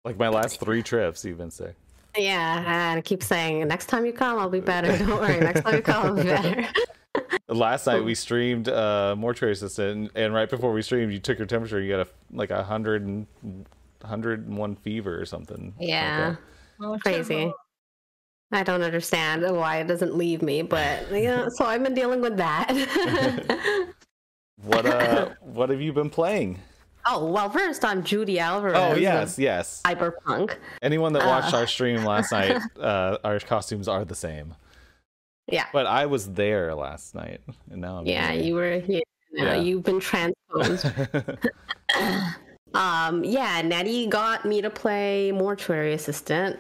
Like 0.05 0.19
my 0.19 0.29
last 0.29 0.61
three 0.61 0.83
trips, 0.83 1.25
you've 1.25 1.39
been 1.39 1.51
sick. 1.51 1.77
Yeah, 2.17 2.59
and 2.59 2.99
I 2.99 3.01
keep 3.03 3.23
saying, 3.23 3.67
next 3.69 3.87
time 3.87 4.05
you 4.07 4.13
come, 4.13 4.39
I'll 4.39 4.51
be 4.51 4.61
better. 4.61 4.97
Don't 4.99 5.21
worry. 5.21 5.41
Next 5.41 5.63
time 5.63 5.75
you 5.77 5.83
come, 5.83 6.07
I'll 6.07 6.15
be 6.15 6.25
better. 6.25 6.67
Last 7.49 7.87
night 7.87 8.03
we 8.05 8.15
streamed 8.15 8.69
uh, 8.69 9.15
Mortuary 9.17 9.53
Assistant, 9.53 9.91
and, 9.91 10.11
and 10.15 10.35
right 10.35 10.49
before 10.49 10.73
we 10.73 10.83
streamed, 10.83 11.13
you 11.13 11.19
took 11.19 11.39
your 11.39 11.47
temperature. 11.47 11.81
You 11.81 11.91
got 11.91 12.07
a 12.07 12.11
like 12.33 12.51
a 12.51 12.63
hundred 12.63 13.07
and 13.07 13.27
hundred 14.03 14.47
and 14.47 14.57
one 14.57 14.77
fever 14.77 15.21
or 15.21 15.27
something. 15.27 15.75
Yeah, 15.79 16.37
Oh, 16.81 16.99
crazy. 16.99 17.53
I 18.51 18.63
don't 18.63 18.83
understand 18.83 19.43
why 19.57 19.79
it 19.79 19.87
doesn't 19.87 20.15
leave 20.15 20.43
me, 20.43 20.63
but 20.63 21.11
yeah. 21.13 21.47
So 21.57 21.65
I've 21.65 21.83
been 21.83 21.95
dealing 21.95 22.21
with 22.21 22.37
that. 22.37 22.69
that. 22.69 23.89
What 24.63 24.87
uh? 24.87 25.31
what 25.41 25.71
have 25.71 25.81
you 25.81 25.93
been 25.93 26.11
playing? 26.11 26.61
Oh 27.07 27.27
well, 27.27 27.51
first 27.51 27.85
I'm 27.85 28.03
Judy 28.05 28.39
Alvarez. 28.39 28.77
Oh 28.77 28.95
yes, 28.95 29.39
yes. 29.39 29.83
Cyberpunk. 29.85 30.57
Anyone 30.83 31.13
that 31.15 31.25
watched 31.27 31.55
Uh. 31.55 31.59
our 31.59 31.67
stream 31.67 32.05
last 32.05 32.33
night, 32.39 32.61
uh, 32.81 33.19
our 33.25 33.39
costumes 33.41 33.89
are 33.89 34.05
the 34.05 34.15
same. 34.15 34.55
Yeah. 35.47 35.67
But 35.73 35.87
I 35.87 36.07
was 36.07 36.33
there 36.33 36.75
last 36.75 37.15
night, 37.15 37.41
and 37.71 37.81
now 37.81 37.99
I'm 37.99 38.07
Yeah, 38.07 38.31
here. 38.31 38.43
you 38.43 38.55
were. 38.55 38.75
Yeah, 38.87 39.01
Yeah. 39.33 39.55
you've 39.57 39.83
been 39.83 40.01
transposed. 40.01 40.87
um 42.75 43.23
yeah 43.23 43.61
nettie 43.61 44.07
got 44.07 44.47
me 44.47 44.63
to 44.63 44.71
play 44.71 45.31
mortuary 45.31 45.93
assistant 45.93 46.59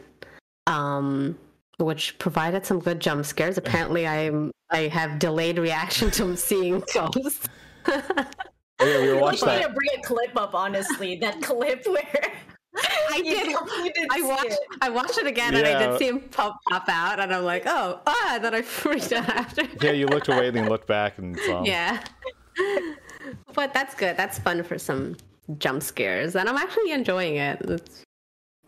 um 0.66 1.38
which 1.78 2.18
provided 2.18 2.66
some 2.66 2.80
good 2.80 3.00
jump 3.00 3.24
scares 3.24 3.56
apparently 3.56 4.06
i'm 4.06 4.50
i 4.70 4.80
have 4.88 5.18
delayed 5.18 5.58
reaction 5.58 6.10
to 6.10 6.36
seeing 6.36 6.82
ghosts 6.92 7.48
yeah, 8.86 9.00
we 9.00 9.08
were 9.08 9.14
We 9.16 9.20
watching 9.22 9.48
need 9.48 9.54
that. 9.62 9.68
to 9.68 9.72
bring 9.74 9.90
a 9.98 10.02
clip 10.02 10.36
up, 10.36 10.54
honestly. 10.54 11.16
That 11.16 11.40
clip 11.48 11.86
where 11.86 12.32
I 13.10 13.20
did- 13.22 13.94
did 13.94 14.08
I 14.10 14.22
watched 14.22 14.46
it. 14.46 14.58
I 14.80 14.88
watched 14.88 15.18
it 15.18 15.26
again 15.26 15.54
and 15.54 15.66
I 15.66 15.86
did 15.86 15.98
see 15.98 16.08
him 16.08 16.20
pop, 16.20 16.58
pop 16.70 16.88
out 16.88 17.20
and 17.20 17.32
I'm 17.34 17.44
like, 17.44 17.64
oh 17.66 18.00
ah 18.06 18.38
then 18.40 18.54
I 18.54 18.62
freaked 18.62 19.12
out 19.12 19.28
after. 19.28 19.62
Yeah, 19.82 19.92
you 19.92 20.06
looked 20.06 20.28
away 20.28 20.48
and 20.48 20.56
then 20.56 20.68
looked 20.68 20.86
back 20.88 21.18
and 21.18 21.38
saw. 21.40 21.60
him. 21.60 21.66
yeah. 21.66 22.02
But 23.54 23.72
that's 23.74 23.94
good. 23.94 24.16
That's 24.16 24.38
fun 24.38 24.62
for 24.62 24.78
some 24.78 25.16
jump 25.58 25.82
scares. 25.82 26.34
And 26.36 26.48
I'm 26.48 26.56
actually 26.56 26.92
enjoying 26.92 27.36
it. 27.36 27.60
It's 27.62 28.04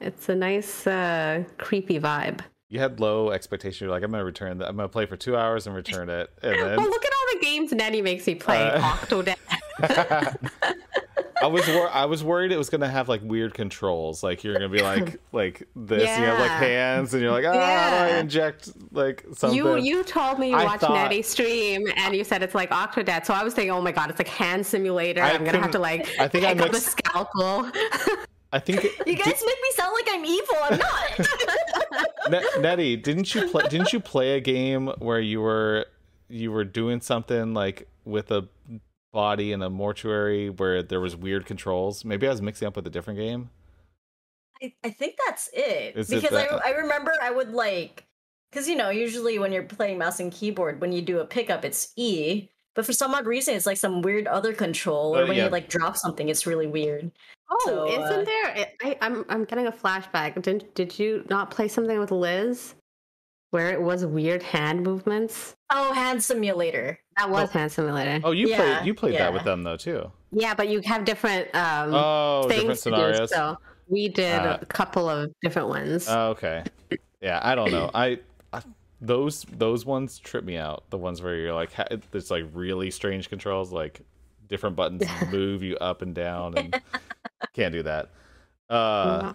it's 0.01 0.29
a 0.29 0.35
nice 0.35 0.87
uh 0.87 1.45
creepy 1.59 1.99
vibe. 1.99 2.41
You 2.69 2.81
had 2.81 3.01
low 3.01 3.31
expectation. 3.31 3.87
You're 3.87 3.95
like, 3.95 4.03
I'm 4.03 4.11
gonna 4.11 4.25
return 4.25 4.59
that. 4.59 4.69
I'm 4.69 4.77
gonna 4.77 4.89
play 4.89 5.07
for 5.07 5.17
two 5.17 5.37
hours 5.37 5.67
and 5.67 5.75
return 5.75 6.09
it, 6.11 6.31
and 6.43 6.57
Well, 6.77 6.91
look 6.91 7.05
at 7.05 7.13
all 7.13 7.39
the 7.39 7.45
games 7.47 7.73
Nettie 7.73 8.03
makes 8.03 8.27
me 8.27 8.35
play. 8.35 8.63
Uh, 8.63 8.81
Octodad. 8.81 9.37
I 9.81 11.47
was 11.49 11.67
wor- 11.69 11.91
I 11.91 12.05
was 12.07 12.25
worried 12.25 12.53
it 12.53 12.57
was 12.57 12.71
gonna 12.71 12.89
have 12.89 13.09
like 13.09 13.21
weird 13.23 13.55
controls. 13.55 14.23
Like 14.23 14.45
you're 14.45 14.55
gonna 14.55 14.69
be 14.69 14.83
like 14.83 15.21
like 15.33 15.67
this. 15.77 16.03
You 16.03 16.25
have 16.25 16.39
like 16.39 16.51
hands, 16.51 17.13
and 17.13 17.23
you're 17.23 17.33
like, 17.33 17.45
ah, 17.45 17.53
how 17.53 17.91
do 17.91 17.97
I 17.97 18.09
Yeah. 18.11 18.21
inject 18.21 18.71
like 18.93 19.25
something? 19.35 19.57
You 19.57 19.77
you 19.77 20.05
told 20.05 20.39
me 20.39 20.51
you 20.51 20.57
I 20.57 20.65
watched 20.65 20.81
thought- 20.83 20.95
Nettie 20.95 21.23
stream 21.23 21.87
and 21.97 22.15
you 22.15 22.25
said 22.25 22.43
it's 22.43 22.55
like 22.55 22.71
Octodad, 22.71 23.27
so 23.27 23.35
I 23.35 23.43
was 23.45 23.53
thinking, 23.53 23.73
oh 23.73 23.83
my 23.83 23.93
god, 23.93 24.11
it's 24.11 24.19
like 24.19 24.29
hand 24.29 24.65
simulator. 24.67 25.23
I 25.23 25.33
I'm 25.33 25.45
gonna 25.45 25.61
have 25.61 25.73
to 25.73 25.79
like 25.79 26.09
I 26.19 26.29
think 26.29 26.45
I 26.45 26.55
pick 26.55 26.63
up 26.63 26.69
a 26.69 26.73
mixed- 26.73 26.91
scalpel. 26.93 27.71
I 28.53 28.61
think 28.61 28.85
You 29.07 29.17
guys 29.17 29.27
make 29.27 29.59
me 29.63 29.71
sound 29.73 29.93
like 29.95 30.09
I'm 30.11 30.25
evil. 30.25 30.57
I'm 30.63 30.79
not. 30.79 32.31
Net- 32.31 32.61
Nettie, 32.61 32.97
didn't 32.97 33.35
you 33.35 33.49
play? 33.49 33.65
Didn't 33.69 33.93
you 33.93 33.99
play 34.01 34.37
a 34.37 34.41
game 34.41 34.87
where 34.99 35.21
you 35.21 35.41
were 35.41 35.87
you 36.31 36.53
were 36.53 36.65
doing 36.65 37.01
something 37.01 37.53
like 37.53 37.89
with 38.05 38.31
a 38.31 38.49
body 39.15 39.53
in 39.53 39.63
a 39.63 39.71
mortuary 39.71 40.51
where 40.51 40.83
there 40.83 41.01
was 41.01 41.17
weird 41.17 41.47
controls? 41.47 42.05
Maybe 42.05 42.27
I 42.27 42.31
was 42.31 42.43
mixing 42.43 42.69
up 42.69 42.77
with 42.77 42.87
a 42.87 42.91
different 42.91 43.19
game. 43.19 43.49
I, 44.63 44.75
I 44.85 44.91
think 44.91 45.17
that's 45.27 45.49
it. 45.55 45.97
Is 45.97 46.11
it 46.13 46.17
because 46.17 46.31
that- 46.37 46.53
I, 46.65 46.71
I 46.71 46.77
remember 46.77 47.13
I 47.23 47.31
would 47.31 47.51
like, 47.53 48.05
because 48.51 48.69
you 48.69 48.77
know, 48.77 48.91
usually 48.91 49.39
when 49.39 49.53
you're 49.53 49.63
playing 49.63 49.99
mouse 49.99 50.21
and 50.21 50.31
keyboard, 50.33 50.81
when 50.81 50.93
you 50.93 51.01
do 51.01 51.21
a 51.21 51.25
pickup, 51.25 51.65
it's 51.65 51.93
E. 51.97 52.49
But 52.75 52.85
for 52.85 52.93
some 52.93 53.15
odd 53.15 53.25
reason, 53.27 53.55
it's 53.55 53.67
like 53.67 53.77
some 53.77 54.03
weird 54.03 54.27
other 54.27 54.53
control, 54.53 55.17
or 55.17 55.23
Uh, 55.23 55.27
when 55.29 55.37
yeah. 55.37 55.45
you 55.45 55.51
like 55.51 55.69
drop 55.69 55.97
something, 55.97 56.29
it's 56.29 56.45
really 56.45 56.67
weird. 56.67 57.13
oh, 57.49 57.61
So, 57.67 57.89
isn't 57.89 58.03
uh, 58.21 58.25
there? 58.25 58.67
I, 58.83 58.99
I'm 59.01 59.25
I'm 59.29 59.45
getting 59.45 59.69
a 59.69 59.73
flashback. 59.73 60.43
Did 60.43 60.75
did 60.75 60.99
you 60.99 61.25
not 61.31 61.53
play 61.53 61.69
something 61.69 62.01
with 62.01 62.11
Liz, 62.11 62.75
where 63.51 63.71
it 63.71 63.81
was 63.81 64.05
weird 64.05 64.43
hand 64.43 64.83
movements? 64.83 65.55
Oh, 65.71 65.93
hand 65.93 66.21
simulator. 66.25 66.99
That 67.17 67.31
was 67.31 67.51
hand 67.51 67.71
simulator. 67.73 68.21
Oh, 68.25 68.33
you 68.33 68.49
Yeah, 68.49 68.57
played 68.79 68.87
you 68.87 68.95
played 68.95 69.15
that 69.15 69.33
with 69.33 69.45
them 69.45 69.63
though 69.63 69.77
too. 69.77 70.11
Yeah, 70.33 70.55
but 70.55 70.69
you 70.69 70.81
have 70.85 71.05
different 71.05 71.55
um 71.55 71.95
Oh, 71.95 72.47
things 72.49 72.61
different 72.61 72.79
to 72.81 72.91
do. 72.91 72.97
scenarios. 72.97 73.31
So 73.31 73.57
we 73.89 74.09
did 74.09 74.41
Uh, 74.41 74.59
a 74.61 74.67
couple 74.67 75.09
of 75.09 75.31
different 75.43 75.69
ones. 75.69 76.07
Oh, 76.09 76.31
okay. 76.31 76.65
Yeah, 77.21 77.39
I 77.43 77.55
don't 77.55 77.71
know. 77.71 77.91
I, 77.95 78.19
I 78.53 78.63
those 79.01 79.45
those 79.57 79.85
ones 79.87 80.19
trip 80.19 80.45
me 80.45 80.57
out. 80.57 80.85
The 80.91 80.99
ones 80.99 81.23
where 81.23 81.37
you're 81.37 81.55
like, 81.55 81.71
it's 82.13 82.31
like 82.31 82.45
really 82.53 82.91
strange 82.91 83.29
controls, 83.29 83.73
like 83.73 84.01
different 84.49 84.77
buttons 84.77 85.05
move 85.31 85.63
you 85.63 85.77
up 85.79 86.03
and 86.03 86.15
down, 86.15 86.55
and 86.57 86.75
can't 87.53 87.73
do 87.73 87.83
that. 87.85 88.11
Uh, 88.69 89.21
No. 89.23 89.35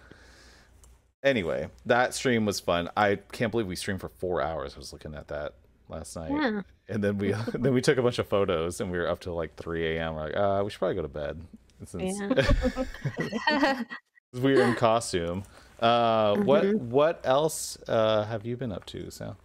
anyway, 1.23 1.69
that 1.85 2.13
stream 2.13 2.45
was 2.45 2.59
fun. 2.59 2.89
I 2.97 3.15
can't 3.31 3.51
believe 3.51 3.67
we 3.67 3.75
streamed 3.75 4.01
for 4.01 4.09
four 4.09 4.41
hours. 4.41 4.73
I 4.75 4.79
was 4.79 4.91
looking 4.93 5.13
at 5.15 5.27
that 5.29 5.53
last 5.89 6.15
night, 6.15 6.32
Yeah. 6.32 6.62
and 6.88 7.04
then 7.04 7.17
we 7.17 7.34
then 7.54 7.73
we 7.73 7.82
took 7.82 7.97
a 7.97 8.02
bunch 8.02 8.19
of 8.19 8.28
photos, 8.28 8.80
and 8.82 8.91
we 8.91 8.97
were 8.97 9.08
up 9.10 9.19
till 9.19 9.36
like 9.36 9.56
3 9.56 9.97
a.m. 9.97 10.15
We're 10.15 10.23
like, 10.25 10.38
uh, 10.38 10.62
we 10.63 10.69
should 10.69 10.80
probably 10.80 10.95
go 10.95 11.02
to 11.02 11.08
bed. 11.08 11.39
Since 11.86 12.19
we 14.34 14.54
were 14.54 14.62
in 14.62 14.75
costume. 14.75 15.43
Uh, 15.80 16.36
what 16.38 16.63
Mhm. 16.63 16.80
what 16.89 17.21
else 17.23 17.78
uh, 17.88 18.25
have 18.25 18.45
you 18.45 18.58
been 18.58 18.71
up 18.71 18.86
to, 18.88 19.10
Sal? 19.10 19.38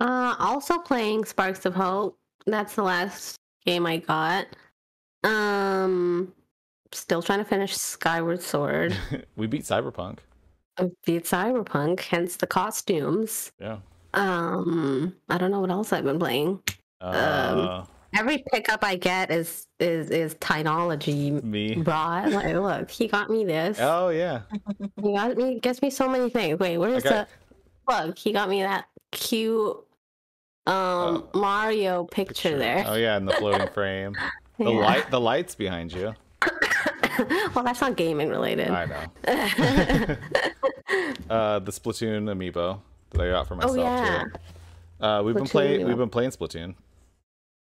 Uh, 0.00 0.36
also 0.38 0.78
playing 0.78 1.24
Sparks 1.24 1.64
of 1.66 1.74
Hope. 1.74 2.18
That's 2.46 2.74
the 2.74 2.82
last 2.82 3.36
game 3.64 3.86
I 3.86 3.96
got. 3.98 4.46
Um, 5.24 6.32
still 6.92 7.22
trying 7.22 7.38
to 7.40 7.44
finish 7.44 7.74
Skyward 7.76 8.42
Sword. 8.42 8.94
we 9.36 9.46
beat 9.46 9.62
Cyberpunk. 9.62 10.18
I 10.78 10.90
beat 11.04 11.24
Cyberpunk, 11.24 12.00
hence 12.00 12.36
the 12.36 12.46
costumes. 12.46 13.50
Yeah. 13.58 13.78
Um, 14.18 15.14
I 15.28 15.38
don't 15.38 15.50
know 15.50 15.60
what 15.60 15.70
else 15.70 15.92
I've 15.92 16.04
been 16.04 16.18
playing. 16.18 16.60
Uh, 17.00 17.84
Every 18.18 18.42
pickup 18.52 18.82
I 18.82 18.96
get 18.96 19.30
is 19.30 19.66
is 19.78 20.10
is 20.10 20.34
Tynology 20.36 21.42
me. 21.44 21.74
brought. 21.76 22.30
Like, 22.32 22.54
look, 22.54 22.90
he 22.90 23.06
got 23.06 23.28
me 23.30 23.44
this. 23.44 23.78
Oh 23.80 24.08
yeah. 24.08 24.40
He 25.02 25.12
got 25.14 25.36
me 25.36 25.60
gets 25.60 25.82
me 25.82 25.90
so 25.90 26.08
many 26.08 26.30
things. 26.30 26.58
Wait, 26.58 26.74
I 26.74 26.78
where's 26.78 27.02
got 27.04 27.28
the 27.86 28.06
look? 28.06 28.18
He 28.18 28.32
got 28.32 28.48
me 28.48 28.62
that 28.62 28.86
cute 29.12 29.76
um 30.66 31.28
Mario 31.34 32.04
picture 32.04 32.56
there. 32.58 32.84
Oh 32.86 32.94
yeah, 32.94 33.16
in 33.18 33.26
the 33.26 33.32
floating 33.34 33.68
frame. 33.74 34.16
The 34.58 34.64
Yeah. 34.64 34.70
light 34.70 35.10
the 35.10 35.20
lights 35.20 35.54
behind 35.54 35.92
you. 35.92 36.14
well, 37.54 37.64
that's 37.64 37.80
not 37.80 37.96
gaming 37.96 38.30
related. 38.30 38.70
I 38.70 38.86
know. 38.86 40.16
Uh, 41.28 41.58
the 41.58 41.70
Splatoon 41.70 42.24
amiibo 42.32 42.80
that 43.10 43.20
I 43.20 43.30
got 43.30 43.46
for 43.48 43.54
myself 43.56 43.76
oh 43.76 43.80
yeah, 43.80 44.24
too. 44.24 45.04
Uh, 45.04 45.22
we've 45.22 45.34
been 45.34 45.44
playing 45.46 45.86
we've 45.86 45.96
been 45.96 46.10
playing 46.10 46.30
Splatoon. 46.30 46.74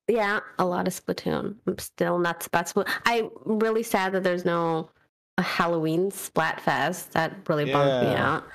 yeah, 0.08 0.40
a 0.60 0.66
lot 0.66 0.88
of 0.88 0.94
Splatoon. 0.94 1.56
I'm 1.68 1.78
still 1.80 2.18
nuts 2.20 2.48
about 2.48 2.66
Splatoon. 2.68 2.90
I'm 3.06 3.30
really 3.46 3.84
sad 3.84 4.14
that 4.14 4.24
there's 4.24 4.46
no 4.46 4.90
Halloween 5.38 6.12
Splatfest. 6.12 7.12
That 7.12 7.34
really 7.48 7.72
bummed 7.72 8.08
me 8.08 8.16
out. 8.16 8.46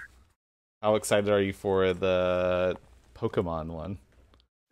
How 0.83 0.95
excited 0.95 1.29
are 1.29 1.43
you 1.43 1.53
for 1.53 1.93
the 1.93 2.77
Pokemon 3.15 3.67
one? 3.69 3.99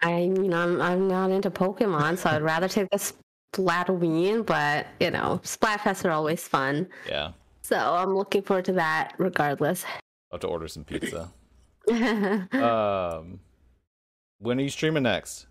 I 0.01 0.29
mean, 0.29 0.55
I'm 0.55 0.81
I'm 0.81 1.07
not 1.09 1.31
into 1.31 1.51
Pokemon, 1.51 2.17
so 2.19 2.31
I'd 2.31 2.43
rather 2.43 2.69
take 2.69 2.89
the 2.91 3.13
Splatoween. 3.53 4.47
But 4.47 4.87
you 5.01 5.11
know, 5.11 5.41
Splatfests 5.45 6.05
are 6.05 6.11
always 6.13 6.47
fun, 6.49 6.89
Yeah. 7.09 7.33
so 7.63 7.77
I'm 7.77 8.15
looking 8.17 8.43
forward 8.43 8.65
to 8.67 8.73
that 8.75 9.15
regardless. 9.19 9.85
I'll 9.85 10.37
have 10.37 10.41
to 10.43 10.47
order 10.47 10.69
some 10.69 10.85
pizza. 10.85 11.31
Um, 11.91 13.41
when 14.39 14.59
are 14.59 14.63
you 14.63 14.69
streaming 14.71 15.03
next? 15.05 15.47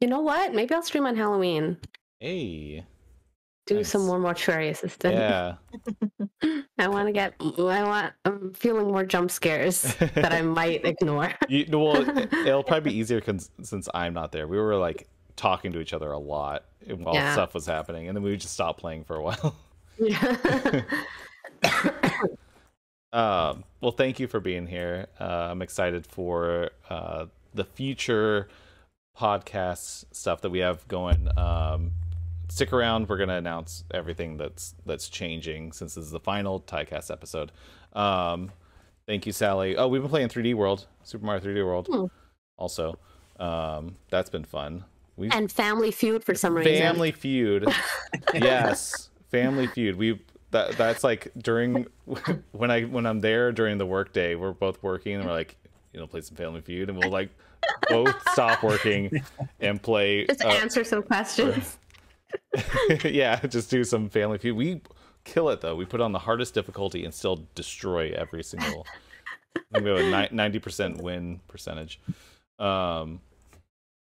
You 0.00 0.08
know 0.08 0.20
what? 0.20 0.54
Maybe 0.54 0.74
I'll 0.74 0.82
stream 0.82 1.06
on 1.06 1.16
Halloween. 1.16 1.76
Hey. 2.18 2.84
Do 3.66 3.84
some 3.84 4.00
Nice. 4.02 4.08
more 4.08 4.18
mortuary 4.18 4.68
assistant. 4.70 5.14
Yeah. 5.14 5.54
I 6.78 6.88
want 6.88 7.06
to 7.08 7.12
get. 7.12 7.34
I 7.40 7.84
want. 7.84 8.12
I'm 8.24 8.52
feeling 8.54 8.86
more 8.88 9.04
jump 9.04 9.30
scares 9.30 9.82
that 9.96 10.32
I 10.32 10.40
might 10.42 10.84
ignore. 10.84 11.32
You, 11.48 11.66
well, 11.70 12.08
it- 12.18 12.32
it'll 12.32 12.64
probably 12.64 12.90
be 12.92 12.96
easier 12.98 13.20
since 13.62 13.88
I'm 13.94 14.14
not 14.14 14.32
there. 14.32 14.48
We 14.48 14.58
were 14.58 14.76
like 14.76 15.06
talking 15.36 15.72
to 15.72 15.80
each 15.80 15.92
other 15.92 16.10
a 16.12 16.18
lot 16.18 16.64
while 16.88 17.14
Yeah. 17.14 17.32
stuff 17.34 17.54
was 17.54 17.66
happening, 17.66 18.08
and 18.08 18.16
then 18.16 18.22
we 18.24 18.30
would 18.30 18.40
just 18.40 18.54
stopped 18.54 18.80
playing 18.80 19.04
for 19.04 19.16
a 19.16 19.22
while. 19.22 19.54
Um, 23.12 23.64
well, 23.80 23.92
thank 23.92 24.20
you 24.20 24.28
for 24.28 24.40
being 24.40 24.66
here. 24.66 25.06
Uh, 25.18 25.48
I'm 25.50 25.62
excited 25.62 26.06
for 26.06 26.70
uh, 26.88 27.26
the 27.54 27.64
future 27.64 28.48
podcast 29.18 30.04
stuff 30.12 30.40
that 30.42 30.50
we 30.50 30.60
have 30.60 30.86
going. 30.88 31.28
Um, 31.36 31.92
stick 32.48 32.72
around. 32.72 33.08
We're 33.08 33.18
gonna 33.18 33.36
announce 33.36 33.84
everything 33.92 34.36
that's 34.36 34.74
that's 34.86 35.08
changing 35.08 35.72
since 35.72 35.94
this 35.94 36.04
is 36.04 36.10
the 36.10 36.20
final 36.20 36.60
TieCast 36.60 37.10
episode. 37.10 37.52
Um, 37.92 38.52
thank 39.06 39.26
you, 39.26 39.32
Sally. 39.32 39.76
Oh, 39.76 39.88
we've 39.88 40.02
been 40.02 40.10
playing 40.10 40.28
3D 40.28 40.54
World, 40.54 40.86
Super 41.02 41.24
Mario 41.24 41.42
3D 41.42 41.64
World. 41.64 41.88
Hmm. 41.90 42.04
Also, 42.56 42.98
um, 43.38 43.96
that's 44.10 44.30
been 44.30 44.44
fun. 44.44 44.84
We 45.16 45.30
and 45.30 45.50
Family 45.50 45.90
Feud 45.90 46.24
for 46.24 46.34
some 46.34 46.54
reason. 46.54 46.72
Family 46.72 47.10
Feud. 47.10 47.66
yes, 48.34 49.10
Family 49.30 49.66
Feud. 49.66 49.96
We 49.96 50.20
that 50.50 50.76
that's 50.76 51.04
like 51.04 51.30
during 51.38 51.86
when 52.52 52.70
I 52.70 52.82
when 52.82 53.06
I'm 53.06 53.20
there 53.20 53.52
during 53.52 53.78
the 53.78 53.86
workday, 53.86 54.34
we're 54.34 54.52
both 54.52 54.82
working 54.82 55.14
and 55.14 55.24
we're 55.24 55.32
like, 55.32 55.56
you 55.92 56.00
know, 56.00 56.06
play 56.06 56.20
some 56.20 56.36
Family 56.36 56.60
Feud, 56.60 56.88
and 56.88 56.98
we'll 56.98 57.10
like 57.10 57.30
both 57.88 58.14
stop 58.32 58.62
working 58.62 59.22
and 59.60 59.82
play. 59.82 60.26
Just 60.26 60.44
uh, 60.44 60.48
answer 60.48 60.84
some 60.84 61.02
questions. 61.02 61.78
yeah, 63.04 63.40
just 63.46 63.70
do 63.70 63.84
some 63.84 64.08
Family 64.08 64.38
Feud. 64.38 64.56
We 64.56 64.80
kill 65.24 65.50
it 65.50 65.60
though. 65.60 65.76
We 65.76 65.84
put 65.84 66.00
on 66.00 66.12
the 66.12 66.18
hardest 66.18 66.54
difficulty 66.54 67.04
and 67.04 67.14
still 67.14 67.46
destroy 67.54 68.10
every 68.10 68.42
single. 68.42 68.86
I 69.56 69.60
think 69.78 69.84
we 69.84 69.90
have 69.90 70.30
a 70.30 70.34
ninety 70.34 70.58
percent 70.58 70.98
win 70.98 71.40
percentage. 71.48 72.00
Um, 72.58 73.20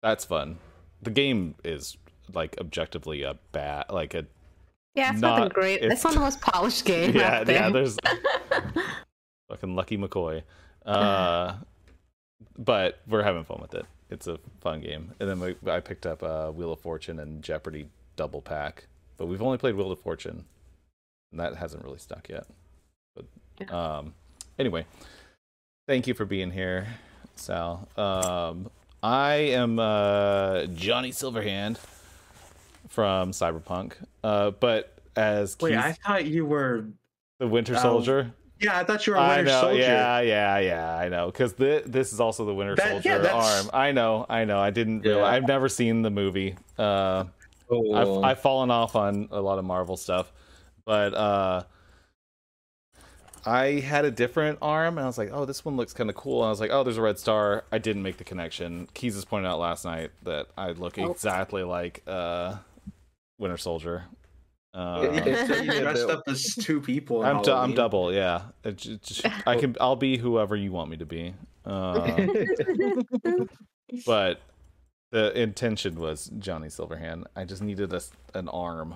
that's 0.02 0.24
fun. 0.24 0.58
The 1.02 1.10
game 1.10 1.54
is 1.64 1.96
like 2.34 2.56
objectively 2.60 3.22
a 3.22 3.36
bad, 3.52 3.86
like 3.90 4.14
a 4.14 4.26
Yeah, 4.94 5.12
it's 5.12 5.20
nothing 5.20 5.44
not- 5.44 5.54
great. 5.54 5.76
it's- 5.82 5.92
It's 5.92 6.04
not 6.04 6.14
the 6.14 6.20
most 6.20 6.40
polished 6.40 6.84
game 6.92 7.14
yeah, 7.14 7.44
yeah. 7.46 7.70
There's 7.70 7.96
fucking 9.48 9.74
Lucky 9.74 9.96
McCoy. 9.98 10.42
Uh, 10.86 11.56
but 12.56 13.00
we're 13.06 13.22
having 13.22 13.44
fun 13.44 13.58
with 13.60 13.74
it. 13.74 13.84
It's 14.08 14.26
a 14.26 14.38
fun 14.62 14.80
game. 14.80 15.12
And 15.20 15.28
then 15.28 15.38
we, 15.40 15.56
I 15.70 15.80
picked 15.80 16.06
up 16.06 16.22
uh, 16.22 16.50
Wheel 16.50 16.72
of 16.72 16.80
Fortune 16.80 17.20
and 17.20 17.42
Jeopardy 17.42 17.86
double 18.16 18.40
pack, 18.40 18.86
but 19.18 19.26
we've 19.26 19.42
only 19.42 19.58
played 19.58 19.74
Wheel 19.76 19.92
of 19.92 20.00
Fortune, 20.00 20.46
and 21.30 21.38
that 21.40 21.56
hasn't 21.56 21.84
really 21.84 21.98
stuck 21.98 22.30
yet. 22.30 22.46
But 23.14 23.70
um, 23.72 24.14
anyway, 24.58 24.86
thank 25.86 26.06
you 26.06 26.14
for 26.14 26.24
being 26.24 26.50
here, 26.50 26.86
Sal. 27.36 27.86
Um, 27.98 28.70
I 29.02 29.34
am 29.34 29.78
uh, 29.78 30.64
Johnny 30.64 31.10
Silverhand 31.10 31.76
from 32.90 33.30
Cyberpunk, 33.32 33.94
uh, 34.22 34.50
but 34.50 34.98
as 35.16 35.56
Wait, 35.60 35.74
I 35.76 35.92
thought 35.92 36.26
you 36.26 36.44
were. 36.44 36.84
the 37.38 37.48
Winter 37.48 37.74
Oh, 37.78 37.82
Soldier. 37.82 38.32
Yeah, 38.60 38.78
I 38.78 38.84
thought 38.84 39.06
you 39.06 39.14
were 39.14 39.18
a 39.18 39.22
I 39.22 39.36
Winter 39.38 39.44
know, 39.52 39.60
Soldier. 39.62 39.78
yeah, 39.80 40.20
yeah, 40.20 40.58
yeah, 40.58 40.94
I 40.96 41.08
know. 41.08 41.26
Because 41.26 41.54
th- 41.54 41.84
this 41.86 42.12
is 42.12 42.20
also 42.20 42.44
the 42.44 42.52
Winter 42.54 42.74
That- 42.76 42.90
Soldier 43.02 43.22
yeah, 43.22 43.32
arm. 43.32 43.70
I 43.72 43.92
know, 43.92 44.26
I 44.28 44.44
know. 44.44 44.58
I 44.60 44.68
didn't 44.68 45.02
Yeah. 45.04 45.12
realize. 45.12 45.34
I've 45.36 45.48
never 45.48 45.68
seen 45.70 46.02
the 46.02 46.10
movie. 46.10 46.56
Uh, 46.78 47.24
Cool. 47.70 47.94
I've 47.94 48.30
I've 48.32 48.40
fallen 48.40 48.70
off 48.72 48.96
on 48.96 49.28
a 49.30 49.40
lot 49.40 49.58
of 49.60 49.64
Marvel 49.64 49.96
stuff, 49.96 50.32
but 50.84 51.14
uh, 51.14 51.62
I 53.46 53.80
had 53.80 54.04
a 54.04 54.10
different 54.10 54.58
arm, 54.60 54.98
and 54.98 55.04
I 55.04 55.06
was 55.06 55.16
like, 55.16 55.30
oh, 55.32 55.44
this 55.46 55.64
one 55.64 55.76
looks 55.76 55.92
kind 55.94 56.10
of 56.10 56.16
cool. 56.16 56.40
And 56.42 56.48
I 56.48 56.50
was 56.50 56.60
like, 56.60 56.70
oh, 56.72 56.82
there's 56.84 56.98
a 56.98 57.02
red 57.02 57.18
star. 57.18 57.64
I 57.72 57.78
didn't 57.78 58.02
make 58.02 58.18
the 58.18 58.24
connection. 58.24 58.88
Keys 58.92 59.14
just 59.14 59.28
pointed 59.30 59.48
out 59.48 59.58
last 59.60 59.84
night 59.84 60.10
that 60.24 60.48
I 60.58 60.72
look 60.72 60.98
Oh. 60.98 61.10
exactly 61.12 61.62
like 61.62 62.02
uh, 62.06 62.56
Winter 63.40 63.56
Soldier. 63.56 64.04
Uh, 64.72 65.08
you 65.24 65.80
dressed 65.80 66.08
up 66.08 66.22
as 66.28 66.54
two 66.54 66.80
people. 66.80 67.24
I'm 67.24 67.42
du- 67.42 67.52
I'm 67.52 67.74
double, 67.74 68.12
yeah. 68.14 68.42
It 68.62 68.76
j- 68.76 69.00
j- 69.02 69.32
I 69.44 69.56
can 69.56 69.74
I'll 69.80 69.96
be 69.96 70.16
whoever 70.16 70.54
you 70.54 70.70
want 70.70 70.90
me 70.90 70.96
to 70.98 71.06
be. 71.06 71.34
Uh, 71.64 72.28
but 74.06 74.40
the 75.10 75.36
intention 75.40 75.98
was 75.98 76.30
Johnny 76.38 76.68
Silverhand. 76.68 77.24
I 77.34 77.44
just 77.44 77.62
needed 77.62 77.92
a, 77.92 77.96
s- 77.96 78.12
an 78.34 78.48
arm 78.48 78.94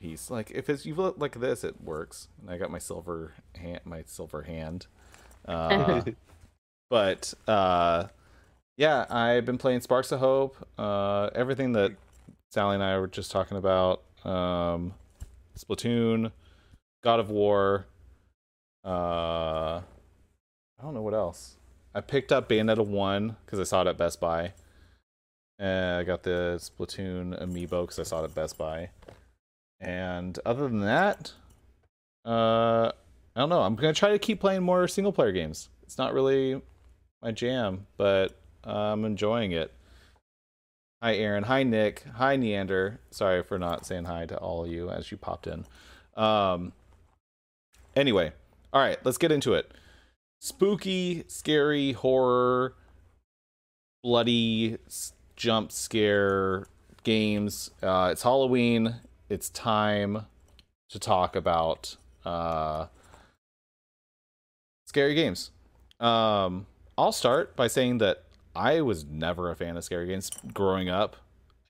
piece. 0.00 0.30
Like 0.30 0.52
if 0.52 0.70
it's 0.70 0.86
you 0.86 0.94
look 0.94 1.16
like 1.18 1.40
this, 1.40 1.64
it 1.64 1.82
works. 1.82 2.28
And 2.40 2.50
I 2.50 2.58
got 2.58 2.70
my 2.70 2.78
silver 2.78 3.32
hand, 3.56 3.80
my 3.84 4.04
silver 4.06 4.42
hand. 4.42 4.86
Uh, 5.46 6.02
but 6.90 7.34
uh, 7.48 8.06
yeah, 8.76 9.06
I've 9.10 9.44
been 9.46 9.58
playing 9.58 9.80
Sparks 9.80 10.12
of 10.12 10.20
Hope. 10.20 10.56
Uh, 10.78 11.30
everything 11.34 11.72
that 11.72 11.92
Sally 12.52 12.74
and 12.74 12.84
I 12.84 12.98
were 12.98 13.06
just 13.06 13.30
talking 13.30 13.56
about. 13.56 14.02
Um, 14.24 14.92
Splatoon, 15.58 16.32
God 17.02 17.18
of 17.18 17.30
War. 17.30 17.86
Uh, 18.84 19.80
I 19.80 20.82
don't 20.82 20.92
know 20.92 21.00
what 21.00 21.14
else. 21.14 21.56
I 21.94 22.02
picked 22.02 22.30
up 22.30 22.50
Bayonetta 22.50 22.86
one 22.86 23.36
because 23.44 23.58
I 23.58 23.64
saw 23.64 23.80
it 23.80 23.86
at 23.86 23.96
Best 23.96 24.20
Buy. 24.20 24.52
And 25.58 25.96
I 25.96 26.02
got 26.02 26.24
the 26.24 26.58
Splatoon 26.58 27.40
amiibo 27.42 27.84
because 27.84 27.98
I 27.98 28.02
saw 28.02 28.20
it 28.20 28.24
at 28.24 28.34
Best 28.34 28.58
Buy. 28.58 28.90
And 29.80 30.38
other 30.44 30.68
than 30.68 30.80
that, 30.80 31.32
uh, 32.26 32.92
I 33.34 33.40
don't 33.40 33.48
know. 33.48 33.62
I'm 33.62 33.76
gonna 33.76 33.94
try 33.94 34.10
to 34.10 34.18
keep 34.18 34.40
playing 34.40 34.62
more 34.62 34.86
single 34.88 35.12
player 35.12 35.32
games. 35.32 35.70
It's 35.84 35.96
not 35.96 36.12
really 36.12 36.60
my 37.22 37.32
jam, 37.32 37.86
but 37.96 38.38
I'm 38.62 39.06
enjoying 39.06 39.52
it. 39.52 39.72
Hi, 41.02 41.16
Aaron. 41.16 41.42
Hi, 41.42 41.64
Nick. 41.64 42.04
Hi, 42.14 42.36
Neander. 42.36 43.00
Sorry 43.10 43.42
for 43.42 43.58
not 43.58 43.84
saying 43.84 44.04
hi 44.04 44.24
to 44.26 44.38
all 44.38 44.64
of 44.64 44.70
you 44.70 44.88
as 44.88 45.10
you 45.10 45.16
popped 45.16 45.48
in. 45.48 45.66
Um. 46.16 46.72
Anyway, 47.96 48.32
all 48.72 48.80
right, 48.80 48.98
let's 49.04 49.18
get 49.18 49.32
into 49.32 49.52
it. 49.52 49.72
Spooky, 50.40 51.24
scary, 51.26 51.90
horror, 51.90 52.74
bloody 54.04 54.78
jump 55.34 55.72
scare 55.72 56.66
games. 57.02 57.72
Uh, 57.82 58.10
it's 58.12 58.22
Halloween. 58.22 58.94
It's 59.28 59.50
time 59.50 60.26
to 60.88 60.98
talk 61.00 61.34
about 61.34 61.96
uh, 62.24 62.86
scary 64.86 65.14
games. 65.14 65.50
Um, 65.98 66.66
I'll 66.96 67.10
start 67.10 67.56
by 67.56 67.66
saying 67.66 67.98
that 67.98 68.22
I 68.54 68.80
was 68.80 69.04
never 69.04 69.50
a 69.50 69.56
fan 69.56 69.76
of 69.76 69.84
scary 69.84 70.06
games 70.06 70.30
growing 70.52 70.88
up. 70.88 71.16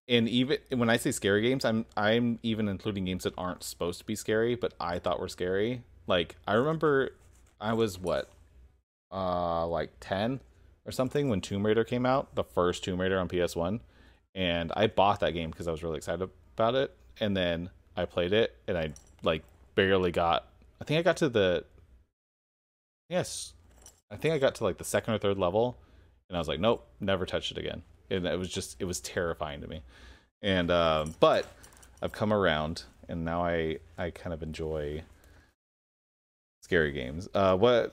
And 0.09 0.29
even 0.29 0.59
when 0.71 0.91
I 0.91 0.97
say 0.97 1.13
scary 1.13 1.43
games, 1.43 1.65
I'm 1.65 1.87
I'm 1.97 2.39
even 2.43 2.69
including 2.69 3.05
games 3.05 3.25
that 3.25 3.35
aren't 3.39 3.63
supposed 3.63 4.01
to 4.01 4.05
be 4.05 4.17
scary, 4.17 4.55
but 4.55 4.75
I 4.81 4.99
thought 4.99 5.21
were 5.21 5.29
scary. 5.29 5.83
Like 6.07 6.37
I 6.47 6.55
remember 6.55 7.11
I 7.61 7.73
was 7.73 7.99
what 7.99 8.31
uh 9.13 9.67
like 9.67 9.91
10 10.01 10.41
or 10.85 10.93
something 10.93 11.29
when 11.29 11.41
Tomb 11.41 11.65
Raider 11.65 11.85
came 11.85 12.05
out, 12.05 12.35
the 12.35 12.43
first 12.43 12.83
Tomb 12.83 13.01
Raider 13.01 13.19
on 13.19 13.29
PS1, 13.29 13.81
and 14.35 14.73
I 14.75 14.89
bought 14.89 15.21
that 15.21 15.33
game 15.33 15.51
because 15.51 15.69
I 15.69 15.71
was 15.71 15.85
really 15.85 15.99
excited 15.99 16.29
about 16.57 16.75
it, 16.75 16.97
and 17.21 17.37
then 17.37 17.71
I 17.97 18.05
played 18.05 18.33
it 18.33 18.57
and 18.67 18.77
I 18.77 18.93
like 19.23 19.45
barely 19.77 20.11
got 20.11 20.49
I 20.81 20.85
think 20.85 20.99
I 20.99 21.03
got 21.03 21.17
to 21.19 21.29
the 21.29 21.65
yes, 23.09 23.53
I 24.11 24.17
think 24.17 24.35
I 24.35 24.39
got 24.39 24.57
to 24.57 24.65
like 24.65 24.79
the 24.79 24.85
second 24.85 25.15
or 25.15 25.19
third 25.19 25.39
level 25.39 25.79
and 26.33 26.39
I 26.39 26.41
was 26.41 26.49
like, 26.49 26.61
nope, 26.61 26.87
never 26.99 27.27
touched 27.27 27.51
it 27.51 27.59
again. 27.59 27.83
And 28.11 28.25
it 28.25 28.39
was 28.39 28.49
just 28.49 28.77
it 28.81 28.87
was 28.87 29.01
terrifying 29.01 29.61
to 29.61 29.69
me. 29.69 29.83
And 30.41 30.71
um 30.71 31.15
but 31.21 31.45
I've 32.01 32.13
come 32.13 32.33
around 32.33 32.85
and 33.07 33.23
now 33.23 33.45
I 33.45 33.81
I 33.99 34.09
kind 34.09 34.33
of 34.33 34.43
enjoy 34.43 35.03
scary 36.63 36.91
games. 36.93 37.29
Uh 37.35 37.55
what 37.55 37.93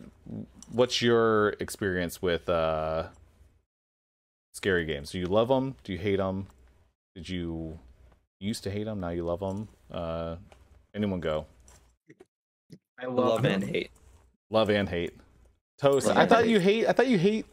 what's 0.72 1.02
your 1.02 1.50
experience 1.60 2.22
with 2.22 2.48
uh 2.48 3.08
scary 4.54 4.86
games? 4.86 5.12
Do 5.12 5.20
you 5.20 5.26
love 5.26 5.50
them? 5.50 5.76
Do 5.84 5.92
you 5.92 6.00
hate 6.00 6.16
them? 6.16 6.48
Did 7.16 7.28
you 7.28 7.78
used 8.40 8.64
to 8.64 8.72
hate 8.72 8.86
them, 8.86 9.02
now 9.02 9.10
you 9.10 9.26
love 9.26 9.42
them? 9.42 9.68
Uh 9.92 10.38
anyone 10.96 11.20
go? 11.20 11.46
I 12.98 13.06
love, 13.08 13.18
Love 13.18 13.46
and 13.46 13.64
hate. 13.66 13.92
Love 14.50 14.70
and 14.70 14.88
hate. 14.88 15.14
Toast. 15.78 16.08
Love 16.08 16.16
I 16.18 16.26
thought 16.26 16.46
hate. 16.46 16.52
you 16.52 16.60
hate 16.62 16.88
I 16.88 16.94
thought 16.94 17.08
you 17.08 17.18
hate 17.18 17.46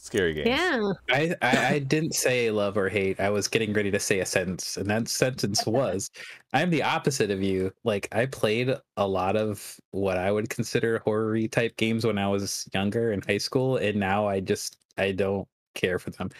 scary 0.00 0.34
games. 0.34 0.48
Yeah. 0.48 0.92
I, 1.10 1.34
I 1.42 1.66
I 1.74 1.78
didn't 1.78 2.14
say 2.14 2.50
love 2.50 2.76
or 2.76 2.88
hate. 2.88 3.20
I 3.20 3.30
was 3.30 3.48
getting 3.48 3.72
ready 3.72 3.90
to 3.90 4.00
say 4.00 4.20
a 4.20 4.26
sentence, 4.26 4.76
and 4.76 4.88
that 4.90 5.08
sentence 5.08 5.66
was, 5.66 6.10
"I'm 6.52 6.70
the 6.70 6.82
opposite 6.82 7.30
of 7.30 7.42
you." 7.42 7.72
Like 7.84 8.08
I 8.12 8.26
played 8.26 8.74
a 8.96 9.06
lot 9.06 9.36
of 9.36 9.78
what 9.90 10.18
I 10.18 10.32
would 10.32 10.50
consider 10.50 10.98
horror 11.00 11.46
type 11.48 11.76
games 11.76 12.04
when 12.04 12.18
I 12.18 12.28
was 12.28 12.68
younger 12.74 13.12
in 13.12 13.22
high 13.22 13.38
school, 13.38 13.76
and 13.76 13.98
now 13.98 14.26
I 14.26 14.40
just 14.40 14.78
I 14.96 15.12
don't 15.12 15.46
care 15.74 15.98
for 15.98 16.10
them. 16.10 16.30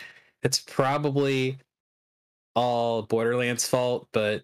It's 0.42 0.60
probably 0.60 1.58
all 2.54 3.02
Borderlands' 3.02 3.68
fault, 3.68 4.08
but 4.12 4.42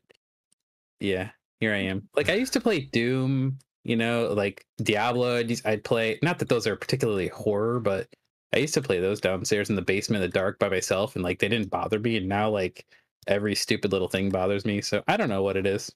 yeah, 1.00 1.30
here 1.60 1.72
I 1.72 1.78
am. 1.78 2.08
Like 2.14 2.28
I 2.28 2.34
used 2.34 2.52
to 2.54 2.60
play 2.60 2.80
Doom, 2.80 3.58
you 3.84 3.96
know, 3.96 4.32
like 4.34 4.66
Diablo. 4.82 5.38
I'd, 5.38 5.60
I'd 5.64 5.84
play. 5.84 6.18
Not 6.22 6.38
that 6.38 6.48
those 6.48 6.66
are 6.66 6.76
particularly 6.76 7.28
horror, 7.28 7.80
but 7.80 8.08
I 8.54 8.58
used 8.58 8.74
to 8.74 8.82
play 8.82 9.00
those 9.00 9.20
downstairs 9.20 9.70
in 9.70 9.76
the 9.76 9.82
basement 9.82 10.22
in 10.22 10.30
the 10.30 10.32
dark 10.32 10.58
by 10.58 10.68
myself, 10.68 11.14
and 11.14 11.24
like 11.24 11.38
they 11.38 11.48
didn't 11.48 11.70
bother 11.70 11.98
me. 11.98 12.16
And 12.16 12.28
now 12.28 12.48
like 12.48 12.86
every 13.26 13.54
stupid 13.54 13.92
little 13.92 14.08
thing 14.08 14.30
bothers 14.30 14.64
me. 14.64 14.80
So 14.80 15.02
I 15.08 15.16
don't 15.16 15.28
know 15.28 15.42
what 15.42 15.56
it 15.56 15.66
is. 15.66 15.92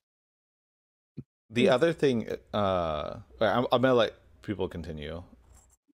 The 1.50 1.68
other 1.68 1.92
thing, 1.92 2.28
uh, 2.54 3.18
I'm, 3.40 3.66
I'm 3.72 3.82
gonna 3.82 3.94
let 3.94 4.14
people 4.42 4.68
continue. 4.68 5.22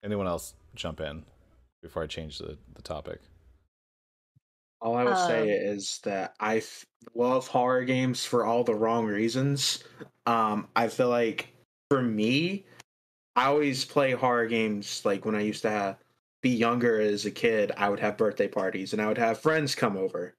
Anyone 0.02 0.26
else 0.26 0.54
jump 0.74 1.00
in 1.00 1.24
before 1.82 2.02
I 2.02 2.06
change 2.06 2.38
the, 2.38 2.58
the 2.74 2.82
topic? 2.82 3.20
All 4.80 4.94
I 4.96 5.04
will 5.04 5.16
say 5.16 5.42
Um, 5.42 5.48
is 5.48 6.00
that 6.04 6.34
I 6.38 6.58
f- 6.58 6.84
love 7.14 7.46
horror 7.48 7.84
games 7.84 8.24
for 8.24 8.44
all 8.44 8.62
the 8.62 8.74
wrong 8.74 9.06
reasons. 9.06 9.82
Um, 10.26 10.68
I 10.76 10.88
feel 10.88 11.08
like 11.08 11.48
for 11.90 12.02
me, 12.02 12.66
I 13.34 13.46
always 13.46 13.84
play 13.84 14.12
horror 14.12 14.46
games 14.46 15.02
like 15.04 15.24
when 15.24 15.34
I 15.34 15.40
used 15.40 15.62
to 15.62 15.70
have, 15.70 15.96
be 16.46 16.56
younger 16.56 17.00
as 17.00 17.24
a 17.26 17.30
kid, 17.30 17.72
I 17.76 17.88
would 17.88 17.98
have 18.00 18.16
birthday 18.16 18.46
parties 18.46 18.92
and 18.92 19.02
I 19.02 19.08
would 19.08 19.18
have 19.18 19.40
friends 19.40 19.74
come 19.74 19.96
over. 19.96 20.34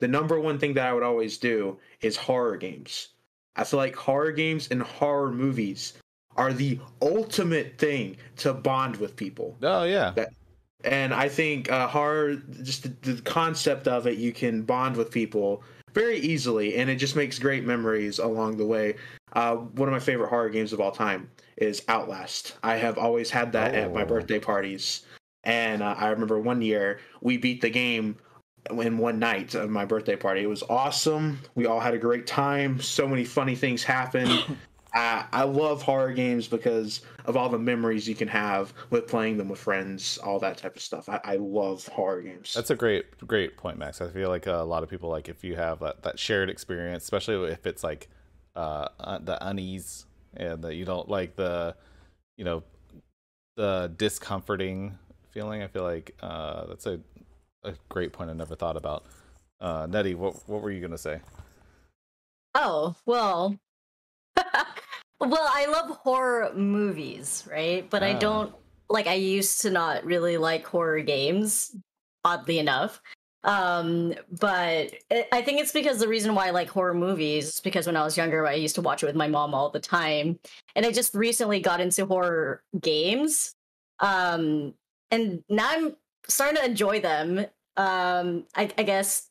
The 0.00 0.08
number 0.08 0.40
one 0.40 0.58
thing 0.58 0.74
that 0.74 0.88
I 0.88 0.92
would 0.92 1.02
always 1.04 1.38
do 1.38 1.78
is 2.00 2.16
horror 2.16 2.56
games. 2.56 3.08
I 3.54 3.62
feel 3.64 3.78
like 3.78 3.94
horror 3.94 4.32
games 4.32 4.68
and 4.72 4.82
horror 4.82 5.30
movies 5.30 5.94
are 6.36 6.52
the 6.52 6.80
ultimate 7.02 7.78
thing 7.78 8.16
to 8.36 8.52
bond 8.52 8.96
with 8.96 9.16
people 9.16 9.56
Oh 9.62 9.84
yeah, 9.84 10.14
and 10.84 11.12
I 11.12 11.28
think 11.28 11.70
uh, 11.70 11.88
horror, 11.88 12.36
just 12.62 12.82
the, 12.84 13.12
the 13.12 13.22
concept 13.22 13.88
of 13.88 14.06
it, 14.06 14.18
you 14.18 14.32
can 14.32 14.62
bond 14.62 14.96
with 14.96 15.10
people 15.10 15.62
very 15.94 16.18
easily, 16.18 16.76
and 16.76 16.88
it 16.88 16.96
just 16.96 17.16
makes 17.16 17.38
great 17.38 17.64
memories 17.64 18.18
along 18.20 18.56
the 18.56 18.66
way. 18.66 18.94
Uh, 19.32 19.56
one 19.56 19.88
of 19.88 19.92
my 19.92 19.98
favorite 19.98 20.28
horror 20.28 20.48
games 20.50 20.72
of 20.72 20.80
all 20.80 20.92
time 20.92 21.28
is 21.56 21.82
Outlast. 21.88 22.56
I 22.62 22.76
have 22.76 22.98
always 22.98 23.30
had 23.30 23.52
that 23.52 23.74
at 23.74 23.92
my 23.92 24.02
Oh. 24.02 24.06
birthday 24.06 24.38
parties, 24.38 25.02
and 25.44 25.82
uh, 25.82 25.94
I 25.96 26.08
remember 26.08 26.38
one 26.38 26.62
year 26.62 27.00
we 27.20 27.36
beat 27.36 27.60
the 27.60 27.70
game 27.70 28.16
in 28.70 28.98
one 28.98 29.18
night 29.18 29.54
of 29.54 29.70
my 29.70 29.84
birthday 29.84 30.16
party. 30.16 30.42
It 30.42 30.48
was 30.48 30.62
awesome. 30.64 31.38
We 31.54 31.66
all 31.66 31.80
had 31.80 31.94
a 31.94 31.98
great 31.98 32.26
time. 32.26 32.80
So 32.80 33.08
many 33.08 33.24
funny 33.24 33.54
things 33.54 33.82
happened. 33.82 34.44
I, 34.94 35.26
I 35.32 35.42
love 35.44 35.82
horror 35.82 36.12
games 36.12 36.48
because 36.48 37.02
of 37.26 37.36
all 37.36 37.48
the 37.50 37.58
memories 37.58 38.08
you 38.08 38.14
can 38.14 38.28
have 38.28 38.72
with 38.90 39.06
playing 39.06 39.36
them 39.36 39.48
with 39.48 39.58
friends, 39.58 40.18
all 40.18 40.38
that 40.40 40.56
type 40.56 40.76
of 40.76 40.82
stuff. 40.82 41.08
I, 41.08 41.20
I 41.24 41.36
love 41.36 41.86
horror 41.88 42.22
games. 42.22 42.54
that's 42.54 42.70
a 42.70 42.76
great 42.76 43.04
great 43.26 43.56
point, 43.56 43.78
Max. 43.78 44.00
I 44.00 44.08
feel 44.08 44.30
like 44.30 44.46
a 44.46 44.56
lot 44.56 44.82
of 44.82 44.88
people 44.88 45.10
like 45.10 45.28
if 45.28 45.44
you 45.44 45.56
have 45.56 45.80
that, 45.80 46.02
that 46.04 46.18
shared 46.18 46.48
experience, 46.48 47.04
especially 47.04 47.52
if 47.52 47.66
it's 47.66 47.84
like 47.84 48.08
uh, 48.56 48.88
uh 48.98 49.18
the 49.18 49.46
unease 49.46 50.06
and 50.34 50.64
that 50.64 50.74
you 50.74 50.84
don't 50.84 51.08
like 51.08 51.36
the 51.36 51.76
you 52.36 52.44
know 52.44 52.62
the 53.56 53.92
discomforting 53.96 54.98
feeling. 55.38 55.62
I 55.62 55.68
feel 55.68 55.84
like 55.84 56.16
uh 56.20 56.66
that's 56.66 56.86
a 56.86 56.98
a 57.62 57.72
great 57.88 58.12
point 58.12 58.28
I 58.28 58.32
never 58.32 58.56
thought 58.56 58.76
about. 58.76 59.04
Uh, 59.60 59.86
Nettie, 59.88 60.14
what 60.16 60.34
what 60.48 60.62
were 60.62 60.70
you 60.72 60.80
gonna 60.80 60.98
say? 60.98 61.20
Oh, 62.56 62.96
well. 63.06 63.56
well, 65.20 65.48
I 65.60 65.66
love 65.66 65.96
horror 65.98 66.52
movies, 66.54 67.46
right? 67.50 67.88
But 67.88 68.02
I 68.02 68.14
Ah. 68.14 68.18
don't 68.18 68.54
like 68.90 69.06
I 69.06 69.14
used 69.14 69.60
to 69.62 69.70
not 69.70 70.04
really 70.04 70.38
like 70.38 70.66
horror 70.66 71.02
games, 71.02 71.76
oddly 72.24 72.58
enough. 72.58 73.00
Um, 73.44 74.14
but 74.40 74.92
it, 75.10 75.28
I 75.30 75.42
think 75.42 75.60
it's 75.60 75.72
because 75.72 76.00
the 76.00 76.08
reason 76.08 76.34
why 76.34 76.48
I 76.48 76.50
like 76.50 76.68
horror 76.68 76.94
movies 76.94 77.46
is 77.46 77.60
because 77.60 77.86
when 77.86 77.96
I 77.96 78.02
was 78.02 78.16
younger, 78.16 78.44
I 78.44 78.54
used 78.54 78.74
to 78.74 78.82
watch 78.82 79.04
it 79.04 79.06
with 79.06 79.14
my 79.14 79.28
mom 79.28 79.54
all 79.54 79.70
the 79.70 79.78
time, 79.78 80.40
and 80.74 80.84
I 80.84 80.90
just 80.90 81.14
recently 81.14 81.60
got 81.60 81.80
into 81.80 82.06
horror 82.06 82.64
games. 82.80 83.54
Um, 84.00 84.74
and 85.10 85.42
now 85.48 85.68
I'm 85.70 85.96
starting 86.28 86.56
to 86.56 86.64
enjoy 86.64 87.00
them. 87.00 87.46
Um, 87.76 88.44
I, 88.54 88.70
I 88.76 88.82
guess 88.82 89.28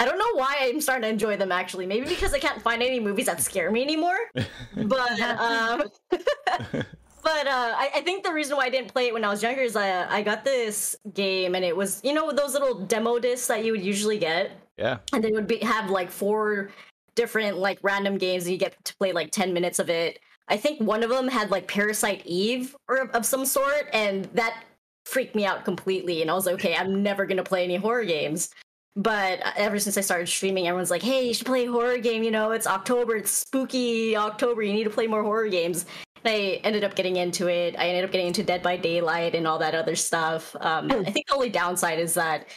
I 0.00 0.04
don't 0.04 0.18
know 0.18 0.34
why 0.34 0.56
I'm 0.60 0.80
starting 0.80 1.02
to 1.02 1.08
enjoy 1.08 1.36
them 1.36 1.52
actually. 1.52 1.86
Maybe 1.86 2.08
because 2.08 2.32
I 2.32 2.38
can't 2.38 2.62
find 2.62 2.82
any 2.82 3.00
movies 3.00 3.26
that 3.26 3.40
scare 3.40 3.70
me 3.70 3.82
anymore. 3.82 4.18
But 4.76 5.20
um 5.20 5.82
but 6.10 7.46
uh 7.46 7.74
I, 7.76 7.90
I 7.96 8.00
think 8.02 8.22
the 8.22 8.32
reason 8.32 8.56
why 8.56 8.66
I 8.66 8.70
didn't 8.70 8.92
play 8.92 9.08
it 9.08 9.14
when 9.14 9.24
I 9.24 9.28
was 9.30 9.42
younger 9.42 9.62
is 9.62 9.74
I 9.74 10.08
I 10.08 10.22
got 10.22 10.44
this 10.44 10.96
game 11.14 11.54
and 11.56 11.64
it 11.64 11.76
was 11.76 12.00
you 12.04 12.12
know 12.12 12.30
those 12.32 12.52
little 12.52 12.74
demo 12.86 13.18
discs 13.18 13.48
that 13.48 13.64
you 13.64 13.72
would 13.72 13.82
usually 13.82 14.18
get 14.18 14.52
yeah. 14.76 14.98
and 15.12 15.22
they 15.22 15.32
would 15.32 15.48
be 15.48 15.58
have 15.58 15.90
like 15.90 16.10
four 16.10 16.70
different 17.16 17.58
like 17.58 17.80
random 17.82 18.16
games 18.16 18.44
and 18.44 18.52
you 18.52 18.58
get 18.58 18.72
to 18.84 18.96
play 18.96 19.12
like 19.12 19.32
10 19.32 19.52
minutes 19.52 19.80
of 19.80 19.90
it. 19.90 20.20
I 20.48 20.56
think 20.56 20.80
one 20.80 21.02
of 21.02 21.10
them 21.10 21.28
had 21.28 21.50
like 21.50 21.68
Parasite 21.68 22.22
Eve 22.24 22.74
or 22.88 23.08
of 23.10 23.26
some 23.26 23.44
sort 23.44 23.88
and 23.92 24.24
that 24.34 24.64
freaked 25.04 25.34
me 25.34 25.44
out 25.46 25.64
completely 25.64 26.22
and 26.22 26.30
I 26.30 26.34
was 26.34 26.46
like 26.46 26.56
okay, 26.56 26.76
I'm 26.76 27.02
never 27.02 27.26
going 27.26 27.36
to 27.38 27.42
play 27.44 27.64
any 27.64 27.76
horror 27.76 28.04
games. 28.04 28.50
But 28.98 29.46
uh, 29.46 29.52
ever 29.56 29.78
since 29.78 29.96
I 29.96 30.00
started 30.00 30.26
streaming, 30.26 30.66
everyone's 30.66 30.90
like, 30.90 31.02
"Hey, 31.02 31.28
you 31.28 31.32
should 31.32 31.46
play 31.46 31.66
a 31.66 31.70
horror 31.70 31.98
game. 31.98 32.24
You 32.24 32.32
know, 32.32 32.50
it's 32.50 32.66
October. 32.66 33.14
It's 33.14 33.30
spooky 33.30 34.16
October. 34.16 34.60
You 34.60 34.72
need 34.72 34.84
to 34.84 34.90
play 34.90 35.06
more 35.06 35.22
horror 35.22 35.48
games." 35.48 35.86
And 36.24 36.34
I 36.34 36.60
ended 36.64 36.82
up 36.82 36.96
getting 36.96 37.14
into 37.14 37.48
it. 37.48 37.76
I 37.78 37.88
ended 37.88 38.04
up 38.04 38.10
getting 38.10 38.26
into 38.26 38.42
Dead 38.42 38.60
by 38.60 38.76
Daylight 38.76 39.36
and 39.36 39.46
all 39.46 39.60
that 39.60 39.76
other 39.76 39.94
stuff. 39.94 40.56
Um, 40.60 40.90
I 40.90 41.12
think 41.12 41.28
the 41.28 41.34
only 41.34 41.48
downside 41.48 42.00
is 42.00 42.14
that 42.14 42.48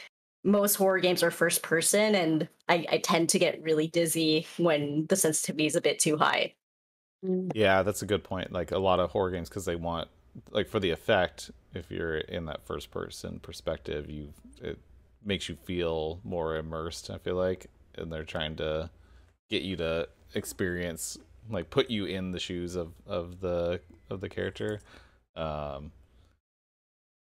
most 0.43 0.75
horror 0.75 0.99
games 0.99 1.21
are 1.21 1.29
first 1.29 1.61
person, 1.61 2.15
and 2.15 2.49
I, 2.67 2.87
I 2.91 2.97
tend 2.97 3.29
to 3.29 3.39
get 3.39 3.61
really 3.61 3.87
dizzy 3.87 4.47
when 4.57 5.05
the 5.09 5.15
sensitivity 5.15 5.67
is 5.67 5.75
a 5.75 5.81
bit 5.81 5.99
too 5.99 6.17
high. 6.17 6.55
Yeah, 7.23 7.83
that's 7.83 8.01
a 8.01 8.05
good 8.05 8.23
point. 8.23 8.51
Like 8.51 8.71
a 8.71 8.79
lot 8.79 8.99
of 8.99 9.11
horror 9.11 9.31
games, 9.31 9.49
because 9.49 9.65
they 9.65 9.75
want, 9.75 10.07
like, 10.51 10.67
for 10.67 10.79
the 10.79 10.89
effect, 10.91 11.51
if 11.73 11.91
you're 11.91 12.17
in 12.17 12.45
that 12.45 12.65
first 12.65 12.91
person 12.91 13.39
perspective, 13.39 14.09
you 14.09 14.33
it 14.61 14.79
makes 15.23 15.47
you 15.47 15.55
feel 15.55 16.19
more 16.23 16.55
immersed. 16.57 17.09
I 17.11 17.17
feel 17.19 17.35
like, 17.35 17.67
and 17.95 18.11
they're 18.11 18.23
trying 18.23 18.55
to 18.57 18.89
get 19.49 19.61
you 19.63 19.75
to 19.77 20.07
experience, 20.33 21.17
like, 21.49 21.69
put 21.69 21.89
you 21.91 22.05
in 22.05 22.31
the 22.31 22.39
shoes 22.39 22.75
of 22.75 22.93
of 23.05 23.39
the 23.41 23.81
of 24.09 24.21
the 24.21 24.29
character. 24.29 24.81
Um, 25.35 25.91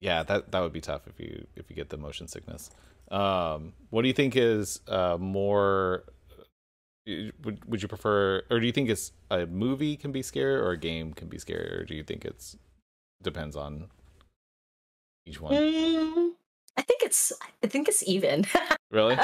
yeah, 0.02 0.24
that 0.24 0.52
that 0.52 0.60
would 0.62 0.74
be 0.74 0.82
tough 0.82 1.08
if 1.08 1.20
you 1.20 1.46
if 1.56 1.70
you 1.70 1.76
get 1.76 1.90
the 1.90 1.98
motion 1.98 2.28
sickness. 2.28 2.70
Um, 3.12 3.74
what 3.92 4.02
do 4.02 4.08
you 4.08 4.14
think 4.14 4.36
is 4.36 4.82
uh 4.88 5.18
more 5.20 6.04
would 7.44 7.64
would 7.66 7.82
you 7.82 7.88
prefer 7.88 8.44
or 8.50 8.60
do 8.60 8.66
you 8.66 8.72
think 8.72 8.90
it's 8.90 9.12
a 9.30 9.46
movie 9.46 9.96
can 9.96 10.12
be 10.12 10.24
scary 10.24 10.56
or 10.56 10.72
a 10.72 10.78
game 10.78 11.14
can 11.14 11.28
be 11.28 11.38
scary 11.38 11.72
or 11.72 11.84
do 11.86 11.94
you 11.94 12.04
think 12.04 12.26
it's 12.26 12.58
depends 13.22 13.56
on 13.56 13.88
each 15.26 15.40
one 15.40 15.54
Mm, 15.54 16.32
I 16.78 16.82
think 16.82 17.04
it's 17.04 17.32
I 17.64 17.68
think 17.68 17.88
it's 17.88 18.04
even. 18.08 18.46
really 18.92 19.18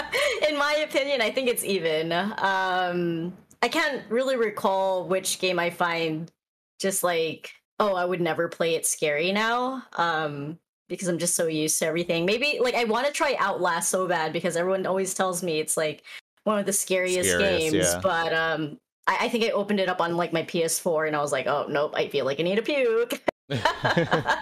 in 0.47 0.57
my 0.57 0.73
opinion, 0.87 1.21
I 1.21 1.31
think 1.31 1.47
it's 1.47 1.63
even. 1.63 2.11
Um, 2.11 3.33
I 3.61 3.67
can't 3.67 4.03
really 4.09 4.35
recall 4.35 5.07
which 5.07 5.39
game 5.39 5.59
I 5.59 5.69
find 5.69 6.31
just 6.79 7.03
like, 7.03 7.51
oh, 7.79 7.93
I 7.95 8.05
would 8.05 8.21
never 8.21 8.47
play 8.47 8.75
it 8.75 8.85
scary 8.85 9.31
now. 9.31 9.83
Um, 9.93 10.59
because 10.89 11.07
I'm 11.07 11.19
just 11.19 11.35
so 11.35 11.47
used 11.47 11.79
to 11.79 11.85
everything. 11.85 12.25
Maybe 12.25 12.59
like 12.61 12.75
I 12.75 12.83
want 12.83 13.07
to 13.07 13.13
try 13.13 13.35
Outlast 13.39 13.89
so 13.89 14.07
bad 14.07 14.33
because 14.33 14.57
everyone 14.57 14.85
always 14.85 15.13
tells 15.13 15.41
me 15.41 15.59
it's 15.59 15.77
like 15.77 16.03
one 16.43 16.57
of 16.59 16.65
the 16.65 16.73
scariest, 16.73 17.29
Scariest, 17.29 17.71
games. 17.71 17.73
yeah. 17.73 17.99
But 18.01 18.33
um, 18.33 18.77
I, 19.07 19.17
I 19.21 19.29
think 19.29 19.43
I 19.43 19.49
opened 19.51 19.79
it 19.79 19.89
up 19.89 20.01
on 20.01 20.17
like 20.17 20.33
my 20.33 20.43
PS4 20.43 21.07
and 21.07 21.15
I 21.15 21.21
was 21.21 21.31
like, 21.31 21.47
oh 21.47 21.65
nope, 21.69 21.93
I 21.95 22.07
feel 22.07 22.25
like 22.25 22.39
I 22.39 22.43
need 22.43 22.59
a 22.59 22.61
puke. 22.61 23.21
uh, 23.51 24.37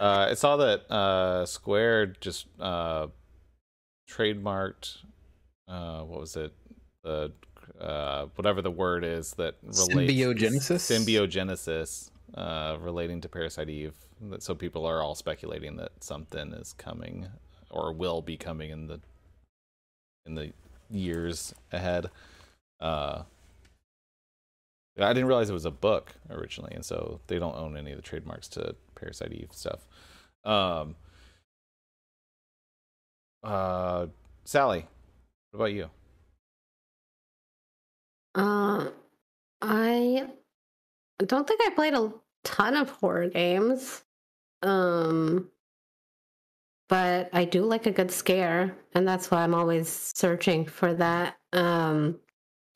I 0.00 0.34
saw 0.34 0.56
that 0.58 0.90
uh, 0.90 1.46
Square 1.46 2.06
just 2.20 2.46
uh, 2.60 3.08
trademarked 4.10 4.98
uh, 5.68 6.02
what 6.02 6.20
was 6.20 6.36
it 6.36 6.52
the 7.04 7.32
uh, 7.80 8.26
whatever 8.34 8.60
the 8.60 8.70
word 8.70 9.04
is 9.04 9.32
that 9.34 9.54
relates 9.62 10.12
Symbiogenesis? 10.12 10.80
symbiogenesis 10.80 12.10
uh, 12.34 12.76
relating 12.80 13.20
to 13.20 13.28
Parasite 13.28 13.68
Eve. 13.70 13.94
That- 14.30 14.42
So 14.42 14.54
people 14.54 14.84
are 14.86 15.02
all 15.02 15.14
speculating 15.14 15.76
that 15.76 15.92
something 16.02 16.52
is 16.52 16.72
coming 16.72 17.28
or 17.70 17.92
will 17.92 18.20
be 18.20 18.36
coming 18.36 18.70
in 18.70 18.86
the 18.88 19.00
in 20.26 20.34
the 20.34 20.52
years 20.90 21.54
ahead. 21.72 22.10
Uh, 22.80 23.22
I 24.98 25.12
didn't 25.12 25.28
realize 25.28 25.48
it 25.48 25.54
was 25.54 25.64
a 25.64 25.70
book 25.70 26.12
originally, 26.28 26.72
and 26.74 26.84
so 26.84 27.20
they 27.26 27.38
don't 27.38 27.56
own 27.56 27.76
any 27.76 27.92
of 27.92 27.96
the 27.96 28.02
trademarks 28.02 28.48
to 28.48 28.74
Parasite 28.94 29.32
Eve 29.32 29.50
stuff. 29.52 29.86
Um, 30.44 30.96
uh, 33.42 34.06
Sally, 34.44 34.86
what 35.50 35.58
about 35.58 35.72
you? 35.72 35.90
Uh, 38.34 38.88
I 39.62 40.26
don't 41.18 41.46
think 41.46 41.60
I 41.64 41.70
played 41.70 41.94
a 41.94 42.12
ton 42.44 42.76
of 42.76 42.90
horror 42.90 43.28
games. 43.28 44.02
Um, 44.62 45.48
but 46.90 47.30
I 47.32 47.44
do 47.46 47.64
like 47.64 47.86
a 47.86 47.90
good 47.90 48.10
scare, 48.10 48.76
and 48.94 49.08
that's 49.08 49.30
why 49.30 49.42
I'm 49.42 49.54
always 49.54 50.12
searching 50.14 50.66
for 50.66 50.92
that. 50.94 51.36
Um, 51.54 52.18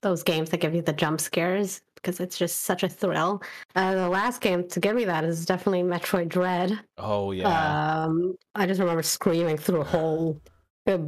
those 0.03 0.22
games 0.22 0.50
that 0.50 0.59
give 0.59 0.74
you 0.74 0.83
the 0.83 0.92
jump 0.92 1.20
scares 1.20 1.81
because 1.96 2.20
it's 2.20 2.37
just 2.38 2.61
such 2.61 2.83
a 2.83 2.88
thrill. 2.88 3.42
Uh, 3.74 3.94
the 3.94 4.09
last 4.09 4.40
game 4.40 4.68
to 4.68 4.79
give 4.79 4.94
me 4.94 5.05
that 5.07 5.24
is 5.24 5.44
definitely 5.46 5.83
Metroid 5.83 6.29
Dread. 6.29 6.79
Oh 6.98 7.33
yeah, 7.33 8.05
Um, 8.05 8.37
I 8.55 8.66
just 8.66 8.81
remember 8.81 9.03
screaming 9.03 9.57
through 9.57 9.81
a 9.81 9.85
whole 9.85 10.40
a 10.87 11.00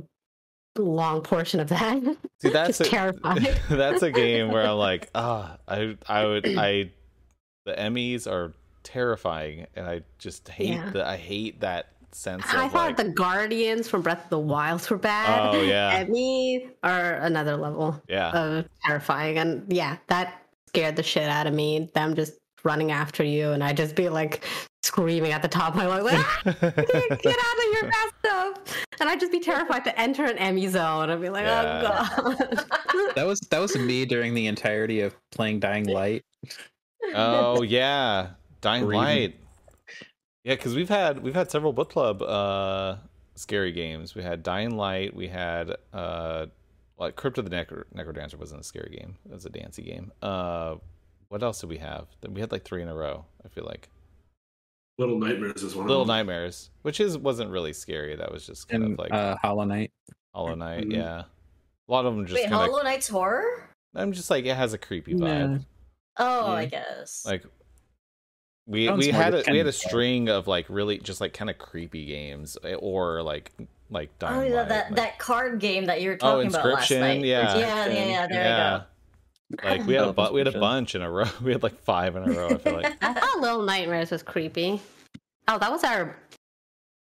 long 0.79 1.21
portion 1.23 1.61
of 1.61 1.69
that. 1.69 2.03
see 2.41 2.49
that's 2.51 2.81
a, 2.81 2.85
terrified. 2.85 3.61
that's 3.71 4.03
a 4.03 4.11
game 4.11 4.51
where 4.51 4.67
I'm 4.67 4.79
like, 4.79 5.11
ah, 5.15 5.59
I 5.69 5.97
I 6.09 6.25
would 6.25 6.59
I 6.59 6.91
the 7.67 7.73
EMMIs 7.75 8.27
are 8.31 8.55
terrifying, 8.83 9.67
and 9.75 9.87
I 9.87 10.03
just 10.19 10.49
hate 10.49 10.69
Yeah. 10.71 10.91
the 10.91 11.07
I 11.07 11.17
hate 11.17 11.61
that 11.61 11.89
sense 12.17 12.43
I 12.53 12.67
of 12.67 12.73
thought 12.73 12.87
like, 12.89 12.97
the 12.97 13.11
Guardians 13.11 13.89
from 13.89 14.03
Breath 14.03 14.25
of 14.25 14.31
the 14.31 14.39
Wild 14.39 14.89
were 14.91 14.97
bad. 14.99 15.55
oh 15.55 15.63
yeah, 15.63 15.97
And 15.97 16.09
me 16.09 16.69
are 16.83 17.15
another 17.15 17.57
level 17.57 18.01
yeah. 18.09 18.31
of 18.31 18.69
terrifying. 18.85 19.39
And 19.39 19.71
yeah, 19.73 19.97
that 20.09 20.43
scared 20.69 20.97
the 20.97 21.03
shit 21.03 21.29
out 21.29 21.47
of 21.47 21.55
me. 21.55 21.91
Them 21.95 22.15
just 22.15 22.35
running 22.65 22.91
after 22.91 23.23
you, 23.23 23.51
and 23.53 23.63
I 23.63 23.73
just 23.73 23.95
be 23.95 24.09
like 24.09 24.45
screaming 24.83 25.33
at 25.33 25.43
the 25.43 25.49
top 25.49 25.71
of 25.71 25.77
my 25.77 25.87
lungs, 25.87 26.05
like, 26.05 26.25
"Ah, 26.25 26.41
get 26.45 26.59
out 27.39 27.59
of 27.59 27.73
your 27.73 27.91
bathtub. 27.91 28.67
And 29.01 29.09
I'd 29.11 29.21
just 29.21 29.31
be 29.33 29.41
terrified 29.41 29.85
to 29.85 30.01
enter 30.01 30.25
an 30.25 30.37
EMMI 30.39 30.69
zone. 30.71 31.11
I'd 31.11 31.21
be 31.21 31.29
like, 31.29 31.45
Yeah. 31.45 32.09
oh 32.19 32.35
god. 32.35 32.65
That 33.15 33.27
was 33.27 33.41
that 33.51 33.59
was 33.59 33.77
me 33.77 34.05
during 34.07 34.35
the 34.35 34.47
entirety 34.47 35.01
of 35.01 35.15
playing 35.33 35.61
Dying 35.61 35.85
Light. 35.87 36.25
Oh 37.15 37.63
yeah, 37.63 38.29
Dying 38.61 38.85
Breathing. 38.87 39.05
Light. 39.05 39.35
Yeah, 40.47 40.55
because 40.55 40.77
we've 40.77 40.89
had 40.89 41.25
we've 41.25 41.35
had 41.35 41.51
several 41.51 41.73
book 41.73 41.91
club 41.91 42.23
uh 42.23 42.99
scary 43.35 43.73
games. 43.73 44.15
We 44.15 44.23
had 44.23 44.45
Dying 44.45 44.77
Light. 44.77 45.15
We 45.15 45.27
had 45.27 45.75
uh 45.93 46.47
like 46.99 47.17
Crypt 47.17 47.37
of 47.39 47.45
the 47.45 47.51
Necro 47.51 47.83
Necrodancer 47.95 48.37
wasn't 48.39 48.61
a 48.61 48.65
scary 48.65 48.97
game. 48.97 49.17
It 49.29 49.33
was 49.35 49.45
a 49.45 49.51
dancey 49.51 49.83
game. 49.83 50.13
Uh, 50.23 50.77
what 51.29 51.43
else 51.43 51.61
did 51.61 51.69
we 51.69 51.79
have? 51.79 52.07
We 52.29 52.41
had 52.41 52.53
like 52.53 52.65
three 52.65 52.81
in 52.81 52.87
a 52.89 52.95
row. 52.95 53.25
I 53.45 53.49
feel 53.49 53.65
like 53.65 53.89
Little 54.99 55.19
Nightmares 55.19 55.63
is 55.65 55.75
one 55.75 55.89
Little 55.89 56.03
of 56.03 56.09
them. 56.09 56.17
Nightmares, 56.17 56.71
which 56.83 57.01
is 57.01 57.19
wasn't 57.19 57.51
really 57.51 57.73
scary. 57.73 58.15
That 58.15 58.31
was 58.33 58.47
just 58.47 58.69
kind 58.69 58.85
And 58.85 58.93
of 58.93 58.99
like 59.01 59.13
uh, 59.13 59.37
Hollow 59.43 59.65
Knight. 59.65 59.91
Hollow 60.33 60.55
Knight. 60.55 60.85
Mhm. 60.85 60.93
Yeah, 60.95 61.25
a 61.89 61.93
lot 61.93 62.07
of 62.07 62.15
them 62.15 62.25
just 62.25 62.37
Wait, 62.41 62.49
kind 62.49 62.55
Hollow. 62.55 62.83
Knight's 62.85 63.09
horror? 63.09 63.69
I'm 63.97 64.13
just 64.13 64.31
like 64.31 64.45
it 64.47 64.57
has 64.57 64.73
a 64.75 64.79
creepy 64.79 65.15
vibe. 65.15 65.59
Yeah. 65.59 65.59
Oh, 66.19 66.47
Yeah. 66.47 66.53
I 66.53 66.65
guess. 66.67 67.25
like 67.27 67.45
we 68.67 68.91
we 68.91 69.09
had 69.09 69.35
a, 69.35 69.43
we 69.51 69.59
had 69.59 69.67
a 69.67 69.73
string 69.73 70.29
of 70.29 70.47
like 70.49 70.67
really 70.69 70.99
just 70.99 71.21
like 71.21 71.33
kind 71.33 71.49
of 71.51 71.59
creepy 71.59 72.05
games 72.07 72.57
eh, 72.65 72.75
or 72.75 73.23
like 73.23 73.53
like 73.91 74.11
oh, 74.23 74.43
yeah, 74.43 74.55
Light, 74.57 74.69
that 74.69 74.87
like- 74.87 74.97
that 74.97 75.19
card 75.19 75.61
game 75.61 75.85
that 75.87 76.01
you 76.03 76.11
were 76.11 76.17
oh 76.23 76.43
talking 76.43 76.49
about 76.49 76.65
last 76.67 76.91
night. 76.91 77.21
yeah 77.25 77.57
yeah, 77.57 77.87
yeah, 77.87 78.05
yeah. 78.07 78.27
There 78.27 78.43
yeah 78.43 78.83
like 79.63 79.87
we 79.87 79.95
had 79.95 80.03
a 80.05 80.09
Oh, 80.09 80.13
bu- 80.13 80.33
we 80.33 80.41
had 80.41 80.49
a 80.49 80.59
bunch 80.59 80.95
in 80.97 81.03
a 81.03 81.11
row 81.11 81.25
we 81.43 81.53
had 81.53 81.63
like 81.63 81.79
five 81.83 82.17
in 82.17 82.25
a 82.29 82.33
row 82.33 82.49
I 82.49 82.57
feel 82.59 82.73
like 82.75 82.97
I 83.05 83.13
thought 83.15 83.41
Little 83.41 83.63
Nightmares 83.63 84.11
was 84.11 84.23
creepy. 84.25 84.81
Oh, 85.47 85.59
that 85.59 85.71
was 85.71 85.85
our 85.85 86.17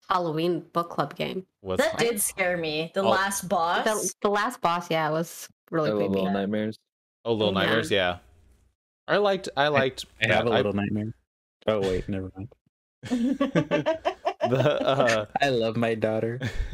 Halloween 0.08 0.64
book 0.72 0.90
club 0.90 1.14
game. 1.16 1.46
what's 1.60 1.82
that 1.84 1.98
did 1.98 2.20
scare 2.20 2.56
me. 2.56 2.90
The 2.94 3.02
Oh. 3.02 3.10
last 3.10 3.48
boss. 3.48 3.84
The, 3.84 4.12
the 4.22 4.30
last 4.30 4.60
boss, 4.60 4.90
yeah, 4.90 5.10
was 5.10 5.48
really 5.70 5.90
Oh, 5.90 5.96
creepy. 5.96 6.14
Little 6.14 6.30
Nightmares. 6.30 6.78
oh 7.24 7.32
Little 7.32 7.52
Yeah. 7.54 7.60
Nightmares 7.60 7.90
yeah 7.90 8.18
I 9.08 9.16
liked 9.16 9.48
I 9.56 9.68
liked 9.68 10.04
I 10.22 10.28
have 10.32 10.46
a 10.46 10.50
that. 10.50 10.52
I- 10.52 10.56
little 10.58 10.72
nightmare. 10.72 11.12
Oh 11.70 11.80
wait, 11.80 12.08
never 12.08 12.30
mind. 12.36 12.48
the 14.42 14.78
uh, 14.82 15.26
I 15.40 15.48
love 15.50 15.76
my 15.76 15.94
daughter. 15.94 16.40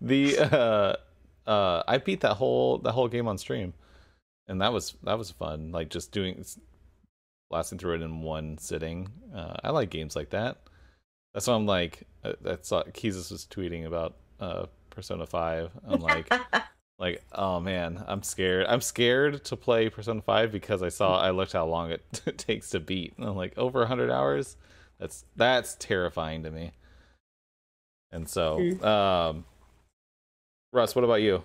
the 0.00 0.38
uh, 0.38 0.96
uh, 1.50 1.82
I 1.86 1.98
beat 1.98 2.20
that 2.20 2.34
whole 2.34 2.78
that 2.78 2.92
whole 2.92 3.08
game 3.08 3.28
on 3.28 3.38
stream, 3.38 3.74
and 4.48 4.60
that 4.60 4.72
was 4.72 4.94
that 5.04 5.18
was 5.18 5.30
fun. 5.30 5.72
Like 5.72 5.90
just 5.90 6.12
doing 6.12 6.44
blasting 7.50 7.78
through 7.78 7.96
it 7.96 8.02
in 8.02 8.22
one 8.22 8.58
sitting. 8.58 9.08
Uh, 9.34 9.54
I 9.64 9.70
like 9.70 9.90
games 9.90 10.16
like 10.16 10.30
that. 10.30 10.58
That's 11.34 11.46
why 11.46 11.54
I'm 11.54 11.66
like. 11.66 12.04
uh, 12.24 12.34
That's 12.40 12.72
uh, 12.72 12.84
Keezus 12.84 13.30
was 13.30 13.46
tweeting 13.50 13.86
about 13.86 14.16
uh, 14.40 14.66
Persona 14.90 15.26
Five. 15.26 15.70
I'm 15.86 16.00
like. 16.00 16.32
Like, 16.98 17.22
oh 17.32 17.60
man, 17.60 18.02
I'm 18.06 18.22
scared. 18.22 18.66
I'm 18.66 18.80
scared 18.80 19.44
to 19.44 19.56
play 19.56 19.90
Persona 19.90 20.22
5 20.22 20.50
because 20.50 20.82
I 20.82 20.88
saw 20.88 21.20
I 21.20 21.30
looked 21.30 21.52
how 21.52 21.66
long 21.66 21.90
it 21.90 22.02
takes 22.38 22.70
to 22.70 22.80
beat. 22.80 23.14
And 23.18 23.26
I'm 23.26 23.36
like, 23.36 23.56
over 23.58 23.80
100 23.80 24.10
hours? 24.10 24.56
That's 24.98 25.24
that's 25.36 25.76
terrifying 25.78 26.42
to 26.44 26.50
me. 26.50 26.72
And 28.10 28.28
so, 28.28 28.58
um 28.82 29.44
Russ, 30.72 30.94
what 30.94 31.04
about 31.04 31.22
you? 31.22 31.42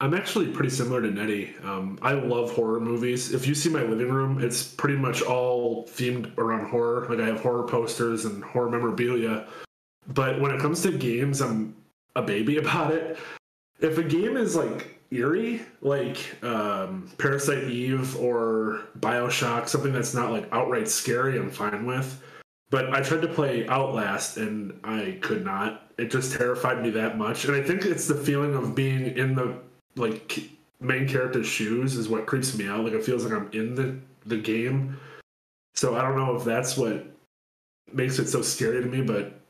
I'm 0.00 0.12
actually 0.12 0.48
pretty 0.48 0.70
similar 0.70 1.00
to 1.00 1.10
Nettie. 1.10 1.54
Um, 1.62 1.98
I 2.02 2.12
love 2.12 2.50
horror 2.52 2.80
movies. 2.80 3.32
If 3.32 3.46
you 3.46 3.54
see 3.54 3.70
my 3.70 3.82
living 3.82 4.10
room, 4.10 4.42
it's 4.42 4.62
pretty 4.62 4.96
much 4.96 5.22
all 5.22 5.86
themed 5.86 6.36
around 6.36 6.68
horror. 6.68 7.06
Like 7.08 7.20
I 7.20 7.26
have 7.26 7.40
horror 7.40 7.66
posters 7.66 8.24
and 8.24 8.42
horror 8.44 8.68
memorabilia. 8.68 9.46
But 10.08 10.40
when 10.40 10.50
it 10.50 10.60
comes 10.60 10.82
to 10.82 10.92
games, 10.92 11.40
I'm 11.40 11.74
a 12.16 12.22
baby 12.22 12.56
about 12.58 12.92
it. 12.92 13.18
If 13.80 13.98
a 13.98 14.02
game 14.02 14.36
is 14.36 14.54
like 14.54 15.00
eerie, 15.10 15.62
like 15.80 16.18
um, 16.42 17.10
Parasite 17.18 17.64
Eve 17.64 18.16
or 18.16 18.82
Bioshock, 18.98 19.68
something 19.68 19.92
that's 19.92 20.14
not 20.14 20.30
like 20.30 20.48
outright 20.52 20.88
scary, 20.88 21.38
I'm 21.38 21.50
fine 21.50 21.86
with. 21.86 22.22
But 22.70 22.92
I 22.92 23.02
tried 23.02 23.22
to 23.22 23.28
play 23.28 23.68
Outlast 23.68 24.36
and 24.36 24.78
I 24.82 25.18
could 25.20 25.44
not. 25.44 25.82
It 25.98 26.10
just 26.10 26.36
terrified 26.36 26.82
me 26.82 26.90
that 26.90 27.16
much. 27.18 27.44
And 27.44 27.54
I 27.54 27.62
think 27.62 27.84
it's 27.84 28.08
the 28.08 28.16
feeling 28.16 28.54
of 28.54 28.74
being 28.74 29.16
in 29.16 29.34
the 29.34 29.58
like 29.96 30.40
main 30.80 31.08
character's 31.08 31.46
shoes 31.46 31.96
is 31.96 32.08
what 32.08 32.26
creeps 32.26 32.56
me 32.56 32.66
out. 32.66 32.84
Like 32.84 32.94
it 32.94 33.04
feels 33.04 33.24
like 33.24 33.32
I'm 33.32 33.50
in 33.52 33.74
the 33.74 33.96
the 34.26 34.36
game. 34.36 34.98
So 35.74 35.94
I 35.94 36.02
don't 36.02 36.16
know 36.16 36.34
if 36.36 36.44
that's 36.44 36.76
what 36.76 37.06
makes 37.92 38.18
it 38.18 38.28
so 38.28 38.42
scary 38.42 38.82
to 38.82 38.88
me, 38.88 39.02
but 39.02 39.40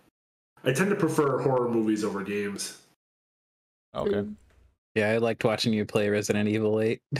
I 0.65 0.73
tend 0.73 0.91
to 0.91 0.97
prefer 0.97 1.41
horror 1.41 1.69
movies 1.69 2.05
over 2.05 2.23
games. 2.23 2.79
Okay. 3.95 4.27
Yeah, 4.95 5.11
I 5.11 5.19
liked 5.19 5.45
watching 5.45 5.73
you 5.73 5.85
play 5.85 6.09
Resident 6.09 6.49
Evil 6.49 6.81
8. 6.81 7.01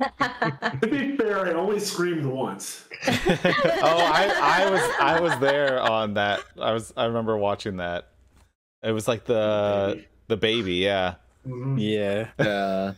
To 0.80 0.88
be 0.88 1.16
fair, 1.16 1.46
I 1.46 1.52
only 1.52 1.78
screamed 1.78 2.24
once. 2.24 2.88
oh, 3.06 3.12
I, 3.12 4.32
I 4.42 4.70
was 4.70 4.80
I 5.00 5.20
was 5.20 5.38
there 5.40 5.80
on 5.80 6.14
that. 6.14 6.42
I 6.58 6.72
was 6.72 6.92
I 6.96 7.04
remember 7.04 7.36
watching 7.36 7.76
that. 7.76 8.08
It 8.82 8.92
was 8.92 9.06
like 9.06 9.24
the 9.26 10.04
the 10.28 10.36
baby, 10.36 10.76
yeah. 10.76 11.16
Mhm. 11.50 11.76
Yeah. 11.78 12.28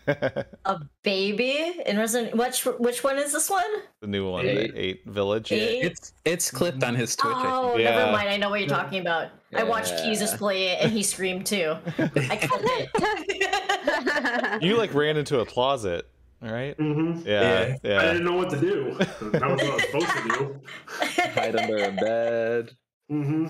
Yeah. 0.07 0.43
a 0.65 0.81
baby 1.03 1.81
in 1.87 1.97
Resident. 1.99 2.37
Which 2.37 2.65
which 2.65 3.03
one 3.03 3.19
is 3.19 3.33
this 3.33 3.49
one? 3.51 3.65
The 4.01 4.07
new 4.07 4.31
one, 4.31 4.47
Eight. 4.47 4.73
the 4.75 4.79
eight 4.81 5.03
village. 5.07 5.51
Eight? 5.53 5.85
It's 5.85 6.13
it's 6.25 6.51
clipped 6.51 6.83
on 6.85 6.95
his 6.95 7.17
Twitch. 7.17 7.33
Oh, 7.37 7.77
Yeah. 7.77 7.97
never 7.97 8.13
mind. 8.13 8.29
I 8.29 8.37
know 8.37 8.51
what 8.51 8.61
you're 8.61 8.69
talking 8.69 9.01
about. 9.01 9.29
I 9.55 9.63
watched 9.65 9.93
Yeah. 9.93 10.07
Keezus 10.07 10.37
play 10.37 10.69
it, 10.69 10.79
and 10.83 10.93
he 10.93 11.03
screamed 11.03 11.47
too. 11.47 11.77
I 11.99 12.37
called 12.37 12.63
it. 12.65 14.63
You 14.63 14.77
like 14.77 14.95
ran 14.95 15.17
into 15.17 15.41
a 15.41 15.47
closet, 15.47 16.07
right? 16.41 16.77
Mhm. 16.79 17.25
Yeah, 17.27 17.77
Yeah. 17.83 18.01
I 18.01 18.05
didn't 18.13 18.25
know 18.25 18.37
what 18.37 18.51
to 18.51 18.61
do. 18.61 18.95
That 18.95 19.21
was 19.21 19.33
what 19.33 19.43
I 19.43 19.75
was 19.75 19.83
supposed 19.83 20.09
to 20.09 20.23
do. 20.39 20.61
Hide 21.35 21.57
under 21.57 21.77
a 21.85 21.93
bed. 21.93 22.71
Mm-hmm. 23.11 23.47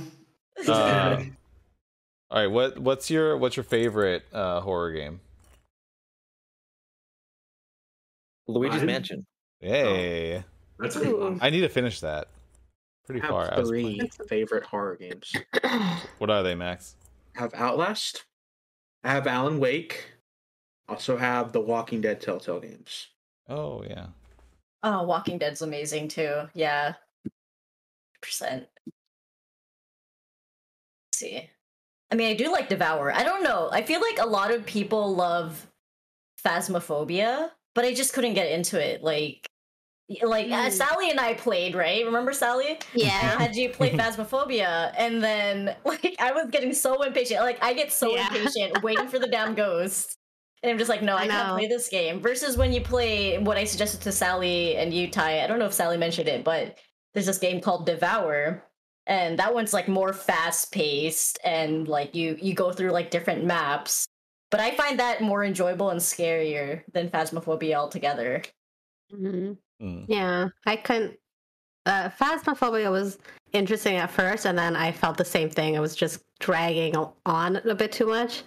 Uh, 0.68 1.22
all 2.32 2.38
right, 2.38 2.46
what 2.50 2.78
what's 2.78 3.10
your 3.10 3.36
what's 3.36 3.56
your 3.58 3.64
favorite 3.64 4.24
uh, 4.32 4.60
horror 4.62 4.90
game? 4.92 5.20
Luigi's 8.48 8.78
Mine? 8.78 8.86
Mansion. 8.86 9.26
Yay! 9.60 10.42
That's 10.78 10.96
a 10.96 11.14
one. 11.14 11.38
I 11.42 11.50
need 11.50 11.60
to 11.60 11.68
finish 11.68 12.00
that. 12.00 12.28
Pretty 13.06 13.20
I 13.22 13.28
far. 13.28 13.42
I 13.42 13.50
have 13.50 13.58
was 13.58 13.68
three 13.68 13.82
playing- 13.96 14.10
favorite 14.28 14.64
horror 14.64 14.96
games. 14.96 15.32
What 16.18 16.30
are 16.30 16.42
they, 16.42 16.54
Max? 16.54 16.96
I 17.36 17.40
have 17.40 17.52
Outlast. 17.54 18.24
I 19.04 19.10
have 19.10 19.26
Alan 19.26 19.58
Wake. 19.58 20.04
Also 20.88 21.16
have 21.16 21.52
the 21.52 21.60
Walking 21.60 22.00
Dead 22.00 22.20
Telltale 22.20 22.60
games. 22.60 23.08
Oh 23.48 23.82
yeah. 23.82 24.06
oh, 24.82 25.02
Walking 25.02 25.36
Dead's 25.36 25.60
amazing 25.62 26.08
too. 26.08 26.48
Yeah, 26.54 26.94
percent. 28.22 28.68
See, 31.14 31.50
I 32.12 32.14
mean, 32.14 32.28
I 32.30 32.34
do 32.34 32.52
like 32.52 32.68
Devour. 32.68 33.10
I 33.12 33.24
don't 33.24 33.42
know. 33.42 33.70
I 33.72 33.82
feel 33.82 34.00
like 34.00 34.18
a 34.20 34.26
lot 34.26 34.52
of 34.52 34.66
people 34.66 35.14
love 35.16 35.66
Phasmophobia, 36.44 37.50
but 37.74 37.84
I 37.84 37.94
just 37.94 38.12
couldn't 38.12 38.34
get 38.34 38.52
into 38.52 38.78
it. 38.80 39.02
Like, 39.02 39.46
like 40.22 40.46
uh, 40.50 40.68
Mm. 40.68 40.72
Sally 40.72 41.10
and 41.10 41.18
I 41.18 41.34
played, 41.34 41.74
right? 41.74 42.04
Remember 42.04 42.32
Sally? 42.32 42.72
I 42.72 42.78
yeah. 42.94 43.08
had 43.38 43.56
you 43.56 43.70
play 43.70 43.90
Phasmophobia, 43.96 44.92
and 44.98 45.22
then 45.22 45.74
like 45.84 46.16
I 46.20 46.32
was 46.32 46.50
getting 46.50 46.74
so 46.74 47.02
impatient. 47.02 47.40
Like 47.40 47.62
I 47.62 47.72
get 47.72 47.92
so 47.92 48.14
Yeah. 48.14 48.26
impatient 48.26 48.82
waiting 48.82 49.08
for 49.08 49.18
the 49.18 49.28
damn 49.28 49.54
ghost. 49.64 50.18
And 50.62 50.70
I'm 50.70 50.78
just 50.78 50.90
like, 50.90 51.02
no, 51.02 51.16
I, 51.16 51.22
I 51.22 51.26
can't 51.28 51.48
know. 51.48 51.54
play 51.54 51.66
this 51.66 51.88
game. 51.88 52.20
Versus 52.20 52.56
when 52.56 52.72
you 52.72 52.80
play 52.82 53.38
what 53.38 53.56
I 53.56 53.64
suggested 53.64 54.00
to 54.02 54.12
Sally 54.12 54.76
and 54.76 54.94
you, 54.94 55.10
Ty. 55.10 55.42
I 55.42 55.46
don't 55.48 55.58
know 55.58 55.64
if 55.66 55.72
Sally 55.72 55.96
mentioned 55.96 56.28
it, 56.28 56.44
but 56.44 56.78
there's 57.14 57.26
this 57.26 57.38
game 57.38 57.60
called 57.60 57.84
Devour, 57.86 58.62
and 59.06 59.38
that 59.38 59.54
one's 59.54 59.72
like 59.72 59.88
more 59.88 60.12
fast 60.12 60.72
paced, 60.72 61.38
and 61.44 61.88
like 61.88 62.14
you 62.14 62.36
you 62.40 62.54
go 62.54 62.72
through 62.72 62.90
like 62.90 63.10
different 63.10 63.44
maps. 63.44 64.06
But 64.50 64.60
I 64.60 64.72
find 64.72 64.98
that 64.98 65.22
more 65.22 65.44
enjoyable 65.44 65.90
and 65.90 66.00
scarier 66.00 66.82
than 66.92 67.08
Phasmophobia 67.08 67.74
altogether. 67.74 68.42
Mhm. 69.12 69.56
Mm. 69.80 70.04
Yeah, 70.08 70.48
I 70.66 70.76
couldn't. 70.76 71.16
Uh, 71.86 72.10
Phasmophobia 72.10 72.90
was 72.90 73.18
interesting 73.52 73.96
at 73.96 74.10
first, 74.10 74.46
and 74.46 74.56
then 74.56 74.76
I 74.76 74.92
felt 74.92 75.16
the 75.16 75.24
same 75.24 75.50
thing. 75.50 75.74
It 75.74 75.80
was 75.80 75.96
just 75.96 76.22
dragging 76.38 76.94
on 77.26 77.56
a 77.56 77.74
bit 77.74 77.92
too 77.92 78.06
much. 78.06 78.42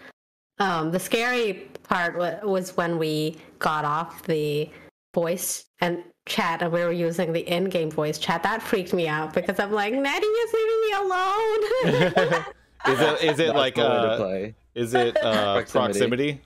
Um, 0.59 0.91
the 0.91 0.99
scary 0.99 1.67
part 1.83 2.17
was 2.45 2.77
when 2.77 2.97
we 2.97 3.37
got 3.59 3.83
off 3.83 4.23
the 4.23 4.69
voice 5.13 5.65
and 5.81 6.03
chat, 6.25 6.61
and 6.61 6.71
we 6.71 6.81
were 6.83 6.91
using 6.91 7.33
the 7.33 7.41
in-game 7.41 7.91
voice 7.91 8.17
chat. 8.17 8.43
That 8.43 8.61
freaked 8.61 8.93
me 8.93 9.07
out 9.07 9.33
because 9.33 9.59
I'm 9.59 9.71
like, 9.71 9.93
Nettie 9.93 10.25
is 10.25 10.53
leaving 10.53 10.81
me 10.81 10.91
alone. 10.93 12.45
is 12.87 13.01
it 13.01 13.23
is 13.23 13.39
it 13.39 13.45
That's 13.47 13.55
like 13.57 13.75
the 13.75 13.85
uh 13.85 14.17
play. 14.17 14.55
is 14.75 14.93
it 14.93 15.17
uh 15.23 15.53
Proximity. 15.53 15.71
proximity? 15.99 16.41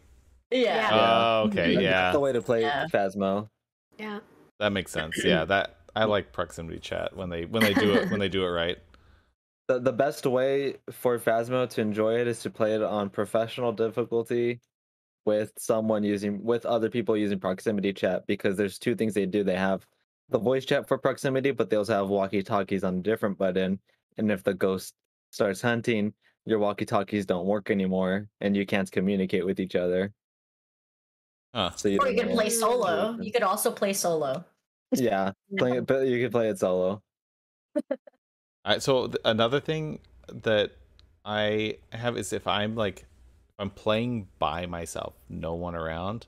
Yeah. 0.52 0.90
Oh, 0.92 1.48
okay, 1.48 1.74
That's 1.76 1.84
yeah. 1.84 2.12
the 2.12 2.20
way 2.20 2.32
to 2.34 2.42
play 2.42 2.62
Yeah. 2.62 2.86
Phasmo. 2.92 3.50
yeah. 3.98 4.20
That 4.60 4.72
makes 4.74 4.92
sense. 4.92 5.24
Yeah, 5.24 5.46
that 5.46 5.78
I 5.96 6.04
like 6.06 6.34
proximity 6.34 6.80
chat 6.80 7.16
when 7.16 7.30
they 7.30 7.46
when 7.46 7.64
they 7.64 7.74
do 7.74 7.94
it 7.94 8.10
when 8.12 8.20
they 8.20 8.30
do 8.30 8.44
it 8.46 8.50
right. 8.50 8.78
The, 9.68 9.78
the 9.78 9.94
best 9.94 10.26
way 10.26 10.78
for 10.90 11.20
Phasmo 11.20 11.70
to 11.70 11.82
enjoy 11.82 12.20
it 12.20 12.26
is 12.28 12.40
to 12.42 12.50
play 12.50 12.74
it 12.74 12.82
on 12.82 13.08
professional 13.12 13.72
difficulty 13.72 14.62
with 15.26 15.52
someone 15.58 16.04
using 16.04 16.44
with 16.44 16.66
other 16.66 16.90
people 16.90 17.16
using 17.18 17.40
proximity 17.40 17.94
chat 17.94 18.26
because 18.28 18.58
there's 18.58 18.80
two 18.80 18.96
things 18.96 19.14
they 19.14 19.26
do. 19.26 19.44
They 19.44 19.56
have 19.56 19.86
the 20.30 20.40
voice 20.40 20.66
chat 20.66 20.88
for 20.88 20.98
proximity, 20.98 21.52
but 21.52 21.70
they 21.70 21.76
also 21.78 21.94
have 21.94 22.08
walkie 22.10 22.44
talkies 22.44 22.84
on 22.84 23.00
a 23.00 23.02
different 23.02 23.38
button. 23.38 23.80
And 24.18 24.32
if 24.32 24.44
the 24.44 24.54
ghost 24.54 24.94
starts 25.32 25.62
hunting, 25.62 26.14
your 26.46 26.60
walkie 26.60 26.86
talkies 26.86 27.26
don't 27.26 27.46
work 27.46 27.70
anymore 27.70 28.28
and 28.42 28.56
you 28.56 28.66
can't 28.66 28.92
communicate 28.92 29.46
with 29.46 29.60
each 29.60 29.76
other. 29.76 30.14
Huh. 31.54 31.72
So 31.76 31.90
you 31.90 32.00
Or 32.00 32.10
you 32.10 32.18
could 32.22 32.32
play 32.32 32.46
what- 32.46 32.54
solo. 32.54 33.18
You 33.20 33.32
could 33.32 33.44
also 33.44 33.72
play 33.72 33.94
solo. 33.94 34.44
Yeah, 34.92 35.34
play 35.58 35.78
it, 35.78 35.86
but 35.86 36.08
you 36.08 36.20
could 36.24 36.32
play 36.32 36.50
it 36.50 36.58
solo. 36.58 37.02
All 37.76 37.98
right. 38.66 38.82
so 38.82 39.08
th- 39.08 39.18
another 39.26 39.60
thing 39.60 40.00
that 40.34 40.72
I 41.24 41.78
have 41.92 42.18
is 42.18 42.34
if 42.34 42.48
I'm 42.48 42.76
like 42.76 43.00
if 43.02 43.06
I'm 43.60 43.70
playing 43.70 44.28
by 44.40 44.66
myself, 44.66 45.14
no 45.30 45.54
one 45.54 45.76
around, 45.76 46.26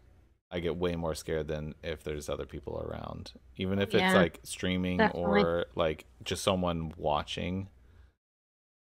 I 0.51 0.59
get 0.59 0.75
way 0.75 0.95
more 0.97 1.15
scared 1.15 1.47
than 1.47 1.75
if 1.81 2.03
there's 2.03 2.27
other 2.27 2.45
people 2.45 2.77
around. 2.85 3.31
Even 3.55 3.79
if 3.79 3.95
it's 3.95 4.13
like 4.13 4.39
streaming 4.43 4.97
definitely. 4.97 5.41
or 5.41 5.65
like 5.75 6.05
just 6.25 6.43
someone 6.43 6.91
watching 6.97 7.69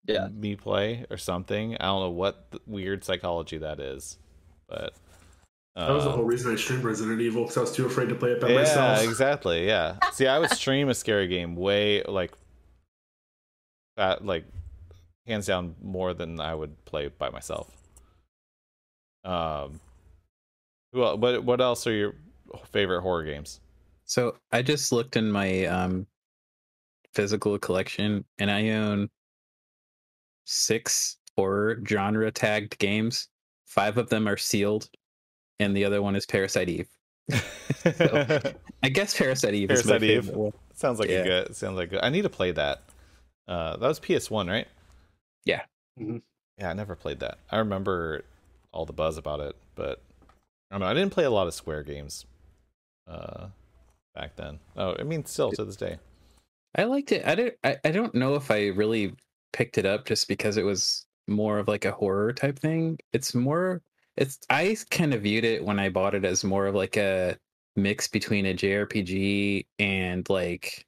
Yeah. 0.08 0.30
me 0.30 0.56
play 0.56 1.06
or 1.10 1.18
something. 1.18 1.76
I 1.76 1.86
don't 1.88 2.00
know 2.02 2.10
what 2.12 2.50
th- 2.52 2.64
weird 2.66 3.04
psychology 3.04 3.58
that 3.58 3.82
is, 3.82 4.18
but 4.70 4.94
That 5.76 5.90
was 5.92 6.06
the 6.06 6.12
uh, 6.12 6.14
whole 6.16 6.24
reason 6.24 6.54
I 6.54 6.56
streamed 6.56 6.86
Resident 6.86 7.20
Evil 7.20 7.44
because 7.44 7.58
I 7.58 7.62
was 7.62 7.74
too 7.74 7.86
afraid 7.86 8.08
to 8.08 8.16
play 8.16 8.32
it 8.32 8.40
by 8.40 8.48
myself. 8.54 8.76
yeah, 8.78 8.88
myself. 8.92 9.10
exactly. 9.10 9.68
Yeah. 9.68 9.98
See, 10.14 10.28
I 10.28 10.40
would 10.40 10.52
stream 10.52 10.88
a 10.88 10.96
scary 10.96 11.28
game 11.28 11.58
way 11.58 12.04
like 12.04 12.32
that, 13.98 14.24
like 14.26 14.46
hands 15.28 15.46
down 15.48 15.76
more 15.82 16.14
than 16.14 16.40
I 16.40 16.56
would 16.56 16.86
play 16.86 17.10
by 17.10 17.30
myself. 17.30 17.70
Um, 19.30 19.80
who 20.94 21.04
el- 21.04 21.18
what 21.18 21.44
what 21.44 21.62
else 21.62 21.86
are 21.88 21.94
your 21.94 22.16
favorite 22.72 23.02
horror 23.02 23.24
games? 23.24 23.60
So 24.06 24.36
I 24.52 24.62
just 24.64 24.92
looked 24.92 25.16
in 25.18 25.32
my 25.32 25.66
um 25.66 26.08
physical 27.14 27.58
collection, 27.60 28.26
and 28.40 28.50
I 28.50 28.70
own 28.70 29.10
six 30.46 31.18
horror 31.36 31.80
genre 31.88 32.32
tagged 32.32 32.78
games. 32.80 33.28
Five 33.66 33.98
of 33.98 34.10
them 34.10 34.28
are 34.28 34.38
sealed, 34.38 34.90
and 35.60 35.76
the 35.76 35.86
other 35.86 36.02
one 36.02 36.16
is 36.16 36.26
Parasite 36.26 36.70
Eve. 36.70 36.90
I 38.84 38.90
guess 38.92 39.16
Parasite 39.16 39.54
Eve 39.54 39.70
is 39.72 39.86
my 39.86 40.00
Parasite 40.00 40.10
Eve. 40.10 40.26
favorite 40.26 40.54
sounds 40.74 41.00
like 41.00 41.10
Yeah. 41.10 41.20
a 41.20 41.24
good. 41.24 41.56
Sounds 41.56 41.78
like 41.78 41.92
good. 41.92 42.00
I 42.02 42.10
need 42.10 42.24
to 42.24 42.30
play 42.30 42.52
that. 42.54 42.82
Uh, 43.48 43.78
that 43.78 43.88
was 43.88 44.00
PS 44.00 44.32
One, 44.32 44.48
right? 44.48 44.68
Yeah. 45.46 45.62
Mhm. 46.00 46.22
Yeah, 46.58 46.70
I 46.70 46.74
never 46.74 46.96
played 46.96 47.20
that. 47.20 47.38
I 47.52 47.58
remember 47.58 48.24
all 48.72 48.86
the 48.86 48.94
buzz 48.94 49.18
about 49.18 49.40
it, 49.40 49.56
but 49.76 50.04
I 50.70 50.76
don't 50.76 50.82
know. 50.82 50.88
I 50.88 50.94
didn't 50.94 51.12
play 51.12 51.26
a 51.26 51.30
lot 51.30 51.48
of 51.48 51.54
Square 51.54 51.84
games 51.84 52.26
uh, 53.08 53.48
back 54.16 54.36
then. 54.36 54.60
Oh, 54.76 54.96
I 55.00 55.04
mean, 55.04 55.26
still 55.26 55.52
to 55.52 55.66
this 55.66 55.76
day. 55.76 55.98
I 56.76 56.84
liked 56.84 57.12
it. 57.12 57.26
I 57.26 57.36
don't. 57.36 57.54
I, 57.64 57.78
I 57.84 57.92
don't 57.92 58.14
know 58.14 58.36
if 58.36 58.52
I 58.52 58.68
really 58.68 59.16
picked 59.54 59.78
it 59.78 59.86
up 59.86 60.06
just 60.06 60.28
because 60.28 60.58
it 60.58 60.64
was 60.64 61.06
more 61.28 61.60
of 61.60 61.68
like 61.68 61.86
a 61.86 61.92
horror 61.92 62.34
type 62.34 62.60
thing. 62.60 63.00
It's 63.14 63.34
more. 63.34 63.82
It's. 64.18 64.40
I 64.50 64.78
kind 64.92 65.14
of 65.14 65.24
viewed 65.24 65.46
it 65.46 65.64
when 65.64 65.80
I 65.80 65.90
bought 65.90 66.16
it 66.16 66.26
as 66.26 66.44
more 66.44 66.68
of 66.68 66.76
like 66.76 66.98
a 66.98 67.38
mix 67.76 68.08
between 68.08 68.46
a 68.46 68.54
JRPG 68.54 69.66
and 69.80 70.30
like 70.30 70.86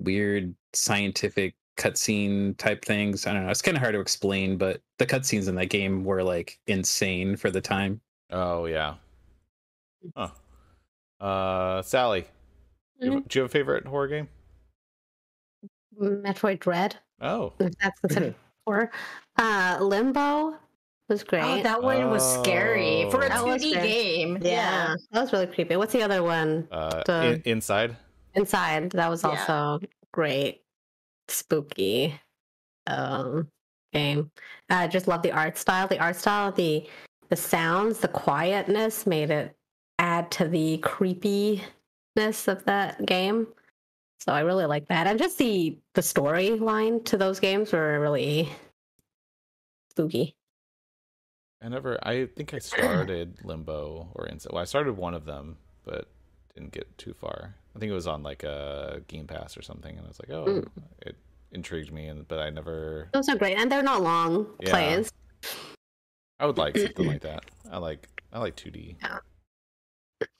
weird 0.00 0.54
scientific 0.72 1.54
cutscene 1.76 2.56
type 2.56 2.84
things. 2.84 3.26
I 3.26 3.32
don't 3.32 3.44
know. 3.44 3.50
It's 3.50 3.62
kind 3.62 3.76
of 3.76 3.82
hard 3.82 3.94
to 3.94 4.00
explain, 4.00 4.56
but 4.56 4.80
the 4.98 5.06
cutscenes 5.06 5.48
in 5.48 5.54
that 5.56 5.66
game 5.66 6.04
were 6.04 6.22
like 6.22 6.58
insane 6.66 7.36
for 7.36 7.50
the 7.50 7.60
time. 7.60 8.00
Oh 8.30 8.66
yeah. 8.66 8.94
Huh. 10.16 10.28
Uh, 11.20 11.82
Sally, 11.82 12.26
do 13.00 13.06
you- 13.06 13.24
do 13.28 13.38
you 13.38 13.42
have 13.42 13.50
a 13.50 13.52
favorite 13.52 13.86
horror 13.86 14.08
game? 14.08 14.28
Metroid 16.00 16.60
Dread. 16.60 16.96
Oh, 17.20 17.52
If 17.58 17.72
that's 17.78 18.00
considered 18.00 18.34
horror. 18.66 18.90
Uh, 19.36 19.78
Limbo 19.80 20.54
was 21.08 21.24
great. 21.24 21.42
Oh, 21.42 21.62
that 21.64 21.82
one 21.82 22.08
was 22.08 22.22
scary 22.40 23.10
for 23.10 23.22
a 23.22 23.30
Oh. 23.36 23.46
2D 23.46 23.72
game. 23.82 24.38
yeah, 24.40 24.94
that 25.10 25.20
was 25.22 25.32
really 25.32 25.48
creepy. 25.48 25.74
What's 25.74 25.92
the 25.92 26.02
other 26.02 26.22
one? 26.22 26.68
uh, 26.70 27.02
The- 27.04 27.32
in- 27.34 27.42
inside. 27.44 27.96
Inside. 28.34 28.90
That 28.92 29.10
was 29.10 29.24
Yeah. 29.24 29.30
also 29.30 29.80
great. 30.12 30.62
Spooky 31.28 32.20
um 32.86 33.48
game. 33.94 34.30
I 34.68 34.88
just 34.88 35.08
love 35.08 35.22
the 35.22 35.32
art 35.32 35.56
style. 35.56 35.88
The 35.88 35.98
art 35.98 36.16
style, 36.16 36.52
the 36.52 36.86
the 37.30 37.36
sounds, 37.36 38.00
the 38.00 38.08
quietness 38.08 39.06
made 39.06 39.30
it 39.30 39.56
add 39.98 40.30
to 40.32 40.48
the 40.48 40.78
creepiness 40.78 42.48
of 42.48 42.64
that 42.66 43.06
game. 43.06 43.46
So 44.20 44.32
I 44.32 44.40
really 44.40 44.66
like 44.66 44.88
that. 44.88 45.06
And 45.06 45.18
just 45.18 45.38
the 45.38 45.78
the 45.94 46.00
storyline 46.00 47.04
to 47.06 47.16
those 47.16 47.40
games 47.40 47.72
were 47.72 48.00
really 48.00 48.48
spooky. 49.90 50.36
I 51.62 51.68
never. 51.68 51.98
I 52.02 52.26
think 52.26 52.52
I 52.52 52.58
started 52.58 53.38
Limbo 53.44 54.10
or 54.14 54.26
Inside. 54.26 54.52
Well, 54.52 54.62
I 54.62 54.66
started 54.66 54.96
one 54.96 55.14
of 55.14 55.24
them, 55.24 55.56
but 55.84 56.08
didn't 56.54 56.72
get 56.72 56.96
too 56.98 57.14
far. 57.14 57.54
I 57.74 57.78
think 57.78 57.90
it 57.90 57.94
was 57.94 58.06
on 58.06 58.22
like 58.22 58.42
a 58.44 59.02
Game 59.08 59.26
Pass 59.26 59.56
or 59.56 59.62
something, 59.62 59.96
and 59.96 60.04
I 60.04 60.08
was 60.08 60.20
like, 60.20 60.30
oh, 60.30 60.44
Mm. 60.46 60.68
it 61.02 61.16
intrigued 61.52 61.92
me, 61.92 62.06
and 62.06 62.26
but 62.28 62.38
I 62.38 62.50
never. 62.50 63.08
Those 63.12 63.28
are 63.28 63.36
great. 63.36 63.56
And 63.58 63.70
they're 63.70 63.82
not 63.82 64.02
long 64.02 64.46
Yeah. 64.60 64.70
plays. 64.70 65.10
I 66.40 66.46
would 66.46 66.58
like 66.58 66.76
something 66.76 67.06
like 67.06 67.20
that. 67.22 67.44
I 67.70 67.78
like. 67.78 68.08
I 68.32 68.38
like 68.40 68.56
2D 68.56 68.96
Yeah. 69.00 69.18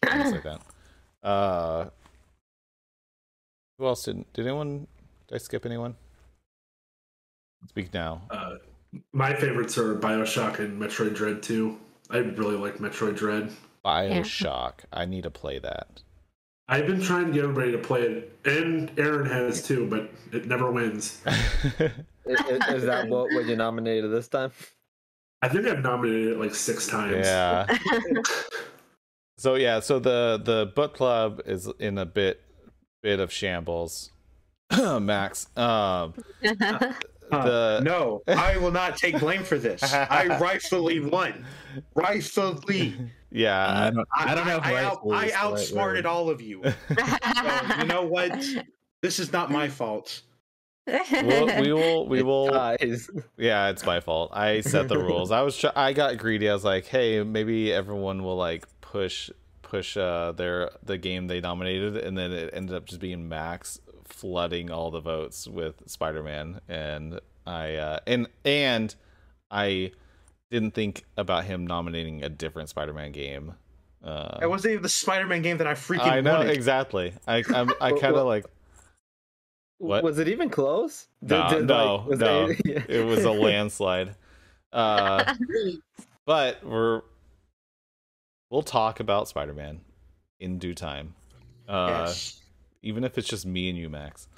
things 0.04 0.32
like 0.32 0.42
that. 0.42 0.60
Uh, 1.22 1.90
who 3.78 3.86
else 3.86 4.04
did? 4.04 4.30
Did 4.32 4.46
anyone? 4.46 4.86
Did 5.28 5.34
I 5.36 5.38
skip 5.38 5.64
anyone? 5.64 5.96
Speak 7.68 7.94
now. 7.94 8.22
Uh, 8.30 8.56
my 9.12 9.34
favorites 9.34 9.78
are 9.78 9.94
Bioshock 9.96 10.58
and 10.58 10.80
Metroid 10.80 11.14
Dread 11.14 11.42
2. 11.42 11.78
I 12.10 12.18
really 12.18 12.56
like 12.56 12.78
Metroid 12.78 13.16
Dread. 13.16 13.50
Bioshock. 13.84 14.80
I 14.92 15.04
need 15.06 15.22
to 15.22 15.30
play 15.30 15.58
that. 15.60 16.02
I've 16.68 16.86
been 16.86 17.00
trying 17.02 17.26
to 17.26 17.32
get 17.32 17.44
everybody 17.44 17.72
to 17.72 17.78
play 17.78 18.02
it, 18.02 18.38
and 18.46 18.90
Aaron 18.98 19.26
has 19.26 19.62
too, 19.66 19.86
but 19.86 20.10
it 20.32 20.46
never 20.46 20.70
wins. 20.70 21.20
Is, 22.26 22.40
is- 22.48 22.68
is 22.76 22.82
that 22.84 23.06
what, 23.10 23.30
what 23.34 23.44
you 23.44 23.54
nominated 23.54 24.10
this 24.10 24.28
time? 24.28 24.50
I 25.42 25.48
think 25.48 25.66
I've 25.66 25.82
nominated 25.82 26.32
it 26.32 26.38
like 26.40 26.54
six 26.54 26.86
times. 26.86 27.26
yeah. 27.26 27.66
So 29.36 29.56
yeah, 29.56 29.80
so 29.80 29.98
the 29.98 30.40
the 30.42 30.72
book 30.76 30.94
club 30.94 31.42
is 31.44 31.68
in 31.80 31.98
a 31.98 32.06
bit 32.06 32.40
bit 33.02 33.18
of 33.20 33.32
shambles. 33.32 34.10
Max, 35.00 35.48
um, 35.56 36.14
Uh, 37.32 37.44
the 37.44 37.80
no, 37.82 38.22
I 38.28 38.56
will 38.58 38.70
not 38.70 38.96
take 38.96 39.18
blame 39.18 39.42
for 39.42 39.58
this. 39.58 39.82
I 39.92 40.38
rightfully 40.38 41.00
won. 41.00 41.44
Rightfully. 41.94 42.96
Yeah, 43.34 43.86
I 43.86 43.90
don't. 43.90 44.08
I 44.16 44.34
don't 44.34 44.46
know. 44.46 44.56
if 44.56 44.64
I, 44.64 44.82
out, 44.84 44.92
rightfully 45.06 45.16
I 45.16 45.24
is 45.24 45.30
the 45.32 45.36
right 45.36 45.44
outsmarted 45.44 46.04
word. 46.04 46.06
all 46.10 46.30
of 46.30 46.40
you. 46.40 46.62
So, 46.64 47.78
you 47.80 47.84
know 47.86 48.02
what? 48.06 48.32
This 49.02 49.18
is 49.18 49.32
not 49.32 49.50
my 49.50 49.68
fault. 49.68 50.22
we'll, 50.86 51.60
we 51.60 51.72
will 51.72 52.06
we 52.06 52.22
will 52.22 52.50
Guys. 52.50 53.08
yeah 53.38 53.68
it's 53.70 53.86
my 53.86 54.00
fault 54.00 54.30
i 54.34 54.60
set 54.60 54.86
the 54.86 54.98
rules 54.98 55.30
i 55.30 55.40
was 55.40 55.56
tr- 55.56 55.68
i 55.74 55.94
got 55.94 56.18
greedy 56.18 56.46
i 56.50 56.52
was 56.52 56.62
like 56.62 56.84
hey 56.84 57.22
maybe 57.22 57.72
everyone 57.72 58.22
will 58.22 58.36
like 58.36 58.66
push 58.82 59.30
push 59.62 59.96
uh 59.96 60.32
their 60.32 60.70
the 60.82 60.98
game 60.98 61.26
they 61.26 61.40
nominated 61.40 61.96
and 61.96 62.18
then 62.18 62.32
it 62.32 62.50
ended 62.52 62.76
up 62.76 62.84
just 62.84 63.00
being 63.00 63.26
max 63.30 63.80
flooding 64.04 64.70
all 64.70 64.90
the 64.90 65.00
votes 65.00 65.48
with 65.48 65.82
spider-man 65.86 66.60
and 66.68 67.18
i 67.46 67.76
uh 67.76 67.98
and 68.06 68.26
and 68.44 68.94
i 69.50 69.90
didn't 70.54 70.70
think 70.72 71.04
about 71.16 71.44
him 71.44 71.66
nominating 71.66 72.22
a 72.22 72.28
different 72.28 72.68
spider-man 72.68 73.10
game 73.12 73.54
uh 74.04 74.38
It 74.40 74.48
wasn't 74.48 74.72
even 74.72 74.82
the 74.82 74.88
Spider-Man 74.88 75.42
game 75.42 75.56
that 75.58 75.66
I 75.66 75.72
freaking 75.74 76.00
i 76.18 76.20
know 76.20 76.36
wanted. 76.38 76.52
exactly 76.52 77.12
i 77.26 77.42
I'm, 77.54 77.70
i 77.80 77.90
kind 77.92 78.14
of 78.16 78.26
like 78.26 78.44
What? 79.78 80.04
Was 80.04 80.18
it 80.20 80.28
even 80.28 80.50
close? 80.50 81.08
No, 81.20 81.48
Did- 81.48 81.56
did, 81.58 81.66
no, 81.66 81.96
like, 81.96 82.06
was 82.08 82.18
no. 82.20 82.46
it- 82.50 82.90
it 82.90 83.04
was 83.04 83.24
a 83.24 83.30
landslide 83.46 84.14
uh 84.72 85.34
but 86.26 86.64
we're 86.64 87.02
we'll 88.50 88.62
talk 88.62 89.00
about 89.00 89.26
spider-man 89.28 89.80
in 90.40 90.58
due 90.58 90.74
time 90.74 91.14
uh 91.68 92.04
yes. 92.06 92.40
even 92.82 93.02
if 93.04 93.18
it's 93.18 93.28
just 93.28 93.44
me 93.46 93.68
and 93.68 93.76
you 93.78 93.88
max 93.88 94.28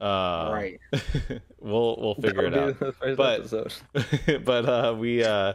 uh 0.00 0.50
right. 0.52 0.78
we'll 1.60 1.96
we'll 1.98 2.14
figure 2.14 2.46
it 2.46 2.50
That'll 2.52 2.68
out 2.70 2.78
the 2.78 2.92
first 2.92 3.16
But- 3.16 3.40
episode. 3.40 4.44
but 4.44 4.68
uh 4.68 4.94
we 4.96 5.24
uh 5.24 5.54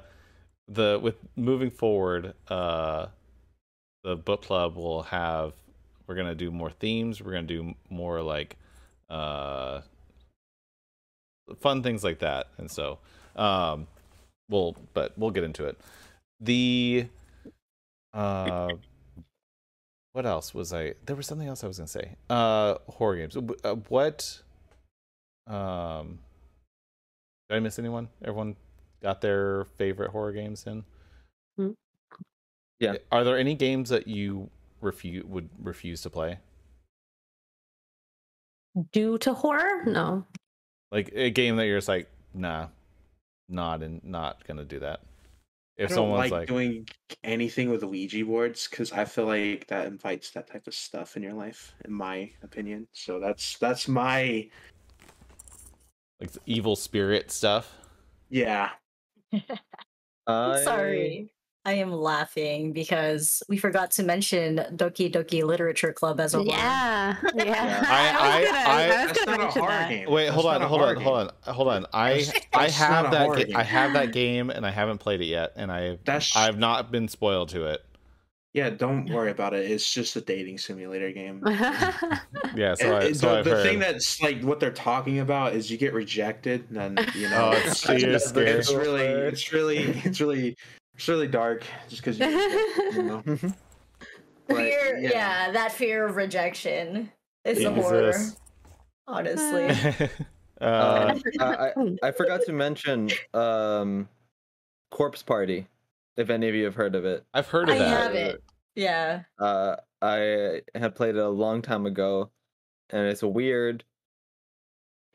the 0.67 0.99
with 1.01 1.15
moving 1.35 1.69
forward 1.69 2.33
uh 2.49 3.07
the 4.03 4.15
book 4.15 4.41
club 4.43 4.75
will 4.75 5.03
have 5.03 5.53
we're 6.07 6.15
gonna 6.15 6.35
do 6.35 6.51
more 6.51 6.69
themes 6.71 7.21
we're 7.21 7.31
gonna 7.31 7.43
do 7.47 7.73
more 7.89 8.21
like 8.21 8.57
uh 9.09 9.81
fun 11.59 11.83
things 11.83 12.03
like 12.03 12.19
that 12.19 12.47
and 12.57 12.69
so 12.71 12.99
um 13.35 13.87
we'll 14.49 14.75
but 14.93 15.17
we'll 15.17 15.31
get 15.31 15.43
into 15.43 15.65
it 15.65 15.77
the 16.39 17.05
uh 18.13 18.69
what 20.14 20.26
else 20.26 20.53
was 20.53 20.72
i 20.74 20.93
there 21.05 21.16
was 21.16 21.28
something 21.28 21.47
else 21.47 21.64
i 21.64 21.68
was 21.68 21.78
gonna 21.78 21.88
say 21.88 22.16
uh 22.30 22.76
horror 22.88 23.18
games 23.18 23.36
uh, 23.64 23.76
what 23.89 24.41
um 25.47 26.20
did 27.49 27.55
i 27.57 27.59
miss 27.59 27.78
anyone 27.80 28.07
everyone 28.24 28.55
got 29.01 29.20
their 29.22 29.66
favorite 29.78 30.11
horror 30.11 30.32
games 30.32 30.66
in 30.66 30.84
Hmm. 31.57 31.72
Yeah. 32.80 32.95
are 33.11 33.24
there 33.24 33.38
any 33.38 33.53
games 33.53 33.89
that 33.89 34.07
you 34.07 34.49
refuse 34.82 35.24
would 35.26 35.49
refuse 35.61 36.01
to 36.01 36.09
play 36.09 36.39
Due 38.91 39.20
to 39.20 39.36
horror? 39.36 39.84
No. 39.86 40.26
like 40.91 41.11
a 41.14 41.30
game 41.30 41.57
that 41.57 41.68
you're 41.68 41.78
just 41.78 41.88
like 41.88 42.09
nah 42.34 42.68
not 43.49 43.84
and 43.84 44.03
not 44.03 44.43
gonna 44.47 44.64
do 44.66 44.80
that 44.80 45.01
if 45.78 45.91
I 45.91 45.95
don't 45.95 46.03
someone's 46.03 46.19
like, 46.19 46.32
like, 46.32 46.47
doing 46.47 46.88
anything 47.24 47.69
with 47.69 47.84
Ouija 47.84 48.24
boards 48.26 48.67
because 48.69 48.91
I 48.91 49.05
feel 49.05 49.26
like 49.26 49.67
that 49.67 49.88
invites 49.88 50.32
that 50.32 50.51
type 50.51 50.67
of 50.67 50.74
stuff 50.74 51.17
in 51.17 51.24
your 51.24 51.34
life, 51.34 51.74
in 51.86 51.93
my 51.93 52.32
opinion. 52.43 52.88
So 52.93 53.19
that's 53.19 53.57
that's 53.57 53.88
my 53.88 54.49
like 56.19 56.32
evil 56.45 56.76
spirit 56.76 57.32
stuff 57.32 57.76
yeah. 58.34 58.69
I- 60.28 60.63
Sorry. 60.63 61.32
I 61.66 61.74
am 61.74 61.93
laughing 61.93 62.74
because 62.74 63.41
we 63.47 63.57
forgot 63.57 63.91
to 63.91 64.03
mention 64.03 64.57
Doki 64.76 65.09
Doki 65.11 65.43
Literature 65.43 65.93
Club 65.93 66.20
as 66.20 66.34
a 66.34 66.38
whole. 66.39 66.47
Yeah. 66.47 67.16
Yeah. 67.36 67.84
I- 67.88 68.39
was 68.41 68.47
gonna- 68.47 68.59
I- 68.59 69.01
I 69.01 69.05
was 69.05 69.18
gonna 69.18 69.38
mention 69.38 69.66
that. 69.66 69.89
game. 69.89 70.09
wait 70.11 70.30
hold 70.30 70.45
not 70.45 70.61
on 70.61 70.68
hold 70.68 70.82
horror 70.82 70.95
on 70.97 71.01
hold 71.01 71.18
on 71.45 71.53
hold 71.53 71.68
on 71.70 71.86
i 71.93 72.09
That's- 72.16 72.41
i 72.53 72.70
have 72.70 73.11
that 73.11 73.28
ga- 73.30 73.43
game. 73.45 73.55
i 73.57 73.64
have 73.64 73.93
that 73.93 74.11
game 74.11 74.49
and 74.49 74.66
i 74.66 74.72
haven't 74.72 74.97
played 74.99 75.22
it 75.22 75.26
yet 75.26 75.53
and 75.55 75.72
i 75.72 75.97
That's 76.05 76.36
i've 76.36 76.57
not 76.57 76.91
been 76.91 77.07
spoiled 77.07 77.49
to 77.49 77.66
it 77.68 77.82
Yeah, 78.53 78.70
don't 78.70 79.09
worry 79.09 79.32
about 79.32 79.53
it. 79.55 79.70
It's 79.72 79.91
just 79.91 80.16
a 80.16 80.22
dating 80.22 80.59
simulator 80.59 81.11
game. 81.11 81.41
Yeah, 82.55 82.76
so, 82.76 82.86
I, 82.93 82.99
And- 82.99 83.03
and 83.07 83.18
so 83.18 83.30
the 83.32 83.38
I've 83.39 83.45
the 83.45 83.49
heard. 83.51 83.64
thing 83.66 83.80
that's 83.80 84.22
like 84.22 84.41
what 84.43 84.59
they're 84.59 84.70
talking 84.91 85.20
about 85.20 85.53
is 85.55 85.72
you 85.72 85.78
get 85.80 85.91
rejected, 85.93 86.66
and 86.70 86.78
then 86.97 87.07
you 87.16 87.30
know 87.30 87.49
Oh, 87.49 87.57
it's- 87.57 87.89
it's, 87.89 88.03
you're 88.03 88.11
it's, 88.11 88.30
scared. 88.30 88.47
it's 88.59 88.72
really, 88.72 89.05
it's 89.05 89.51
really, 89.51 89.78
it's 90.05 90.22
really, 90.22 90.55
it's 90.95 91.07
really 91.07 91.27
dark. 91.27 91.63
Just 91.89 92.03
because 92.03 92.19
you, 92.19 92.27
you 92.93 93.03
know. 93.03 93.23
But, 94.47 94.57
fear, 94.57 94.97
yeah. 94.99 95.51
that 95.51 95.71
fear 95.71 96.05
of 96.05 96.15
rejection 96.15 97.11
is 97.45 97.59
the 97.59 97.71
horror. 97.71 98.13
Honestly. 99.07 99.67
uh, 100.61 100.63
Uh, 100.63 101.19
I, 101.39 101.45
I, 101.45 101.73
I 102.03 102.11
forgot 102.17 102.41
to 102.45 102.53
mention 102.53 103.09
um, 103.33 104.07
Corpse 104.91 105.21
Party. 105.23 105.67
If 106.15 106.29
any 106.29 106.47
of 106.47 106.55
you 106.55 106.63
have 106.65 106.75
heard 106.75 106.95
of 106.95 107.05
it, 107.05 107.25
I've 107.33 107.47
heard 107.47 107.69
of 107.69 107.75
I 107.75 107.79
that. 107.79 107.87
have 107.87 108.15
it. 108.15 108.43
Yeah. 108.75 109.23
uh, 109.39 109.75
I 110.01 110.61
had 110.75 110.95
played 110.95 111.15
it 111.15 111.21
a 111.21 111.29
long 111.29 111.61
time 111.61 111.85
ago, 111.85 112.29
and 112.91 113.07
it's 113.07 113.23
a 113.23 113.27
weird. 113.27 113.83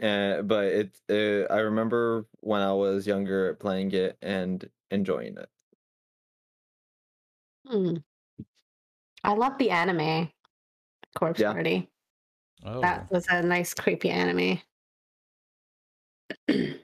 Uh, 0.03 0.43
but 0.43 0.65
it, 0.65 1.01
uh, 1.11 1.53
I 1.53 1.61
remember 1.61 2.27
when 2.41 2.63
I 2.63 2.73
was 2.73 3.07
younger 3.07 3.55
playing 3.55 3.93
it 3.93 4.17
and 4.21 4.69
enjoying 4.91 5.37
it. 5.37 5.49
Hmm. 7.69 7.97
I 9.25 9.33
love 9.35 9.59
the 9.59 9.71
anime 9.71 10.31
Corpse 11.15 11.41
Yeah. 11.41 11.53
Party. 11.53 11.89
Oh. 12.65 12.81
That 12.81 13.11
was 13.11 13.27
a 13.29 13.43
nice, 13.43 13.75
creepy 13.75 14.11
anime. 14.11 14.61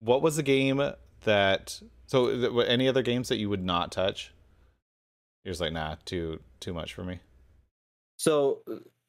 What 0.00 0.22
was 0.22 0.36
the 0.36 0.42
game 0.42 0.80
that? 1.24 1.80
So, 2.06 2.30
th- 2.30 2.52
were 2.52 2.64
any 2.64 2.86
other 2.86 3.02
games 3.02 3.28
that 3.28 3.38
you 3.38 3.48
would 3.48 3.64
not 3.64 3.90
touch? 3.90 4.32
You're 5.42 5.52
just 5.52 5.60
like, 5.60 5.72
nah, 5.72 5.96
too 6.04 6.38
too 6.60 6.72
much 6.74 6.94
for 6.94 7.02
me. 7.02 7.18
So, 8.16 8.62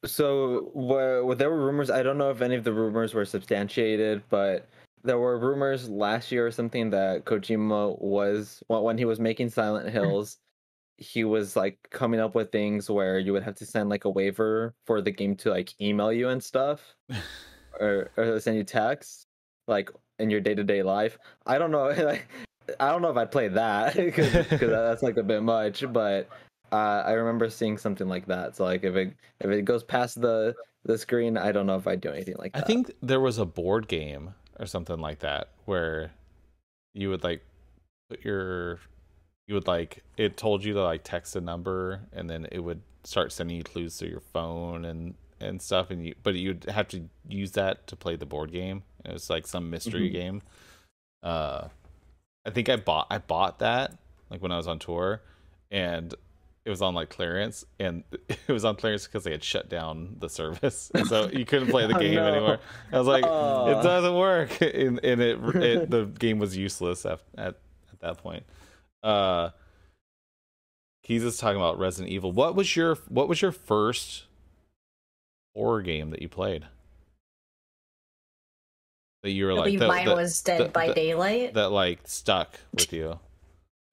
so 0.06 0.72
where, 0.74 1.24
where 1.26 1.36
there 1.36 1.50
were 1.50 1.64
rumors. 1.64 1.92
I 1.92 2.04
don't 2.04 2.18
know 2.18 2.32
if 2.32 2.42
any 2.42 2.56
of 2.56 2.64
the 2.64 2.74
rumors 2.74 3.14
were 3.14 3.26
substantiated, 3.26 4.24
but 4.30 4.70
there 5.04 5.20
were 5.20 5.38
rumors 5.38 5.90
last 5.90 6.32
year 6.32 6.48
or 6.48 6.52
something 6.52 6.90
that 6.92 7.26
Kojima 7.26 8.02
was 8.02 8.64
when 8.68 8.82
when 8.82 8.98
he 8.98 9.06
was 9.06 9.20
making 9.20 9.50
Silent 9.50 9.90
Hills, 9.90 10.38
he 10.98 11.24
was 11.24 11.56
like 11.56 11.78
coming 11.92 12.20
up 12.20 12.36
with 12.36 12.52
things 12.52 12.90
where 12.90 13.20
you 13.20 13.32
would 13.34 13.44
have 13.44 13.56
to 13.56 13.66
send 13.66 13.90
like 13.90 14.06
a 14.06 14.10
waiver 14.10 14.74
for 14.86 15.02
the 15.02 15.12
game 15.12 15.36
to 15.38 15.52
like 15.52 15.80
email 15.80 16.12
you 16.12 16.30
and 16.30 16.44
stuff, 16.44 16.96
or 17.80 18.10
or 18.18 18.40
send 18.40 18.58
you 18.58 18.64
text 18.64 19.28
like 19.68 19.90
in 20.20 20.30
your 20.30 20.42
day 20.42 20.56
to 20.56 20.64
day 20.64 20.84
life. 20.84 21.18
I 21.46 21.58
don't 21.58 21.72
know. 21.72 21.94
Like, 22.08 22.28
I 22.82 22.92
don't 22.92 23.02
know 23.02 23.10
if 23.10 23.16
I'd 23.16 23.32
play 23.32 23.48
that 23.48 23.96
because 23.96 24.34
that's 24.60 25.02
like 25.02 25.16
a 25.16 25.24
bit 25.24 25.42
much, 25.42 25.86
but 25.94 26.28
uh, 26.74 27.04
I 27.06 27.14
remember 27.14 27.50
seeing 27.50 27.78
something 27.78 28.10
like 28.10 28.26
that. 28.26 28.58
So 28.58 28.66
like 28.66 28.84
if 28.84 28.96
it 28.96 29.14
if 29.40 29.50
it 29.50 29.64
goes 29.64 29.84
past 29.84 30.20
the 30.20 30.54
the 30.84 30.98
screen, 30.98 31.38
I 31.38 31.52
don't 31.52 31.66
know 31.66 31.78
if 31.78 31.88
I'd 31.88 32.02
do 32.02 32.10
anything 32.10 32.36
like 32.38 32.54
that. 32.54 32.64
I 32.64 32.68
think 32.68 32.92
there 33.02 33.22
was 33.22 33.38
a 33.38 33.46
board 33.46 33.88
game 33.88 34.34
or 34.60 34.66
something 34.66 35.00
like 35.00 35.20
that 35.20 35.50
where 35.66 36.12
you 36.94 37.10
would 37.10 37.24
like 37.24 37.42
put 38.10 38.24
your 38.26 38.80
you 39.48 39.56
would 39.56 39.68
like 39.68 40.04
it 40.18 40.38
told 40.38 40.64
you 40.64 40.74
to 40.74 40.82
like 40.84 41.04
text 41.04 41.36
a 41.36 41.42
number 41.42 42.02
and 42.14 42.30
then 42.30 42.48
it 42.52 42.60
would 42.60 42.82
start 43.04 43.32
sending 43.32 43.56
you 43.58 43.64
clues 43.64 43.98
through 43.98 44.10
your 44.10 44.20
phone 44.20 44.84
and 44.86 45.16
and 45.40 45.62
stuff 45.62 45.90
and 45.92 46.06
you 46.06 46.14
but 46.24 46.36
you'd 46.36 46.66
have 46.66 46.88
to 46.90 47.08
use 47.30 47.52
that 47.54 47.88
to 47.88 47.96
play 47.96 48.16
the 48.16 48.26
board 48.26 48.52
game. 48.52 48.84
It 49.06 49.14
was 49.14 49.30
like 49.30 49.48
some 49.48 49.70
mystery 49.70 50.10
Mhm. 50.10 50.14
game. 50.14 50.42
Uh 51.24 51.70
I 52.46 52.50
think 52.50 52.70
I 52.70 52.76
bought 52.76 53.08
I 53.10 53.18
bought 53.20 53.60
that 53.60 53.98
like 54.30 54.42
when 54.42 54.52
I 54.52 54.58
was 54.58 54.68
on 54.68 54.80
tour 54.80 55.22
and 55.72 56.14
it 56.66 56.70
was 56.70 56.82
on 56.82 56.94
like 56.94 57.10
clearance 57.10 57.64
and 57.80 58.04
it 58.30 58.50
was 58.50 58.66
on 58.66 58.76
clearance 58.76 59.06
because 59.06 59.24
they 59.24 59.32
had 59.32 59.44
shut 59.44 59.70
down 59.70 60.18
the 60.20 60.30
service 60.30 60.92
and 60.94 61.08
so 61.08 61.30
you 61.30 61.46
couldn't 61.46 61.70
play 61.70 61.88
the 61.88 61.96
Oh, 61.96 62.00
game 62.00 62.16
no. 62.16 62.26
anymore 62.28 62.60
i 62.92 62.98
was 62.98 63.08
like 63.08 63.24
it 63.24 63.84
doesn't 63.84 64.16
work 64.16 64.60
and, 64.62 65.00
and 65.04 65.22
it, 65.22 65.40
it 65.56 65.90
the 65.90 66.06
game 66.06 66.40
was 66.40 66.58
useless 66.58 67.06
at, 67.06 67.22
at 67.38 67.56
at 67.94 68.00
that 68.02 68.18
point 68.18 68.44
uh 69.04 69.50
he's 71.04 71.22
just 71.24 71.40
talking 71.40 71.58
about 71.58 71.78
resident 71.80 72.12
evil 72.12 72.32
what 72.32 72.56
was 72.56 72.76
your 72.76 72.96
what 73.08 73.28
was 73.30 73.42
your 73.42 73.52
first 73.52 74.26
horror 75.56 75.82
game 75.82 76.10
that 76.12 76.22
you 76.22 76.28
played 76.30 76.66
that 79.24 79.32
you 79.32 79.46
were 79.46 79.52
I 79.52 79.56
like 79.56 79.64
believe 79.66 79.80
that, 79.80 79.88
mine 79.88 80.06
that, 80.06 80.16
was 80.16 80.42
Dead 80.42 80.60
that- 80.62 80.74
by 80.74 80.88
that- 80.88 80.96
Daylight. 80.96 81.54
that 81.54 81.72
like 81.72 82.00
stuck 82.06 82.60
with 82.74 82.92
you 82.94 83.20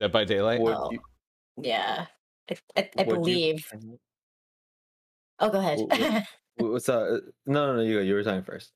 dead 0.00 0.12
by 0.12 0.24
daylight 0.24 0.60
Oh. 0.62 0.90
you- 0.92 1.00
yeah. 1.56 2.06
I, 2.50 2.56
I, 2.76 2.90
I 2.98 3.02
would 3.04 3.08
you- 3.08 3.14
believe. 3.14 3.72
Oh, 5.38 5.48
go 5.50 5.58
ahead. 5.58 6.26
What's 6.56 6.88
uh? 6.88 7.18
No, 7.46 7.66
no, 7.68 7.76
no. 7.76 7.82
You 7.82 7.94
go. 7.98 8.00
You 8.02 8.14
were 8.14 8.22
talking 8.22 8.42
first. 8.42 8.70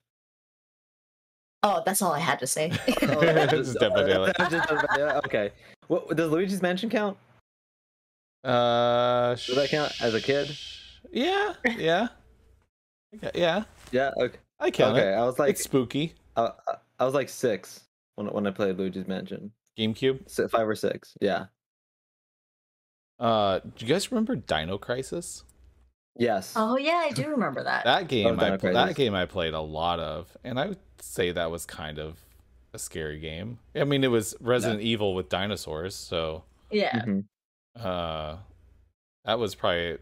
oh, 1.63 1.83
that's 1.85 2.01
all 2.03 2.13
I 2.13 2.19
had 2.21 2.39
to 2.41 2.47
say. 2.47 2.71
Oh, 3.03 3.47
Just 3.49 3.79
Dead 3.79 3.93
by 3.95 4.03
Daylight. 4.07 4.35
Just 4.39 4.51
Dead 4.69 4.87
by 4.89 4.97
Daylight, 4.97 5.25
Okay. 5.27 5.51
What 5.89 6.15
does 6.17 6.31
Luigi's 6.31 6.63
Mansion 6.63 6.91
count? 6.91 7.17
Uh, 8.45 9.35
Does 9.35 9.55
that 9.57 9.69
count 9.69 9.93
as 10.01 10.15
a 10.15 10.21
kid? 10.21 10.57
Yeah, 11.13 11.55
yeah, 11.77 12.09
Okay, 13.17 13.31
yeah. 13.35 13.65
Yeah. 13.91 14.11
Okay. 14.17 14.39
I 14.61 14.71
count 14.71 14.97
okay. 14.97 15.09
it. 15.09 15.15
I 15.15 15.25
was 15.25 15.39
like, 15.39 15.51
it's 15.51 15.63
spooky. 15.63 16.15
uh, 16.37 16.51
I 16.99 17.05
was 17.05 17.15
like 17.15 17.29
six 17.29 17.81
when 18.17 18.27
when 18.29 18.47
I 18.47 18.51
played 18.51 18.77
Luigi's 18.77 19.09
Mansion. 19.09 19.51
GameCube. 19.79 20.29
Si- 20.31 20.47
Five 20.49 20.69
or 20.69 20.75
six. 20.75 21.17
Yeah. 21.21 21.47
Uh, 23.19 23.59
do 23.61 23.87
you 23.87 23.93
guys 23.93 24.13
remember 24.13 24.37
Dino 24.37 24.79
Crisis? 24.79 25.45
Yes. 26.17 26.53
oh 26.57 26.77
yeah, 26.77 27.05
I 27.07 27.11
do 27.11 27.29
remember 27.29 27.65
that. 27.65 27.85
That 27.85 28.09
game, 28.09 28.39
I 28.39 28.57
Dino 28.57 28.73
that 28.73 28.95
game 28.95 29.15
I 29.15 29.25
played 29.25 29.55
a 29.55 29.61
lot 29.61 30.01
of, 30.01 30.37
and 30.45 30.59
I 30.61 30.67
would 30.69 30.79
say 31.01 31.33
that 31.33 31.51
was 31.51 31.65
kind 31.65 31.99
of 31.99 32.19
a 32.73 32.79
scary 32.79 33.19
game. 33.19 33.59
I 33.75 33.85
mean, 33.85 34.05
it 34.05 34.09
was 34.11 34.35
Resident 34.41 34.81
Evil 34.83 35.15
with 35.15 35.29
dinosaurs, 35.29 35.95
so 35.95 36.45
yeah. 36.71 37.05
Mhm. 37.05 37.25
uh, 37.77 38.37
that 39.25 39.39
was 39.39 39.55
probably. 39.55 39.99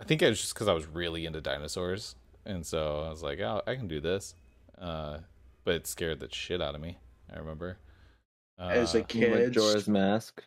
I 0.00 0.04
think 0.04 0.20
it 0.22 0.28
was 0.28 0.40
just 0.40 0.54
because 0.54 0.68
I 0.68 0.74
was 0.74 0.86
really 0.86 1.24
into 1.26 1.40
dinosaurs, 1.40 2.16
and 2.44 2.64
so 2.66 3.00
I 3.02 3.08
was 3.10 3.22
like, 3.22 3.40
"Oh, 3.40 3.62
I 3.66 3.74
can 3.76 3.88
do 3.88 4.00
this," 4.00 4.34
uh, 4.78 5.18
but 5.64 5.74
it 5.74 5.86
scared 5.86 6.20
the 6.20 6.28
shit 6.30 6.60
out 6.60 6.74
of 6.74 6.80
me. 6.80 6.98
I 7.32 7.38
remember. 7.38 7.78
Uh, 8.58 8.68
As 8.68 8.94
a 8.94 9.02
kid, 9.02 9.32
Majora's 9.32 9.88
Mask. 9.88 10.42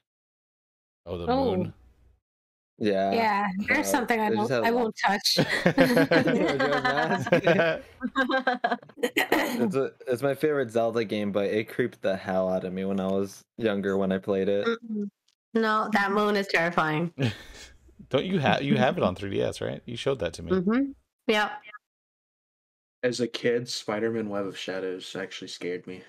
oh, 1.05 1.17
the 1.17 1.27
Oh. 1.31 1.55
moon. 1.55 1.73
Yeah. 2.81 3.11
yeah, 3.11 3.47
there's 3.67 3.87
uh, 3.87 3.91
something 3.91 4.19
I 4.19 4.29
won't, 4.29 4.49
have 4.49 4.63
I 4.63 4.69
a- 4.69 4.73
won't 4.73 4.95
touch. 5.05 5.37
It's 9.01 9.75
a, 9.75 9.91
it's 10.07 10.21
my 10.21 10.35
favorite 10.35 10.71
Zelda 10.71 11.03
game, 11.03 11.31
but 11.31 11.45
it 11.47 11.69
creeped 11.69 12.01
the 12.01 12.15
hell 12.15 12.49
out 12.49 12.63
of 12.63 12.73
me 12.73 12.85
when 12.85 12.99
I 12.99 13.07
was 13.07 13.43
younger 13.57 13.97
when 13.97 14.11
I 14.11 14.17
played 14.17 14.49
it. 14.49 14.67
No, 15.53 15.89
that 15.93 16.11
moon 16.11 16.35
is 16.35 16.47
terrifying. 16.47 17.13
Don't 18.09 18.25
you 18.25 18.39
have 18.39 18.63
you 18.63 18.77
have 18.77 18.97
it 18.97 19.03
on 19.03 19.15
3DS, 19.15 19.65
right? 19.65 19.81
You 19.85 19.97
showed 19.97 20.19
that 20.19 20.33
to 20.33 20.43
me. 20.43 20.59
hmm 20.59 20.91
Yeah. 21.27 21.51
as 23.03 23.19
a 23.19 23.27
kid, 23.27 23.67
Spider-Man: 23.67 24.29
Web 24.29 24.45
of 24.45 24.57
Shadows 24.57 25.15
actually 25.15 25.49
scared 25.49 25.85
me. 25.85 26.03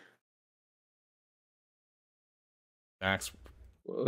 Max, 3.00 3.32
What- 3.32 3.39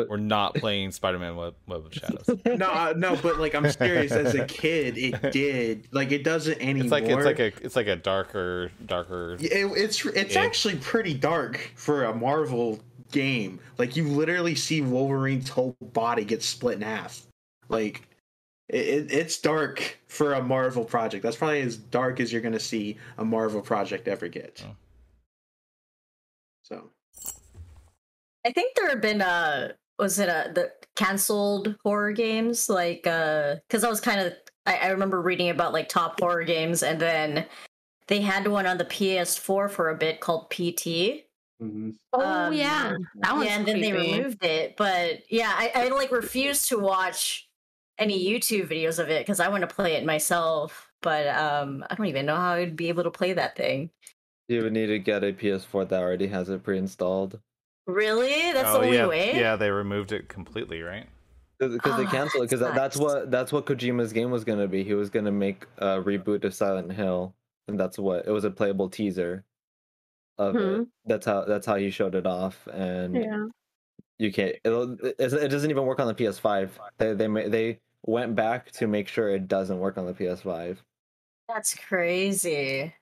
we're 0.08 0.16
not 0.16 0.54
playing 0.54 0.92
Spider-Man 0.92 1.34
Web, 1.36 1.54
Web 1.66 1.86
of 1.86 1.92
Shadows. 1.94 2.28
No, 2.46 2.66
uh, 2.66 2.94
no, 2.96 3.16
but 3.16 3.38
like 3.38 3.54
I'm 3.54 3.68
serious. 3.70 4.12
As 4.12 4.34
a 4.34 4.44
kid, 4.46 4.96
it 4.96 5.32
did. 5.32 5.88
Like 5.90 6.12
it 6.12 6.22
doesn't 6.24 6.60
anymore. 6.60 6.82
It's 6.84 6.92
like 6.92 7.04
it's 7.04 7.24
like 7.24 7.38
a 7.40 7.64
it's 7.64 7.76
like 7.76 7.86
a 7.88 7.96
darker 7.96 8.70
darker. 8.86 9.36
It- 9.40 9.50
it's 9.76 10.04
it's 10.06 10.34
Yeah. 10.34 10.42
actually 10.42 10.76
pretty 10.76 11.14
dark 11.14 11.72
for 11.74 12.04
a 12.04 12.14
Marvel 12.14 12.80
game. 13.10 13.58
Like 13.78 13.96
you 13.96 14.06
literally 14.08 14.54
see 14.54 14.80
Wolverine's 14.80 15.48
whole 15.48 15.76
body 15.80 16.24
get 16.24 16.42
split 16.42 16.76
in 16.76 16.82
half. 16.82 17.22
Like 17.68 18.02
it, 18.68 18.86
it, 18.86 19.12
it's 19.12 19.38
dark 19.38 19.98
for 20.06 20.34
a 20.34 20.42
Marvel 20.42 20.84
project. 20.84 21.22
That's 21.22 21.36
probably 21.36 21.60
as 21.62 21.76
dark 21.76 22.20
as 22.20 22.32
you're 22.32 22.42
gonna 22.42 22.60
see 22.60 22.96
a 23.18 23.24
Marvel 23.24 23.60
project 23.60 24.06
ever 24.08 24.28
get. 24.28 24.64
Oh. 24.66 24.76
So 26.62 26.90
I 28.44 28.52
think 28.52 28.74
there 28.74 28.88
have 28.88 29.00
been 29.00 29.22
uh 29.22 29.72
was 29.98 30.18
it 30.18 30.28
a 30.28 30.52
the 30.52 30.72
canceled 30.96 31.76
horror 31.82 32.12
games 32.12 32.68
like 32.68 33.06
uh 33.06 33.56
because 33.68 33.84
I 33.84 33.88
was 33.88 34.00
kind 34.00 34.20
of 34.20 34.34
I, 34.66 34.76
I 34.76 34.86
remember 34.88 35.20
reading 35.20 35.50
about 35.50 35.72
like 35.72 35.88
top 35.88 36.20
horror 36.20 36.44
games 36.44 36.82
and 36.82 37.00
then 37.00 37.46
they 38.08 38.20
had 38.20 38.46
one 38.48 38.66
on 38.66 38.78
the 38.78 38.84
PS4 38.84 39.70
for 39.70 39.90
a 39.90 39.96
bit 39.96 40.20
called 40.20 40.50
PT. 40.50 41.24
Oh 42.12 42.20
Um, 42.20 42.52
yeah, 42.52 42.96
that 43.20 43.32
one's 43.32 43.46
yeah, 43.46 43.56
and 43.58 43.66
then 43.66 43.80
they 43.80 43.92
removed 43.92 44.44
it. 44.44 44.76
But 44.76 45.22
yeah, 45.30 45.54
I, 45.56 45.72
I 45.74 45.88
like 45.88 46.10
refuse 46.10 46.66
to 46.68 46.78
watch 46.78 47.48
any 47.98 48.24
YouTube 48.26 48.68
videos 48.68 48.98
of 48.98 49.08
it 49.08 49.24
because 49.24 49.38
I 49.38 49.48
want 49.48 49.62
to 49.62 49.72
play 49.72 49.94
it 49.94 50.04
myself. 50.04 50.90
But 51.00 51.28
um 51.28 51.84
I 51.88 51.94
don't 51.94 52.06
even 52.06 52.26
know 52.26 52.36
how 52.36 52.54
I'd 52.54 52.76
be 52.76 52.88
able 52.88 53.04
to 53.04 53.10
play 53.10 53.32
that 53.34 53.56
thing. 53.56 53.90
You 54.48 54.62
would 54.62 54.72
need 54.72 54.86
to 54.86 54.98
get 54.98 55.24
a 55.24 55.32
PS4 55.32 55.88
that 55.88 56.02
already 56.02 56.26
has 56.26 56.48
it 56.48 56.62
pre-installed. 56.64 57.40
Really? 57.86 58.52
That's 58.52 58.70
Oh, 58.70 58.80
the 58.80 58.86
only 58.86 58.96
yeah, 58.96 59.06
way? 59.08 59.38
Yeah, 59.38 59.56
they 59.56 59.70
removed 59.70 60.12
it 60.12 60.28
completely, 60.28 60.82
right? 60.82 61.08
because 61.58 61.96
they 61.96 62.04
Ah, 62.04 62.10
canceled 62.10 62.42
it 62.42 62.46
because 62.46 62.60
that 62.60 62.74
that's 62.74 62.96
what 62.96 63.30
that's 63.30 63.52
what 63.52 63.66
Kojima's 63.66 64.12
game 64.12 64.30
was 64.30 64.44
gonna 64.44 64.66
be. 64.66 64.82
He 64.82 64.94
was 64.94 65.10
gonna 65.10 65.30
make 65.32 65.64
a 65.78 66.02
reboot 66.02 66.44
of 66.44 66.54
Silent 66.54 66.92
Hill, 66.92 67.34
and 67.68 67.78
that's 67.78 67.98
what 67.98 68.26
it 68.26 68.30
was 68.30 68.44
a 68.44 68.50
playable 68.50 68.88
teaser 68.90 69.44
of 70.38 70.56
Hmm. 70.56 70.60
it. 70.60 70.88
That's 71.06 71.26
how 71.26 71.44
that's 71.44 71.66
how 71.66 71.76
he 71.76 71.90
showed 71.90 72.14
it 72.14 72.26
off, 72.26 72.66
and 72.68 73.14
Yeah. 73.16 73.46
you 74.18 74.32
can't. 74.32 74.56
It'll, 74.64 74.94
it, 75.04 75.16
it 75.20 75.48
doesn't 75.50 75.70
even 75.70 75.84
work 75.86 76.00
on 76.00 76.08
the 76.08 76.14
PS5. 76.14 76.78
They 76.98 77.14
they 77.14 77.48
they 77.48 77.80
went 78.06 78.34
back 78.34 78.70
to 78.72 78.86
make 78.86 79.08
sure 79.08 79.28
it 79.28 79.48
doesn't 79.48 79.78
work 79.78 79.98
on 79.98 80.06
the 80.06 80.14
PS5. 80.14 80.78
That's 81.48 81.74
crazy. 81.74 82.94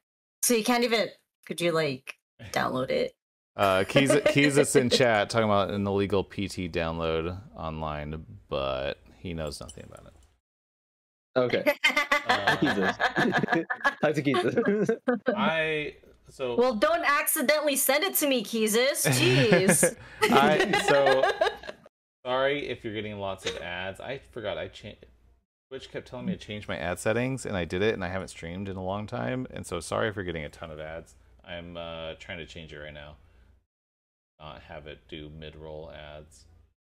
So 0.42 0.54
you 0.54 0.64
can't 0.64 0.84
even. 0.84 1.08
Could 1.46 1.60
you 1.60 1.72
like 1.72 2.16
download 2.52 2.90
it? 2.90 3.14
Uh, 3.56 3.84
keys 3.84 4.10
Keezus 4.10 4.76
in 4.76 4.90
chat 4.90 5.28
talking 5.28 5.44
about 5.44 5.70
an 5.70 5.86
illegal 5.86 6.24
PT 6.24 6.70
download 6.70 7.38
online, 7.56 8.24
but 8.48 8.98
he 9.18 9.34
knows 9.34 9.60
nothing 9.60 9.84
about 9.90 10.06
it. 10.06 10.14
Okay, 11.36 11.74
Uh, 12.26 12.56
Jesus. 12.56 12.96
Talk 14.00 14.14
to 14.14 14.22
Jesus. 14.22 14.90
I 15.28 15.94
so 16.28 16.56
well, 16.56 16.74
don't 16.74 17.04
accidentally 17.04 17.76
send 17.76 18.04
it 18.04 18.14
to 18.16 18.28
me, 18.28 18.44
Keezus. 18.44 19.06
Jeez. 19.06 19.96
I 20.22 20.80
so 20.82 21.22
sorry 22.26 22.68
if 22.68 22.84
you're 22.84 22.94
getting 22.94 23.18
lots 23.18 23.46
of 23.46 23.56
ads. 23.58 24.00
I 24.00 24.20
forgot 24.30 24.58
I 24.58 24.68
changed. 24.68 25.06
Twitch 25.68 25.90
kept 25.90 26.08
telling 26.08 26.26
me 26.26 26.32
to 26.32 26.38
change 26.38 26.66
my 26.66 26.76
ad 26.76 26.98
settings, 26.98 27.46
and 27.46 27.56
I 27.56 27.64
did 27.64 27.82
it, 27.82 27.94
and 27.94 28.04
I 28.04 28.08
haven't 28.08 28.28
streamed 28.28 28.68
in 28.68 28.76
a 28.76 28.82
long 28.82 29.06
time, 29.06 29.46
and 29.50 29.64
so 29.64 29.78
sorry 29.78 30.08
if 30.08 30.16
you're 30.16 30.24
getting 30.24 30.44
a 30.44 30.48
ton 30.48 30.70
of 30.70 30.80
ads. 30.80 31.14
I'm 31.44 31.76
uh, 31.76 32.14
trying 32.18 32.38
to 32.38 32.46
change 32.46 32.72
it 32.72 32.78
right 32.78 32.94
now. 32.94 33.16
Not 34.40 34.62
have 34.62 34.86
it 34.86 34.98
do 35.08 35.30
mid-roll 35.38 35.90
ads. 35.92 36.46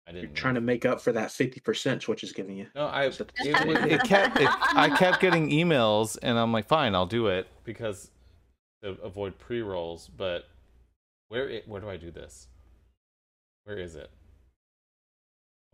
I 0.05 0.11
didn't. 0.11 0.21
You're 0.21 0.27
didn't. 0.27 0.37
trying 0.37 0.55
to 0.55 0.61
make 0.61 0.85
up 0.85 0.99
for 1.01 1.11
that 1.13 1.31
fifty 1.31 1.59
percent 1.61 2.01
Twitch 2.01 2.23
is 2.23 2.33
giving 2.33 2.57
you. 2.57 2.67
No, 2.75 2.85
I 2.87 3.05
it, 3.05 3.13
So- 3.13 3.25
was- 3.65 3.77
it 3.91 4.03
kept 4.05 4.37
it, 4.39 4.49
I 4.49 4.93
kept 4.97 5.21
getting 5.21 5.49
emails, 5.49 6.17
and 6.21 6.37
I'm 6.37 6.51
like, 6.51 6.67
fine, 6.67 6.93
I'll 6.93 7.05
do 7.05 7.27
it 7.27 7.47
because 7.63 8.11
to 8.83 8.89
avoid 9.01 9.37
pre 9.39 9.61
rolls. 9.61 10.09
But 10.15 10.45
where 11.29 11.49
it, 11.49 11.67
where 11.67 11.79
do 11.81 11.89
I 11.89 11.95
do 11.97 12.11
this? 12.11 12.47
Where 13.63 13.77
is 13.77 13.95
it? 13.95 14.09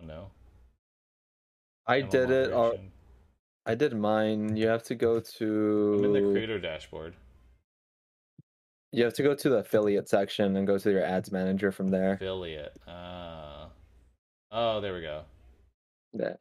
Oh 0.01 0.05
no. 0.05 0.28
I 1.88 1.99
Channel 2.01 2.11
did 2.11 2.30
it. 2.32 2.51
Uh, 2.53 2.55
All. 2.57 2.78
I 3.65 3.76
did 3.76 3.93
mine. 3.95 4.55
You 4.57 4.67
have 4.67 4.84
to 4.86 4.95
go 4.95 5.19
to. 5.19 5.95
I'm 5.99 6.05
in 6.05 6.13
the 6.13 6.32
creator 6.32 6.59
dashboard. 6.59 7.15
You 8.94 9.04
have 9.06 9.14
to 9.16 9.24
go 9.24 9.34
to 9.34 9.50
the 9.50 9.58
affiliate 9.58 10.08
section 10.08 10.56
and 10.56 10.68
go 10.68 10.78
to 10.78 10.91
your 10.91 11.04
ads 11.04 11.32
manager 11.32 11.72
from 11.72 11.89
there. 11.89 12.14
Affiliate. 12.14 12.80
Uh, 12.88 13.66
oh, 14.52 14.82
there 14.82 14.94
we 14.94 15.02
go. 15.02 15.24
Yeah. 16.14 16.36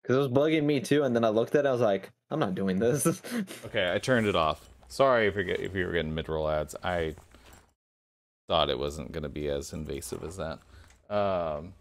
Because 0.00 0.16
it 0.16 0.18
was 0.18 0.28
bugging 0.28 0.62
me 0.62 0.78
too, 0.78 1.02
and 1.02 1.16
then 1.16 1.24
I 1.24 1.30
looked 1.30 1.56
at 1.56 1.64
it, 1.64 1.68
I 1.68 1.72
was 1.72 1.80
like, 1.80 2.12
I'm 2.30 2.38
not 2.38 2.54
doing 2.54 2.78
this. 2.78 3.06
Okay, 3.66 3.92
I 3.92 3.98
turned 3.98 4.28
it 4.28 4.36
off. 4.36 4.68
Sorry 4.86 5.26
if 5.26 5.34
you 5.34 5.42
get 5.42 5.58
if 5.58 5.74
you 5.74 5.86
were 5.86 5.92
getting 5.92 6.14
mid 6.14 6.28
roll 6.28 6.48
ads. 6.48 6.76
I 6.84 7.16
thought 8.48 8.70
it 8.70 8.78
wasn't 8.78 9.10
going 9.10 9.24
to 9.24 9.28
be 9.28 9.48
as 9.48 9.72
invasive 9.72 10.22
as 10.22 10.36
that. 10.36 10.60
Um, 11.10 11.72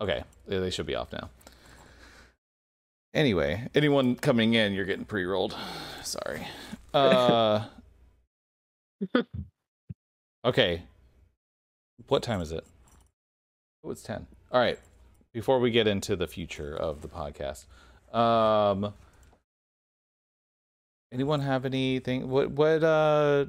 okay, 0.00 0.24
they 0.48 0.70
should 0.70 0.86
be 0.86 0.96
off 0.96 1.12
now. 1.12 1.30
Anyway, 3.14 3.68
anyone 3.74 4.16
coming 4.16 4.54
in, 4.54 4.72
you're 4.72 4.86
getting 4.86 5.04
pre 5.04 5.24
rolled. 5.24 5.54
Sorry. 6.02 6.48
Uh, 6.92 7.64
okay. 10.44 10.82
What 12.08 12.22
time 12.22 12.40
is 12.40 12.52
it? 12.52 12.64
Oh, 13.84 13.90
it's 13.90 14.02
ten. 14.02 14.26
All 14.50 14.60
right. 14.60 14.78
Before 15.32 15.60
we 15.60 15.70
get 15.70 15.86
into 15.86 16.14
the 16.14 16.26
future 16.26 16.76
of 16.76 17.00
the 17.00 17.08
podcast, 17.08 17.64
um, 18.14 18.92
anyone 21.10 21.40
have 21.40 21.64
anything? 21.64 22.28
What 22.28 22.50
what 22.50 22.84
uh? 22.84 23.46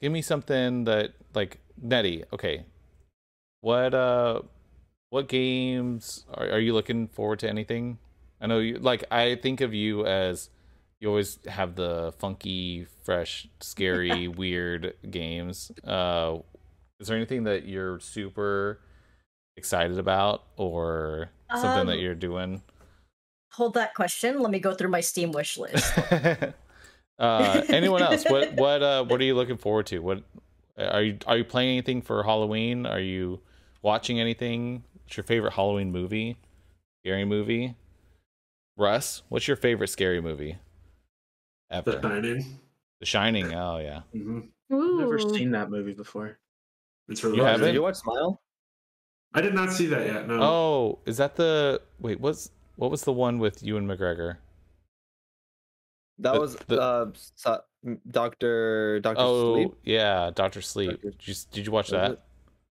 Give 0.00 0.12
me 0.12 0.22
something 0.22 0.84
that 0.84 1.12
like 1.34 1.58
Nettie. 1.80 2.24
Okay. 2.32 2.64
What 3.60 3.94
uh? 3.94 4.42
What 5.10 5.28
games 5.28 6.24
are 6.32 6.50
are 6.50 6.60
you 6.60 6.72
looking 6.72 7.08
forward 7.08 7.40
to? 7.40 7.48
Anything? 7.48 7.98
I 8.40 8.46
know 8.46 8.58
you 8.58 8.78
like. 8.78 9.04
I 9.10 9.34
think 9.34 9.60
of 9.60 9.74
you 9.74 10.06
as 10.06 10.50
you 11.00 11.08
always 11.08 11.38
have 11.46 11.76
the 11.76 12.12
funky, 12.18 12.86
fresh, 13.02 13.48
scary, 13.60 14.28
weird 14.42 14.94
games. 15.10 15.72
Uh, 15.84 16.38
is 17.00 17.08
there 17.08 17.16
anything 17.16 17.44
that 17.44 17.66
you're 17.66 17.98
super 18.00 18.80
excited 19.56 19.98
about, 19.98 20.44
or 20.56 21.30
something 21.50 21.86
that 21.86 21.94
Um, 21.94 22.00
you're 22.00 22.14
doing? 22.14 22.62
Hold 23.52 23.74
that 23.74 23.94
question. 23.94 24.38
Let 24.40 24.50
me 24.50 24.60
go 24.60 24.74
through 24.74 24.90
my 24.90 25.00
Steam 25.00 25.32
wish 25.32 25.58
list. 25.58 25.98
uh, 27.18 27.62
anyone 27.68 28.02
else? 28.02 28.24
What 28.24 28.52
what 28.54 28.82
uh 28.82 29.04
what 29.04 29.20
are 29.20 29.24
you 29.24 29.34
looking 29.34 29.56
forward 29.56 29.86
to? 29.86 29.98
What 30.00 30.22
are 30.78 31.02
you 31.02 31.18
are 31.26 31.38
you 31.38 31.44
playing 31.44 31.70
anything 31.70 32.02
for 32.02 32.22
Halloween? 32.22 32.86
Are 32.86 33.00
you 33.00 33.40
watching 33.82 34.20
anything? 34.20 34.84
What's 35.02 35.16
your 35.16 35.24
favorite 35.24 35.54
Halloween 35.54 35.90
movie? 35.90 36.36
Scary 37.04 37.24
movie? 37.24 37.74
Russ, 38.76 39.22
what's 39.28 39.48
your 39.48 39.56
favorite 39.56 39.88
scary 39.88 40.20
movie? 40.20 40.58
Ever. 41.70 41.92
The 41.92 42.02
Shining. 42.02 42.58
The 43.00 43.06
Shining. 43.06 43.54
Oh 43.54 43.78
yeah. 43.78 44.00
hmm 44.12 44.40
I've 44.72 44.98
never 44.98 45.18
seen 45.18 45.50
that 45.52 45.70
movie 45.70 45.92
before. 45.94 46.38
It's 47.08 47.24
really 47.24 47.38
You 47.38 47.42
haven't? 47.44 47.66
Did 47.66 47.74
you 47.74 47.82
watch 47.82 47.96
Smile? 47.96 48.40
I 49.34 49.40
did 49.40 49.54
not 49.54 49.72
see 49.72 49.86
that 49.86 50.06
yet. 50.06 50.26
No. 50.28 50.38
Oh, 50.42 50.98
is 51.06 51.16
that 51.18 51.36
the 51.36 51.80
wait? 52.00 52.20
What's 52.20 52.50
what 52.76 52.90
was 52.90 53.02
the 53.02 53.12
one 53.12 53.38
with 53.38 53.62
Ewan 53.62 53.86
McGregor? 53.86 54.36
That 56.18 56.34
The- 56.34 56.40
was 56.40 56.56
the- 56.66 56.80
uh, 56.80 57.10
Sa- 57.14 57.60
Doctor 58.10 59.00
Doctor 59.00 59.22
Oh 59.22 59.54
Sleep. 59.54 59.74
yeah, 59.84 60.30
Doctor 60.34 60.60
Sleep. 60.60 61.00
Did 61.02 61.16
you 61.26 61.34
did 61.52 61.66
you 61.66 61.72
watch 61.72 61.90
Was 61.92 61.92
that? 61.92 62.10
it? 62.12 62.20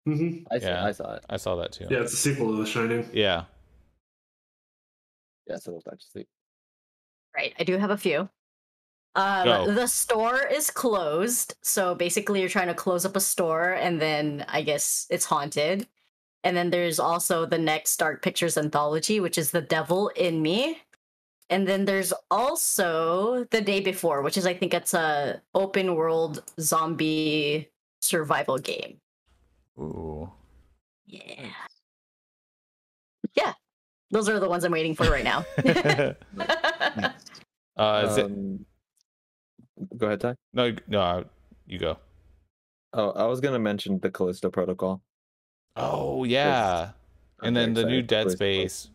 hmm 0.05 0.39
I 0.51 0.59
saw, 0.59 0.67
Yeah. 0.67 0.85
I 0.85 0.93
saw 0.93 1.15
it. 1.15 1.25
I 1.31 1.37
saw 1.37 1.57
that 1.57 1.73
too. 1.73 1.87
Yeah, 1.91 2.01
it's 2.01 2.13
a 2.13 2.17
sequel 2.17 2.49
to 2.53 2.57
The 2.63 2.67
Shining. 2.67 3.09
Yeah. 3.13 3.45
Yes, 5.49 5.67
it 5.67 5.73
was 5.73 5.83
Doctor 5.85 5.99
Sleep. 6.01 6.29
right. 7.37 7.53
I 7.59 7.65
do 7.65 7.77
have 7.79 7.91
a 7.91 7.97
few. 7.97 8.29
Um, 9.15 9.45
Go. 9.45 9.75
the 9.75 9.87
store 9.87 10.47
is 10.47 10.71
closed. 10.71 11.55
So 11.63 11.95
basically, 11.95 12.41
you're 12.41 12.49
trying 12.49 12.69
to 12.69 12.75
close 12.75 13.05
up 13.05 13.17
a 13.17 13.21
store, 13.21 13.73
and 13.73 14.01
then 14.01 14.45
I 14.49 14.63
guess 14.63 15.07
it's 15.11 15.27
haunted. 15.27 15.87
And 16.45 16.57
then 16.57 16.71
there's 16.71 16.99
also 16.99 17.47
the 17.47 17.59
next 17.59 17.97
Dark 17.99 18.23
Pictures 18.23 18.57
anthology, 18.57 19.21
which 19.21 19.39
is 19.39 19.51
The 19.51 19.61
Devil 19.61 20.09
in 20.17 20.43
Me. 20.43 20.79
And 21.51 21.69
then 21.69 21.85
there's 21.85 22.13
also 22.31 23.47
The 23.51 23.61
Day 23.61 23.81
Before, 23.81 24.23
which 24.23 24.37
is, 24.37 24.47
I 24.47 24.55
think 24.55 24.75
it's 24.75 24.95
a 24.95 25.41
open 25.55 25.95
world 25.95 26.43
zombie 26.59 27.69
survival 28.01 28.59
game. 28.59 28.97
Ooh. 29.79 30.31
Yeah. 31.07 31.51
Yeah. 33.35 33.53
Those 34.11 34.29
are 34.29 34.41
the 34.41 34.49
ones 34.49 34.65
I'm 34.65 34.73
waiting 34.73 34.95
for 34.95 35.05
right 35.05 35.25
now. 35.25 35.45
uh, 37.77 38.07
is 38.09 38.17
it, 38.17 38.25
Um, 38.27 38.65
Go 39.97 40.07
ahead, 40.07 40.21
Ty. 40.21 40.35
no, 40.53 40.73
no, 40.89 41.25
you 41.67 41.79
go. 41.79 41.99
Oh, 42.93 43.11
I 43.11 43.25
was 43.27 43.41
gonna 43.41 43.59
mention 43.59 43.99
the 44.01 44.11
Callisto 44.11 44.51
Protocol. 44.51 45.01
Oh 45.77 46.25
yeah, 46.25 46.91
and 47.43 47.57
then 47.57 47.73
the 47.75 47.85
new. 47.85 48.03
Dead 48.03 48.31
Space. 48.31 48.91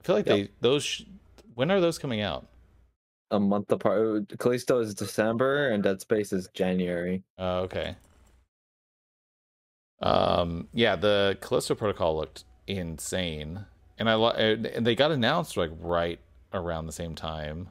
I 0.00 0.06
feel 0.06 0.16
like 0.16 0.26
Yep. 0.26 0.36
they 0.36 0.48
those. 0.60 0.84
Sh- 0.84 1.02
when 1.54 1.70
are 1.70 1.80
those 1.80 1.98
coming 1.98 2.20
out? 2.20 2.46
A 3.32 3.40
month 3.40 3.70
apart. 3.72 4.30
Callisto 4.38 4.78
is 4.80 4.94
December 4.94 5.70
and 5.70 5.82
Dead 5.82 6.00
Space 6.00 6.32
is 6.32 6.48
January. 6.54 7.22
Oh, 7.38 7.60
okay. 7.60 7.96
Um, 10.00 10.68
yeah, 10.72 10.96
the 10.96 11.36
Callisto 11.40 11.74
Protocol 11.74 12.16
looked 12.16 12.44
insane, 12.66 13.64
and 13.98 14.08
I 14.10 14.14
and 14.14 14.66
and 14.66 14.86
they 14.86 14.94
got 14.94 15.12
announced 15.12 15.56
like 15.56 15.70
right 15.80 16.18
around 16.52 16.86
the 16.86 16.92
same 16.92 17.14
time, 17.14 17.68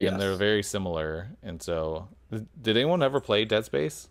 and 0.00 0.20
they're 0.20 0.36
very 0.36 0.62
similar. 0.62 1.28
And 1.42 1.62
so, 1.62 2.08
did 2.30 2.76
anyone 2.76 3.02
ever 3.02 3.20
play 3.20 3.44
Dead 3.44 3.64
Space? 3.64 4.08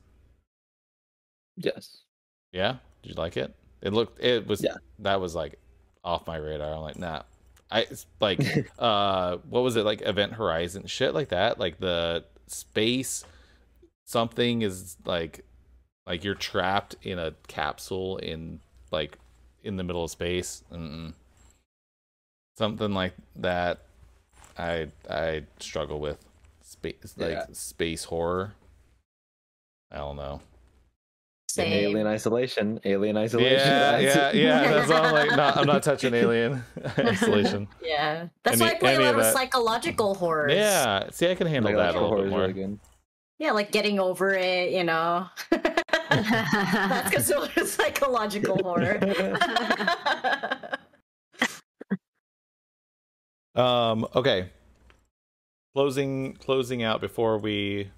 Yes. 1.58 2.04
Yeah, 2.52 2.78
did 3.02 3.10
you 3.10 3.16
like 3.16 3.38
it? 3.38 3.56
It 3.82 3.94
looked. 3.94 4.24
It 4.24 4.48
was. 4.48 4.64
Yeah. 4.64 4.76
That 5.00 5.22
was 5.22 5.36
like 5.36 5.60
off 6.04 6.28
my 6.28 6.38
radar. 6.38 6.74
I'm 6.74 6.82
like, 6.82 7.00
nah. 7.00 7.24
I 7.72 7.82
it's 7.82 8.06
like, 8.20 8.40
uh, 8.80 9.38
what 9.50 9.62
was 9.62 9.76
it 9.76 9.86
like? 9.86 10.02
Event 10.02 10.34
Horizon, 10.34 10.88
shit 10.88 11.14
like 11.14 11.30
that. 11.30 11.60
Like 11.60 11.80
the 11.80 12.26
space, 12.48 13.24
something 14.06 14.62
is 14.62 14.98
like, 15.06 15.46
like 16.08 16.24
you're 16.24 16.36
trapped 16.36 16.96
in 17.04 17.20
a 17.20 17.34
capsule 17.48 18.18
in 18.18 18.60
like 18.92 19.18
in 19.64 19.78
the 19.78 19.84
middle 19.84 20.04
of 20.04 20.12
space. 20.12 20.64
Mm-mm. 20.72 21.14
Something 22.58 22.94
like 22.94 23.14
that. 23.38 23.84
I 24.60 24.88
I 25.10 25.44
struggle 25.60 26.00
with 26.00 26.18
space 26.62 27.16
like 27.18 27.32
Yeah. 27.32 27.46
space 27.54 28.04
horror. 28.04 28.54
I 29.92 29.98
don't 29.98 30.18
know. 30.18 30.42
Same. 31.50 31.74
Alien 31.74 32.06
Isolation. 32.06 32.80
Alien 32.86 33.18
Isolation. 33.18 33.58
Yeah, 33.68 33.98
yeah, 34.00 34.32
yeah. 34.34 34.72
That's 34.72 34.90
why 34.92 35.00
I'm 35.00 35.14
like, 35.14 35.36
not, 35.36 35.58
I'm 35.58 35.66
not 35.66 35.82
touching 35.82 36.14
Alien 36.14 36.64
Isolation. 37.00 37.68
Yeah, 37.82 38.28
that's 38.44 38.62
Any- 38.62 38.70
why 38.70 38.76
I 38.76 38.80
play 38.80 38.96
a 38.96 39.00
lot 39.00 39.08
of 39.14 39.18
of 39.18 39.24
that. 39.24 39.34
psychological 39.34 40.14
horrors. 40.14 40.54
Yeah, 40.54 41.10
see, 41.12 41.32
I 41.32 41.34
can 41.34 41.48
handle 41.48 41.76
that 41.76 41.96
a 41.96 42.00
little 42.00 42.18
bit 42.22 42.30
more. 42.30 42.46
is 42.46 42.54
really 42.56 42.78
yeah, 43.40 43.52
like 43.54 43.72
getting 43.72 44.00
over 44.00 44.32
it. 44.36 44.74
You 44.74 44.84
know, 44.84 45.26
that's 45.50 47.10
because 47.10 47.32
considered 47.32 47.68
psychological 47.68 48.58
horror. 48.62 49.00
Um, 53.56 54.08
okay. 54.16 54.50
Closing 55.76 56.34
closing 56.36 56.84
out 56.84 57.00
before 57.02 57.38
we 57.38 57.90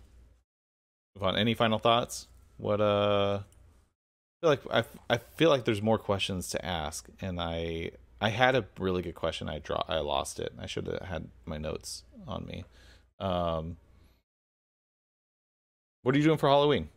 move 1.16 1.24
on. 1.24 1.38
Any 1.38 1.54
final 1.54 1.80
thoughts? 1.80 2.28
What 2.58 2.82
uh 2.82 3.40
I 3.42 4.42
feel 4.42 4.50
like 4.50 4.62
I 4.72 4.84
I 5.10 5.18
feel 5.18 5.50
like 5.50 5.66
there's 5.66 5.82
more 5.82 5.98
questions 5.98 6.50
to 6.50 6.64
ask 6.66 7.08
and 7.22 7.40
I 7.40 7.92
I 8.20 8.30
had 8.30 8.56
a 8.56 8.66
really 8.78 9.02
good 9.02 9.16
question. 9.16 9.50
I 9.50 9.60
draw 9.60 9.84
I 9.88 10.00
lost 10.00 10.40
it. 10.40 10.54
I 10.60 10.66
should 10.68 10.88
have 10.88 11.02
had 11.02 11.30
my 11.46 11.58
notes 11.58 12.04
on 12.28 12.46
me. 12.46 12.66
Um 13.20 13.78
What 16.04 16.14
are 16.14 16.18
you 16.18 16.24
doing 16.26 16.38
for 16.38 16.50
Halloween? 16.50 16.90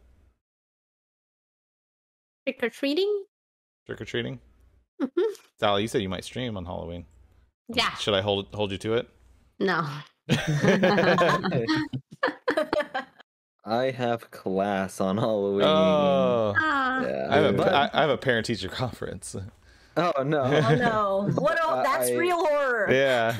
Trick 2.46 2.62
or 2.62 2.68
treating? 2.68 3.24
Trick 3.86 4.00
or 4.00 4.04
treating? 4.04 4.40
Mhm. 5.00 5.36
Sally, 5.60 5.82
you 5.82 5.88
said 5.88 6.02
you 6.02 6.08
might 6.08 6.24
stream 6.24 6.56
on 6.56 6.64
Halloween. 6.66 7.06
Yeah. 7.68 7.94
Should 7.94 8.14
I 8.14 8.20
hold 8.20 8.48
hold 8.54 8.72
you 8.72 8.78
to 8.78 8.94
it? 8.94 9.08
No. 9.58 9.86
I 13.66 13.90
have 13.90 14.30
class 14.30 15.00
on 15.00 15.16
Halloween. 15.16 15.62
Oh. 15.64 16.54
Ah. 16.58 17.02
yeah. 17.02 17.28
I 17.30 17.36
have 17.36 17.44
a, 17.46 17.52
but- 17.56 17.72
I, 17.74 17.90
I 17.92 18.00
have 18.02 18.10
a 18.10 18.18
parent 18.18 18.46
teacher 18.46 18.68
conference. 18.82 19.34
oh 19.96 20.22
no. 20.22 20.42
oh 20.42 20.74
no! 20.74 21.30
What? 21.36 21.58
That's 21.84 22.10
I- 22.10 22.14
real 22.14 22.44
horror. 22.44 22.88
Yeah. 22.92 23.36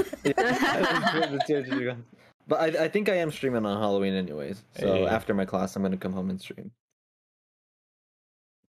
but 2.49 2.61
I, 2.61 2.85
I 2.85 2.89
think 2.89 3.09
I 3.09 3.17
am 3.17 3.31
streaming 3.31 3.67
on 3.67 3.79
Halloween 3.81 4.15
anyways. 4.15 4.65
So 4.79 4.95
Hey. 4.95 5.07
after 5.07 5.35
my 5.35 5.45
class, 5.45 5.77
I'm 5.77 5.83
gonna 5.83 5.97
come 5.99 6.13
home 6.13 6.31
and 6.31 6.41
stream. 6.41 6.71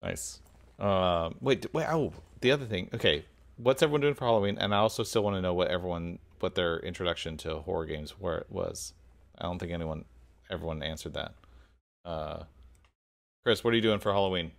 Nice. 0.03 0.41
Um, 0.79 1.37
wait, 1.41 1.73
wait. 1.73 1.87
Oh, 1.89 2.13
the 2.41 2.51
other 2.51 2.67
thing. 2.67 2.91
Okay, 2.95 3.25
what's 3.57 3.83
everyone 3.83 4.01
doing 4.01 4.15
for 4.15 4.25
Halloween? 4.25 4.59
And 4.59 4.75
I 4.75 4.79
also 4.79 5.03
still 5.03 5.23
want 5.23 5.37
to 5.37 5.43
know 5.43 5.55
what 5.55 5.69
everyone, 5.69 6.19
what 6.41 6.55
their 6.55 6.79
introduction 6.81 7.37
to 7.39 7.57
horror 7.61 7.87
games 7.87 8.13
where 8.19 8.39
it 8.39 8.47
was. 8.51 8.93
I 9.39 9.45
don't 9.45 9.59
think 9.59 9.73
anyone, 9.73 10.05
everyone 10.51 10.83
answered 10.83 11.15
that. 11.15 11.35
Uh, 12.05 12.45
Chris, 13.45 13.65
what 13.65 13.73
are 13.73 13.77
you 13.77 13.83
doing 13.83 13.99
for 13.99 14.13
Halloween? 14.13 14.53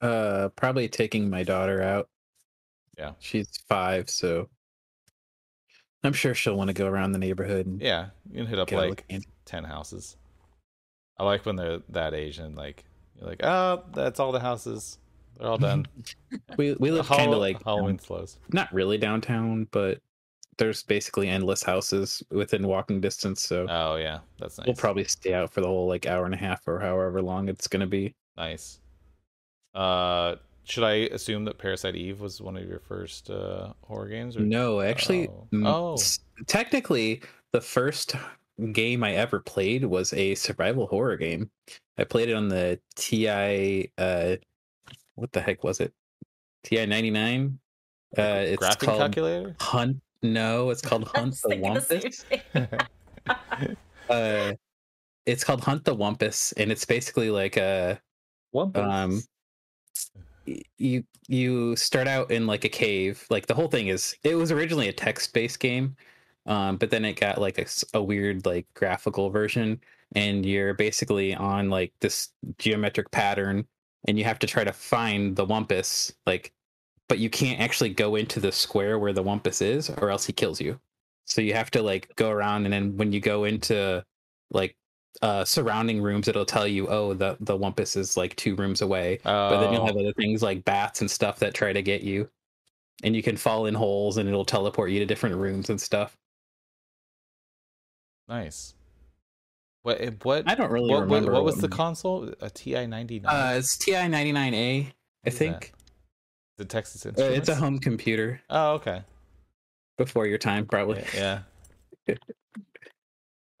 Uh, 0.00 0.48
probably 0.56 0.88
taking 0.88 1.28
my 1.28 1.42
daughter 1.42 1.82
out. 1.82 2.08
Yeah. 2.96 3.12
she's 3.20 3.48
five, 3.68 4.10
so 4.10 4.48
I'm 6.02 6.12
sure 6.12 6.34
she'll 6.34 6.56
want 6.56 6.68
to 6.68 6.74
go 6.74 6.86
around 6.86 7.12
the 7.12 7.18
neighborhood 7.18 7.66
and 7.66 7.80
Yeah, 7.80 8.08
you 8.30 8.38
can 8.38 8.46
hit 8.46 8.58
up 8.58 8.68
get 8.68 8.78
a 8.78 8.86
look 8.88 9.04
like 9.10 9.22
ten 9.44 9.64
houses. 9.64 10.16
I 11.18 11.24
like 11.24 11.46
when 11.46 11.56
they're 11.56 11.80
that 11.90 12.14
age 12.14 12.38
and 12.38 12.56
like 12.56 12.84
you're 13.16 13.28
like, 13.28 13.44
oh, 13.44 13.84
that's 13.92 14.20
all 14.20 14.32
the 14.32 14.40
houses. 14.40 14.98
They're 15.38 15.48
all 15.48 15.58
done. 15.58 15.86
We 16.56 16.74
we 16.74 16.90
live 16.90 17.06
kind 17.06 17.32
of 17.32 17.38
like 17.38 17.62
Halloween 17.64 17.98
slows. 17.98 18.38
not 18.52 18.72
really 18.72 18.98
downtown, 18.98 19.66
but 19.70 20.00
there's 20.56 20.82
basically 20.82 21.28
endless 21.28 21.62
houses 21.62 22.22
within 22.30 22.66
walking 22.66 23.00
distance. 23.00 23.42
So 23.42 23.66
Oh 23.68 23.96
yeah, 23.96 24.18
that's 24.40 24.58
nice. 24.58 24.66
we'll 24.66 24.74
probably 24.76 25.04
stay 25.04 25.32
out 25.34 25.52
for 25.52 25.60
the 25.60 25.68
whole 25.68 25.86
like 25.86 26.06
hour 26.06 26.24
and 26.24 26.34
a 26.34 26.38
half 26.38 26.66
or 26.66 26.80
however 26.80 27.22
long 27.22 27.48
it's 27.48 27.68
gonna 27.68 27.86
be. 27.86 28.14
Nice. 28.36 28.80
Uh, 29.74 30.36
should 30.64 30.84
I 30.84 30.94
assume 31.14 31.44
that 31.46 31.58
Parasite 31.58 31.94
Eve 31.96 32.20
was 32.20 32.40
one 32.40 32.56
of 32.56 32.66
your 32.68 32.80
first 32.80 33.30
uh, 33.30 33.72
horror 33.82 34.08
games? 34.08 34.36
Or... 34.36 34.40
No, 34.40 34.80
actually, 34.80 35.28
Oh. 35.28 35.46
Oh. 35.64 35.92
s- 35.94 36.20
technically, 36.46 37.22
the 37.52 37.60
first 37.60 38.14
game 38.72 39.04
I 39.04 39.14
ever 39.14 39.38
played 39.40 39.84
was 39.84 40.12
a 40.12 40.34
survival 40.34 40.86
horror 40.88 41.16
game. 41.16 41.50
I 41.96 42.04
played 42.04 42.28
it 42.28 42.34
on 42.34 42.48
the 42.48 42.80
TI. 42.96 43.92
Uh, 43.96 44.36
what 45.18 45.32
the 45.32 45.40
heck 45.40 45.64
was 45.64 45.80
it? 45.80 45.92
TI 46.64 46.86
ninety 46.86 47.10
nine. 47.10 47.58
Uh, 48.16 48.44
it's 48.46 48.62
Graphing 48.62 48.86
called 48.86 48.98
calculator. 49.00 49.56
Hunt. 49.60 50.00
No, 50.22 50.70
it's 50.70 50.82
called 50.88 51.08
Hunt 51.14 51.34
the 51.42 51.48
thinking 51.48 51.72
the 51.72 51.80
Wumpus. 51.80 52.86
Uh, 54.08 54.54
it's 55.26 55.44
called 55.44 55.60
Hunt 55.60 55.84
the 55.84 55.94
Wumpus, 55.94 56.54
and 56.56 56.72
it's 56.72 56.86
basically 56.86 57.30
like 57.30 57.58
a 57.58 58.00
um 58.74 59.22
you 60.78 61.04
you 61.28 61.76
start 61.76 62.08
out 62.08 62.30
in 62.30 62.46
like 62.46 62.64
a 62.64 62.68
cave 62.68 63.26
like 63.30 63.46
the 63.46 63.54
whole 63.54 63.68
thing 63.68 63.88
is 63.88 64.16
it 64.24 64.34
was 64.34 64.50
originally 64.50 64.88
a 64.88 64.92
text-based 64.92 65.60
game 65.60 65.94
um 66.46 66.76
but 66.76 66.90
then 66.90 67.04
it 67.04 67.20
got 67.20 67.38
like 67.38 67.68
a 67.94 68.02
weird 68.02 68.46
like 68.46 68.66
graphical 68.74 69.30
version 69.30 69.80
and 70.14 70.46
you're 70.46 70.74
basically 70.74 71.34
on 71.34 71.68
like 71.68 71.92
this 72.00 72.30
geometric 72.58 73.10
pattern 73.10 73.66
and 74.06 74.18
you 74.18 74.24
have 74.24 74.38
to 74.40 74.46
try 74.46 74.64
to 74.64 74.72
find 74.72 75.36
the 75.36 75.46
wumpus 75.46 76.12
like 76.26 76.52
but 77.08 77.18
you 77.18 77.30
can't 77.30 77.60
actually 77.60 77.88
go 77.90 78.16
into 78.16 78.38
the 78.40 78.52
square 78.52 78.98
where 78.98 79.12
the 79.14 79.22
wumpus 79.24 79.62
is 79.62 79.88
or 79.90 80.10
else 80.10 80.26
he 80.26 80.32
kills 80.32 80.60
you. 80.60 80.78
So 81.24 81.40
you 81.40 81.54
have 81.54 81.70
to 81.72 81.82
like 81.82 82.14
go 82.16 82.30
around 82.30 82.64
and 82.66 82.72
then 82.72 82.96
when 82.96 83.12
you 83.12 83.20
go 83.20 83.44
into 83.44 84.04
like 84.50 84.76
uh 85.22 85.44
surrounding 85.44 86.00
rooms 86.02 86.28
it'll 86.28 86.44
tell 86.44 86.66
you 86.66 86.86
oh 86.88 87.14
the 87.14 87.36
the 87.40 87.56
wumpus 87.58 87.96
is 87.96 88.16
like 88.16 88.36
two 88.36 88.54
rooms 88.56 88.82
away. 88.82 89.20
But 89.48 89.60
then 89.60 89.72
you'll 89.72 89.82
Oh, 89.82 89.86
have 89.86 89.96
other 89.96 90.12
things 90.14 90.42
like 90.42 90.64
bats 90.64 91.00
and 91.00 91.10
stuff 91.10 91.38
that 91.40 91.54
try 91.54 91.72
to 91.72 91.82
get 91.82 92.02
you. 92.02 92.30
And 93.02 93.14
you 93.16 93.22
can 93.22 93.36
fall 93.36 93.66
in 93.66 93.74
holes 93.74 94.16
and 94.18 94.28
it'll 94.28 94.44
teleport 94.44 94.90
you 94.90 94.98
to 95.00 95.06
different 95.06 95.36
rooms 95.36 95.70
and 95.70 95.80
stuff. 95.80 96.16
Nice. 98.28 98.74
What? 99.88 100.00
eh, 100.02 100.10
What? 100.22 100.48
i 100.50 100.54
don't 100.54 100.70
really 100.70 100.90
what, 100.90 101.00
what, 101.08 101.14
remember 101.16 101.32
what 101.32 101.44
was 101.44 101.56
the 101.56 101.68
console? 101.68 102.30
A 102.42 102.50
TI 102.50 102.86
ninety 102.86 103.20
nine. 103.20 103.34
uh 103.34 103.56
it's 103.58 103.76
ti 103.78 103.92
99a 103.92 104.86
i 104.86 104.92
What 105.22 105.32
is 105.32 105.38
think 105.38 105.72
the 106.58 106.64
Texas 106.66 107.06
Uh, 107.06 107.10
Instruments. 107.10 107.38
it's 107.38 107.48
a 107.48 107.54
home 107.54 107.78
computer 107.78 108.40
Oh, 108.50 108.72
okay. 108.74 109.02
before 109.96 110.26
your 110.26 110.36
time 110.38 110.66
probably 110.66 111.02
Yeah. 111.14 111.40
yeah. 112.06 112.14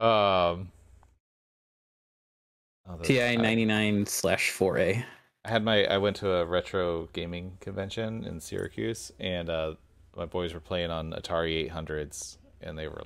um. 0.00 0.70
oh, 2.88 2.98
TI 3.02 3.36
ninety 3.36 3.64
nine 3.64 4.04
slash 4.06 4.50
four 4.50 4.78
A. 4.78 5.04
I 5.44 5.48
had 5.50 5.64
my 5.64 5.84
I 5.86 5.96
went 5.98 6.16
to 6.16 6.30
a 6.30 6.44
retro 6.44 7.08
gaming 7.14 7.56
convention 7.60 8.24
in 8.24 8.40
Syracuse 8.40 9.12
and 9.18 9.48
uh 9.48 9.74
my 10.16 10.26
boys 10.26 10.52
were 10.52 10.60
playing 10.60 10.90
on 10.90 11.12
Atari 11.12 11.70
800s 11.72 12.36
and 12.60 12.76
they 12.76 12.88
were 12.88 13.02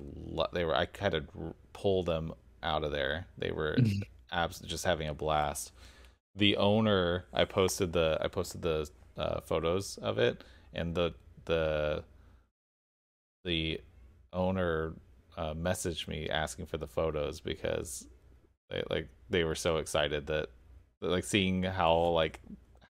they 0.52 0.64
were 0.64 0.74
I 0.74 0.86
kind 0.86 1.14
of 1.14 1.26
pulled 1.74 2.06
them 2.06 2.32
out 2.62 2.84
of 2.84 2.92
there. 2.92 3.26
They 3.38 3.50
were 3.50 3.76
abs- 4.30 4.60
just 4.60 4.84
having 4.84 5.08
a 5.08 5.14
blast. 5.14 5.72
The 6.36 6.56
owner 6.56 7.24
I 7.32 7.44
posted 7.44 7.92
the 7.92 8.18
I 8.20 8.28
posted 8.28 8.62
the 8.62 8.88
uh, 9.16 9.40
photos 9.42 9.98
of 9.98 10.18
it 10.18 10.42
and 10.72 10.94
the 10.94 11.12
the 11.44 12.02
the 13.44 13.80
owner 14.32 14.94
uh, 15.36 15.54
messaged 15.54 16.08
me 16.08 16.28
asking 16.30 16.66
for 16.66 16.78
the 16.78 16.86
photos 16.86 17.40
because 17.40 18.06
they 18.70 18.82
like 18.90 19.08
they 19.30 19.44
were 19.44 19.54
so 19.54 19.76
excited 19.78 20.26
that 20.26 20.48
like 21.00 21.24
seeing 21.24 21.62
how 21.62 21.94
like 21.94 22.40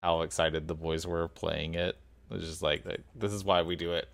how 0.02 0.22
excited 0.22 0.68
the 0.68 0.74
boys 0.74 1.06
were 1.06 1.28
playing 1.28 1.74
it 1.74 1.96
it 2.30 2.34
was 2.34 2.44
just 2.44 2.62
like, 2.62 2.84
like 2.86 3.00
this 3.14 3.32
is 3.32 3.44
why 3.44 3.62
we 3.62 3.76
do 3.76 3.92
it 3.92 4.08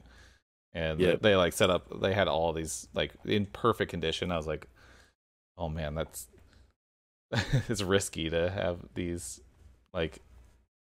and 0.73 1.01
Yep. 1.01 1.21
they, 1.23 1.31
they 1.31 1.37
like 1.37 1.53
set 1.53 1.71
up 1.71 2.01
they 2.01 2.13
had 2.13 2.29
all 2.29 2.53
these 2.53 2.89
like 2.95 3.13
in 3.25 3.47
perfect 3.47 3.91
condition 3.91 4.31
i 4.31 4.37
was 4.37 4.47
like 4.47 4.69
oh 5.59 5.69
man 5.69 5.95
that's 5.95 6.29
it's 7.69 7.83
risky 7.83 8.31
to 8.31 8.51
have 8.51 8.79
these 8.95 9.41
like 9.93 10.21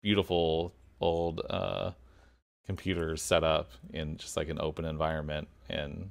beautiful 0.03 0.73
old 1.01 1.41
uh 1.49 1.91
computers 2.65 3.21
set 3.21 3.43
up 3.43 3.71
in 3.93 4.17
just 4.17 4.37
like 4.37 4.49
an 4.49 4.59
open 4.61 4.85
environment 4.85 5.47
and 5.69 6.09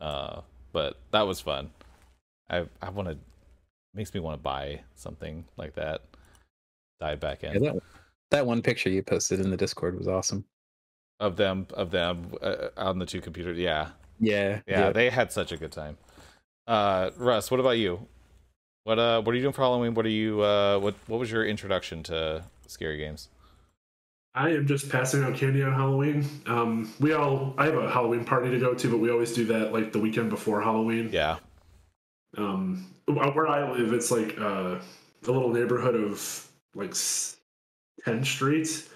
uh 0.00 0.40
but 0.72 0.98
that 1.12 1.26
was 1.26 1.40
fun. 1.40 1.70
I 2.50 2.66
i 2.82 2.90
want 2.90 3.08
to 3.08 3.16
makes 3.94 4.12
me 4.12 4.20
want 4.20 4.38
to 4.38 4.42
buy 4.42 4.80
something 4.94 5.44
like 5.56 5.74
that 5.74 6.02
dive 7.00 7.20
back 7.20 7.42
in. 7.44 7.62
Yeah, 7.62 7.72
that, 7.72 7.82
that 8.30 8.46
one 8.46 8.60
picture 8.62 8.90
you 8.90 9.02
posted 9.02 9.40
in 9.40 9.50
the 9.50 9.56
discord 9.56 9.96
was 9.96 10.08
awesome. 10.08 10.44
Of 11.20 11.36
them 11.36 11.66
of 11.74 11.90
them 11.90 12.32
uh, 12.42 12.68
on 12.76 12.98
the 12.98 13.06
two 13.06 13.20
computers 13.20 13.58
yeah 13.58 13.90
yeah 14.20 14.60
yeah. 14.66 14.90
they 14.90 15.10
had 15.10 15.32
such 15.32 15.52
a 15.52 15.56
good 15.56 15.72
time 15.72 15.96
uh 16.66 17.10
russ 17.16 17.50
what 17.50 17.60
about 17.60 17.78
you 17.78 18.06
what 18.84 18.98
uh 18.98 19.20
what 19.22 19.32
are 19.32 19.36
you 19.36 19.42
doing 19.42 19.52
for 19.52 19.62
halloween 19.62 19.94
what 19.94 20.06
are 20.06 20.10
you 20.10 20.40
uh 20.42 20.78
what 20.78 20.94
what 21.06 21.20
was 21.20 21.30
your 21.30 21.44
introduction 21.44 22.02
to 22.02 22.42
scary 22.66 22.96
games 22.96 23.28
I 24.34 24.50
am 24.50 24.66
just 24.66 24.90
passing 24.90 25.22
out 25.22 25.36
candy 25.36 25.62
on 25.62 25.72
Halloween. 25.72 26.28
Um, 26.46 26.92
we 26.98 27.12
all 27.12 27.54
I 27.56 27.66
have 27.66 27.76
a 27.76 27.88
Halloween 27.88 28.24
party 28.24 28.50
to 28.50 28.58
go 28.58 28.74
to, 28.74 28.90
but 28.90 28.98
we 28.98 29.10
always 29.10 29.32
do 29.32 29.44
that 29.46 29.72
like 29.72 29.92
the 29.92 30.00
weekend 30.00 30.28
before 30.28 30.60
Halloween. 30.60 31.10
yeah 31.12 31.36
Um, 32.36 32.84
where 33.06 33.46
I 33.46 33.70
live, 33.70 33.92
it's 33.92 34.10
like 34.10 34.36
uh, 34.38 34.78
a 35.26 35.30
little 35.30 35.50
neighborhood 35.50 35.94
of 35.94 36.48
like 36.74 36.94
ten 38.04 38.24
streets, 38.24 38.88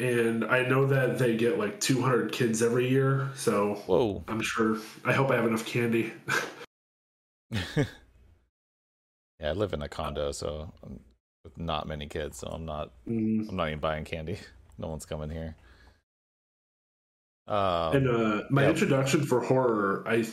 and 0.00 0.44
I 0.44 0.62
know 0.62 0.86
that 0.86 1.18
they 1.18 1.36
get 1.36 1.56
like 1.56 1.78
200 1.78 2.32
kids 2.32 2.60
every 2.60 2.88
year. 2.88 3.30
So 3.36 3.74
Whoa. 3.86 4.24
I'm 4.26 4.40
sure. 4.40 4.78
I 5.04 5.12
hope 5.12 5.30
I 5.30 5.36
have 5.36 5.46
enough 5.46 5.64
candy. 5.64 6.12
yeah, 7.76 9.50
I 9.50 9.52
live 9.52 9.72
in 9.72 9.82
a 9.82 9.88
condo, 9.88 10.32
so 10.32 10.72
I'm 10.84 11.00
with 11.44 11.58
not 11.58 11.86
many 11.86 12.06
kids, 12.06 12.38
so 12.38 12.48
I'm 12.48 12.64
not 12.64 12.90
Mm. 13.08 13.48
I'm 13.48 13.56
not 13.56 13.68
even 13.68 13.80
buying 13.80 14.04
candy. 14.04 14.38
No 14.76 14.88
one's 14.88 15.06
coming 15.06 15.30
here. 15.30 15.54
Um, 17.46 17.94
And 17.96 18.08
uh, 18.08 18.42
my 18.50 18.62
yeah. 18.62 18.70
introduction 18.70 19.24
for 19.24 19.40
horror, 19.40 20.02
I 20.04 20.26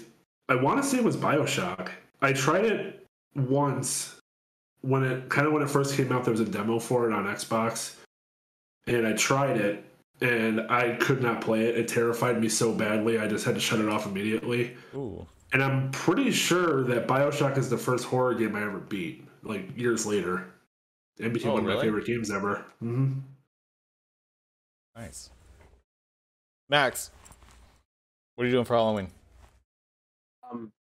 I 0.50 0.56
want 0.56 0.82
to 0.82 0.88
say 0.90 0.98
it 0.98 1.04
was 1.04 1.16
Bioshock. 1.16 1.90
I 2.24 2.34
tried 2.34 2.66
it 2.66 3.06
once 3.36 4.18
when 4.82 5.04
it 5.04 5.30
kind 5.30 5.46
of 5.46 5.54
when 5.54 5.62
it 5.62 5.70
first 5.70 5.96
came 5.96 6.12
out. 6.12 6.24
There 6.24 6.32
was 6.32 6.40
a 6.42 6.46
demo 6.46 6.80
for 6.80 7.08
it 7.08 7.14
on 7.14 7.26
Xbox, 7.26 7.98
and 8.88 9.06
I 9.06 9.14
tried 9.14 9.58
it, 9.58 9.84
and 10.22 10.62
I 10.72 10.96
could 10.96 11.22
not 11.22 11.42
play 11.42 11.66
it. 11.68 11.78
It 11.78 11.88
terrified 11.88 12.42
me 12.42 12.50
so 12.50 12.74
badly. 12.74 13.20
I 13.20 13.28
just 13.28 13.46
had 13.46 13.54
to 13.54 13.62
shut 13.62 13.80
it 13.80 13.90
off 13.90 14.08
immediately. 14.08 14.76
ooh, 14.96 15.28
And 15.54 15.62
I'm 15.62 15.91
pretty 15.91 16.32
sure 16.32 16.84
that 16.86 17.08
Bioshock 17.08 17.58
is 17.58 17.70
the 17.70 17.78
first 17.78 18.06
horror 18.06 18.34
game 18.34 18.56
I 18.56 18.64
ever 18.64 18.80
beat, 18.80 19.26
like 19.43 19.78
years 19.78 20.06
later. 20.06 20.54
And 21.20 21.34
became 21.34 21.52
Oh, 21.52 21.56
one 21.56 21.70
of 21.70 21.76
my 21.76 21.82
favorite 21.82 22.06
games 22.06 22.32
ever. 22.32 22.66
hmm 22.80 23.20
nice. 24.95 25.30
Max, 26.70 27.12
what 28.36 28.45
are 28.45 28.47
you 28.47 28.54
doing 28.54 28.66
for 28.66 28.76
Halloween? 28.76 29.12
I'm 30.49 30.72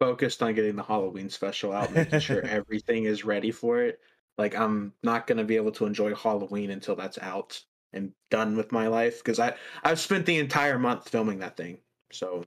focused 0.00 0.42
on 0.42 0.54
getting 0.54 0.76
the 0.76 0.82
Halloween 0.82 1.30
special 1.30 1.72
out, 1.72 1.92
making 1.92 2.20
sure 2.20 2.42
everything 2.44 3.04
is 3.04 3.24
ready 3.24 3.50
for 3.50 3.82
it. 3.82 4.00
Like 4.36 4.54
I'm 4.56 4.94
not 5.02 5.26
gonna 5.26 5.44
be 5.44 5.56
able 5.56 5.72
to 5.72 5.86
enjoy 5.86 6.14
Halloween 6.14 6.70
until 6.70 6.96
that's 6.96 7.18
out 7.18 7.62
and 7.92 8.12
done 8.30 8.56
with 8.56 8.72
my 8.72 8.88
life 8.88 9.18
because 9.18 9.38
I 9.38 9.54
I've 9.84 10.00
spent 10.00 10.26
the 10.26 10.38
entire 10.38 10.78
month 10.78 11.08
filming 11.08 11.38
that 11.40 11.56
thing. 11.56 11.78
So 12.12 12.44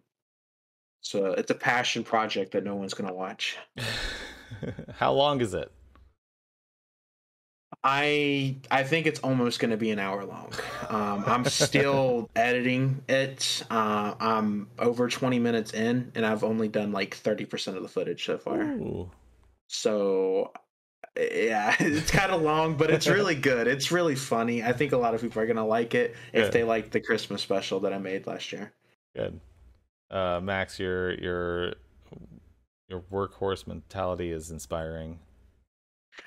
so 1.01 1.27
it's 1.33 1.51
a 1.51 1.55
passion 1.55 2.03
project 2.03 2.51
that 2.53 2.63
no 2.63 2.75
one's 2.75 2.93
gonna 2.93 3.13
watch. 3.13 3.57
How 4.95 5.13
long 5.13 5.41
is 5.41 5.53
it? 5.53 5.71
I 7.83 8.57
I 8.69 8.83
think 8.83 9.07
it's 9.07 9.19
almost 9.21 9.59
going 9.59 9.71
to 9.71 9.77
be 9.77 9.89
an 9.89 9.97
hour 9.97 10.23
long. 10.23 10.51
Um, 10.89 11.23
I'm 11.25 11.45
still 11.45 12.29
editing 12.35 13.03
it. 13.09 13.63
Uh, 13.71 14.13
I'm 14.19 14.67
over 14.77 15.07
20 15.07 15.39
minutes 15.39 15.73
in, 15.73 16.11
and 16.13 16.25
I've 16.25 16.43
only 16.43 16.67
done 16.67 16.91
like 16.91 17.15
30 17.15 17.45
percent 17.45 17.77
of 17.77 17.83
the 17.83 17.89
footage 17.89 18.25
so 18.25 18.37
far. 18.37 18.61
Ooh. 18.61 19.09
So 19.67 20.51
yeah, 21.17 21.75
it's 21.79 22.11
kind 22.11 22.31
of 22.31 22.41
long, 22.41 22.75
but 22.75 22.91
it's 22.91 23.07
really 23.07 23.35
good. 23.35 23.67
It's 23.67 23.91
really 23.91 24.15
funny. 24.15 24.63
I 24.63 24.73
think 24.73 24.91
a 24.91 24.97
lot 24.97 25.15
of 25.15 25.21
people 25.21 25.41
are 25.41 25.45
going 25.47 25.57
to 25.57 25.63
like 25.63 25.95
it 25.95 26.15
if 26.33 26.45
Good. 26.45 26.53
they 26.53 26.63
like 26.63 26.91
the 26.91 27.01
Christmas 27.01 27.41
special 27.41 27.79
that 27.81 27.93
I 27.93 27.97
made 27.97 28.27
last 28.27 28.51
year. 28.51 28.71
Good. 29.15 29.39
Uh, 30.11 30.39
Max, 30.43 30.77
your 30.79 31.13
your 31.15 31.73
your 32.89 32.99
workhorse 33.11 33.65
mentality 33.65 34.31
is 34.31 34.51
inspiring. 34.51 35.17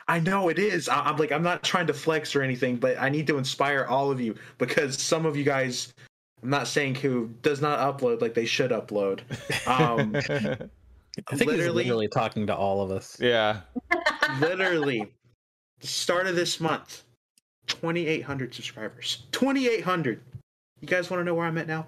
I 0.09 0.19
know 0.21 0.49
it 0.49 0.59
is. 0.59 0.89
I- 0.89 1.01
I'm 1.05 1.17
like, 1.19 1.31
I'm 1.31 1.43
not 1.43 1.63
trying 1.63 1.87
to 1.89 1.95
flex 1.95 2.35
or 2.35 2.43
anything, 2.43 2.77
but 2.77 2.99
I 2.99 3.11
need 3.11 3.27
to 3.27 3.37
inspire 3.37 3.85
all 3.85 4.11
of 4.11 4.21
you 4.21 4.35
because 4.57 5.01
some 5.01 5.27
of 5.27 5.37
you 5.37 5.45
guys, 5.45 5.93
I'm 6.43 6.49
not 6.49 6.67
saying 6.67 6.95
who 6.97 7.29
does 7.43 7.61
not 7.61 7.79
upload 7.79 8.23
like 8.23 8.33
they 8.33 8.47
should 8.47 8.71
upload. 8.71 9.21
Um, 9.69 10.17
I 11.31 11.37
think 11.37 11.51
Literally- 11.51 11.57
he's 11.59 11.75
literally 11.75 12.09
talking 12.09 12.47
to 12.47 12.57
all 12.57 12.81
of 12.81 12.91
us. 12.91 13.19
yeah. 13.21 13.61
literally, 14.41 15.13
the 15.81 15.87
start 15.87 16.27
of 16.27 16.35
this 16.35 16.59
month, 16.61 17.05
2,800 17.67 18.55
subscribers. 18.55 19.25
2,800. 19.33 20.21
You 20.81 20.89
guys 20.89 21.11
want 21.11 21.21
to 21.21 21.25
know 21.25 21.35
where 21.35 21.47
I'm 21.47 21.59
at 21.59 21.67
now? 21.69 21.87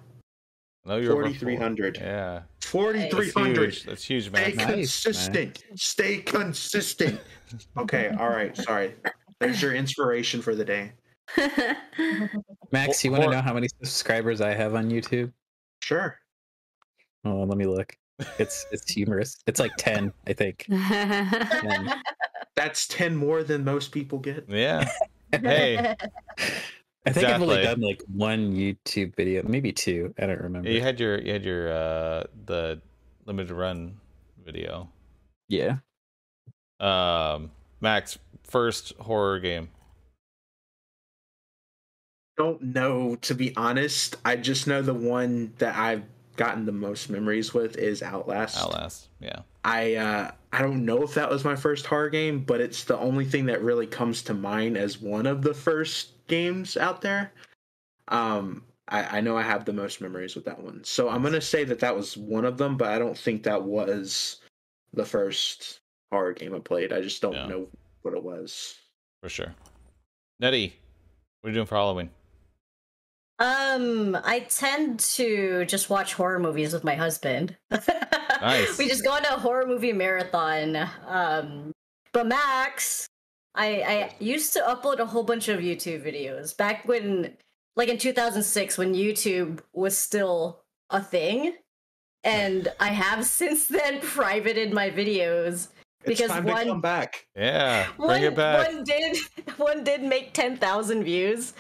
No, 0.87 0.97
you're 0.99 1.13
4,300. 1.13 1.99
Yeah. 1.99 2.43
4,300. 2.63 3.65
huge. 3.65 3.83
That's 3.85 4.05
huge, 4.05 4.31
man. 4.31 4.53
Stay 4.53 4.55
Nice, 4.55 5.03
consistent. 5.03 5.65
Stay 5.75 6.19
consistent. 6.19 7.21
Okay, 7.77 8.15
all 8.19 8.29
right. 8.29 8.57
Sorry. 8.57 8.95
There's 9.41 9.61
your 9.61 9.75
inspiration 9.75 10.41
for 10.41 10.55
the 10.55 10.65
day. 10.65 10.93
Max, 12.73 13.05
you 13.05 13.11
want 13.11 13.25
to 13.25 13.31
know 13.31 13.43
how 13.43 13.53
many 13.53 13.69
subscribers 13.83 14.41
I 14.41 14.55
have 14.55 14.75
on 14.75 14.89
YouTube? 14.89 15.33
Sure. 15.83 16.19
Oh, 17.25 17.43
let 17.43 17.59
me 17.59 17.67
look. 17.67 17.97
It's 18.39 18.65
it's 18.71 18.91
humorous. 18.91 19.43
It's 19.47 19.61
like 19.61 19.73
ten, 19.77 20.13
I 20.27 20.33
think. 20.33 20.67
10. 20.71 21.93
That's 22.55 22.89
10 22.89 23.15
more 23.15 23.43
than 23.43 23.65
most 23.65 23.93
people 23.93 24.19
get. 24.19 24.47
Yeah. 24.49 24.89
Hey, 25.43 25.97
I 27.07 27.11
think 27.11 27.29
I've 27.29 27.41
only 27.41 27.63
done 27.63 27.81
like 27.81 28.03
one 28.13 28.55
YouTube 28.55 29.15
video, 29.15 29.43
maybe 29.47 29.73
two. 29.73 30.13
I 30.19 30.27
don't 30.27 30.41
remember. 30.41 30.69
you 30.69 30.81
had 30.81 30.99
your 30.99 31.21
you 31.21 31.33
had 31.33 31.45
your 31.45 31.73
uh 31.73 32.25
the 32.47 32.81
limited 33.25 33.53
run 33.53 33.99
video. 34.45 34.89
yeah. 35.49 35.77
Um, 36.79 37.53
Max, 37.81 38.19
first 38.43 38.93
horror 38.99 39.41
game. 39.41 39.71
don't 42.37 42.61
know 42.63 43.17
to 43.17 43.35
be 43.35 43.55
honest. 43.57 44.17
I 44.25 44.37
just 44.37 44.67
know 44.67 44.83
the 44.83 44.95
one 44.95 45.53
that 45.59 45.75
I've 45.77 46.03
gotten 46.37 46.67
the 46.67 46.73
most 46.73 47.09
memories 47.09 47.55
with 47.55 47.77
is 47.77 48.03
Outlast. 48.03 48.59
Outlast. 48.59 49.09
Yeah. 49.21 49.41
I 49.65 49.95
uh 49.95 50.31
I 50.57 50.63
don't 50.63 50.87
know 50.87 51.03
if 51.03 51.13
that 51.13 51.29
was 51.29 51.45
my 51.45 51.55
first 51.55 51.85
horror 51.85 52.09
game, 52.09 52.41
but 52.41 52.63
it's 52.63 52.85
the 52.85 52.97
only 52.97 53.27
thing 53.27 53.45
that 53.45 53.61
really 53.61 53.87
comes 53.87 54.23
to 54.23 54.33
mind 54.33 54.79
as 54.79 54.99
one 54.99 55.27
of 55.27 55.43
the 55.43 55.53
first 55.53 56.13
games 56.29 56.79
out 56.79 57.03
there. 57.03 57.31
Um 58.09 58.65
I, 58.89 59.19
I 59.19 59.21
know 59.21 59.37
I 59.37 59.43
have 59.43 59.67
the 59.67 59.75
most 59.75 60.01
memories 60.01 60.35
with 60.35 60.47
that 60.47 60.59
one. 60.59 60.83
So 60.83 61.11
I'm 61.11 61.23
gonna 61.23 61.43
say 61.43 61.65
that 61.65 61.81
that 61.81 61.95
was 61.95 62.17
one 62.17 62.47
of 62.47 62.57
them, 62.57 62.79
but 62.79 62.89
I 62.89 62.99
don't 62.99 63.19
think 63.19 63.43
that 63.43 63.63
was 63.63 64.39
the 64.95 65.05
first 65.05 65.81
horror 66.11 66.33
game 66.33 66.55
I 66.55 66.61
played. 66.61 66.91
I 66.91 67.03
just 67.03 67.21
don't 67.21 67.35
Yeah. 67.35 67.49
know 67.49 67.69
what 68.01 68.15
it 68.15 68.23
was. 68.23 68.77
For 69.23 69.29
sure. 69.29 69.55
Nettie, 70.41 70.73
what 71.43 71.49
are 71.49 71.51
you 71.51 71.55
doing 71.57 71.67
for 71.67 71.75
Halloween? 71.75 72.09
Um, 73.39 74.17
I 74.25 74.41
tend 74.49 75.01
to 75.01 75.65
just 75.67 75.91
watch 75.91 76.15
horror 76.15 76.39
movies 76.39 76.73
with 76.73 76.85
my 76.85 76.95
husband. 76.95 77.57
Nice. 78.39 78.77
we 78.77 78.87
just 78.87 79.03
go 79.03 79.13
on 79.13 79.25
a 79.25 79.39
horror 79.39 79.67
movie 79.67 79.95
marathon. 79.95 80.77
Um, 81.07 81.73
but 82.13 82.27
Max, 82.27 83.07
I 83.55 83.67
I 83.81 84.15
used 84.21 84.53
to 84.53 84.61
upload 84.61 84.99
a 84.99 85.07
whole 85.07 85.23
bunch 85.23 85.49
of 85.49 85.61
YouTube 85.61 86.05
videos 86.05 86.55
back 86.55 86.87
when, 86.87 87.35
like 87.77 87.89
in 87.89 87.97
2006, 87.97 88.77
when 88.77 88.95
YouTube 88.95 89.61
was 89.73 89.97
still 89.97 90.61
a 90.91 91.01
thing, 91.01 91.55
and 92.25 92.69
I 92.79 92.89
have 92.89 93.25
since 93.41 93.67
then 93.69 94.01
privated 94.01 94.73
my 94.75 94.91
videos. 94.91 95.69
It's 96.05 96.21
Because 96.21 96.31
time 96.31 96.45
one- 96.45 96.65
to 96.67 96.71
come 96.73 96.81
back. 96.83 97.27
Yeah, 97.35 97.87
bring 97.97 98.09
one, 98.09 98.23
it 98.23 98.37
back. 98.37 98.69
One 98.69 98.85
did 98.85 99.17
one 99.57 99.83
did 99.83 100.03
make 100.03 100.35
ten 100.35 100.59
thousand 100.59 101.05
views, 101.05 101.55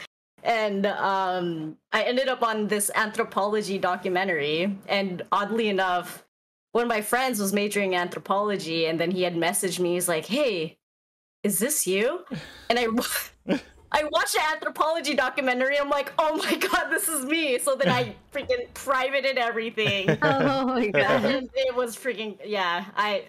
and 0.47 0.87
um, 0.87 1.77
I 1.93 2.05
ended 2.05 2.29
up 2.29 2.43
on 2.43 2.69
this 2.69 2.91
anthropology 2.95 3.79
documentary. 3.79 4.79
And 4.89 5.23
oddly 5.33 5.69
enough, 5.69 6.25
one 6.71 6.85
of 6.85 6.89
my 6.89 7.01
friends 7.01 7.41
was 7.41 7.53
majoring 7.53 7.93
in 7.93 7.99
anthropology, 7.99 8.87
and 8.87 8.99
then 8.99 9.11
he 9.11 9.23
had 9.23 9.35
messaged 9.35 9.81
me. 9.81 9.95
He's 9.95 10.09
like, 10.09 10.27
"Hey, 10.27 10.79
is 11.43 11.59
this 11.59 11.87
you?" 11.87 12.25
And 12.71 12.79
I. 12.79 13.59
I 13.93 14.03
watched 14.11 14.35
the 14.35 14.43
anthropology 14.53 15.15
documentary. 15.15 15.79
I'm 15.79 15.89
like, 15.89 16.13
oh 16.19 16.37
my 16.37 16.57
god, 16.57 16.91
this 16.91 17.09
is 17.09 17.25
me. 17.25 17.59
So 17.61 17.77
then 17.77 17.89
I 17.89 18.17
freaking 18.35 18.75
privated 18.75 19.39
everything. 19.39 20.11
oh 20.23 20.67
my 20.67 20.89
god. 20.89 21.25
and 21.25 21.49
it 21.55 21.75
was 21.75 21.97
freaking 21.97 22.37
yeah 22.45 22.87
i 22.97 23.25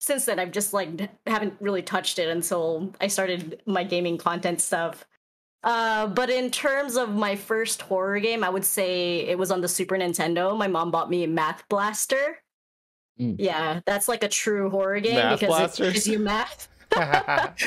since 0.00 0.24
then 0.24 0.38
i've 0.38 0.50
just 0.50 0.74
like 0.74 1.08
haven't 1.26 1.54
really 1.60 1.80
touched 1.80 2.18
it 2.18 2.28
until 2.28 2.92
i 3.00 3.06
started 3.06 3.62
my 3.66 3.84
gaming 3.84 4.18
content 4.18 4.60
stuff 4.60 5.06
uh, 5.64 6.06
but 6.06 6.30
in 6.30 6.50
terms 6.50 6.96
of 6.96 7.14
my 7.14 7.34
first 7.34 7.82
horror 7.82 8.20
game 8.20 8.44
i 8.44 8.48
would 8.48 8.64
say 8.64 9.20
it 9.20 9.36
was 9.38 9.50
on 9.50 9.60
the 9.60 9.68
super 9.68 9.96
nintendo 9.96 10.56
my 10.56 10.66
mom 10.68 10.90
bought 10.90 11.10
me 11.10 11.26
math 11.26 11.66
blaster 11.68 12.38
Mm. 13.20 13.36
yeah 13.38 13.78
that's 13.86 14.08
like 14.08 14.24
a 14.24 14.28
true 14.28 14.68
horror 14.70 14.98
game 14.98 15.14
Math 15.14 15.38
because 15.38 15.54
it 15.54 15.58
Blasters? 15.58 15.92
teaches 15.92 16.08
you 16.08 16.18
math 16.18 16.66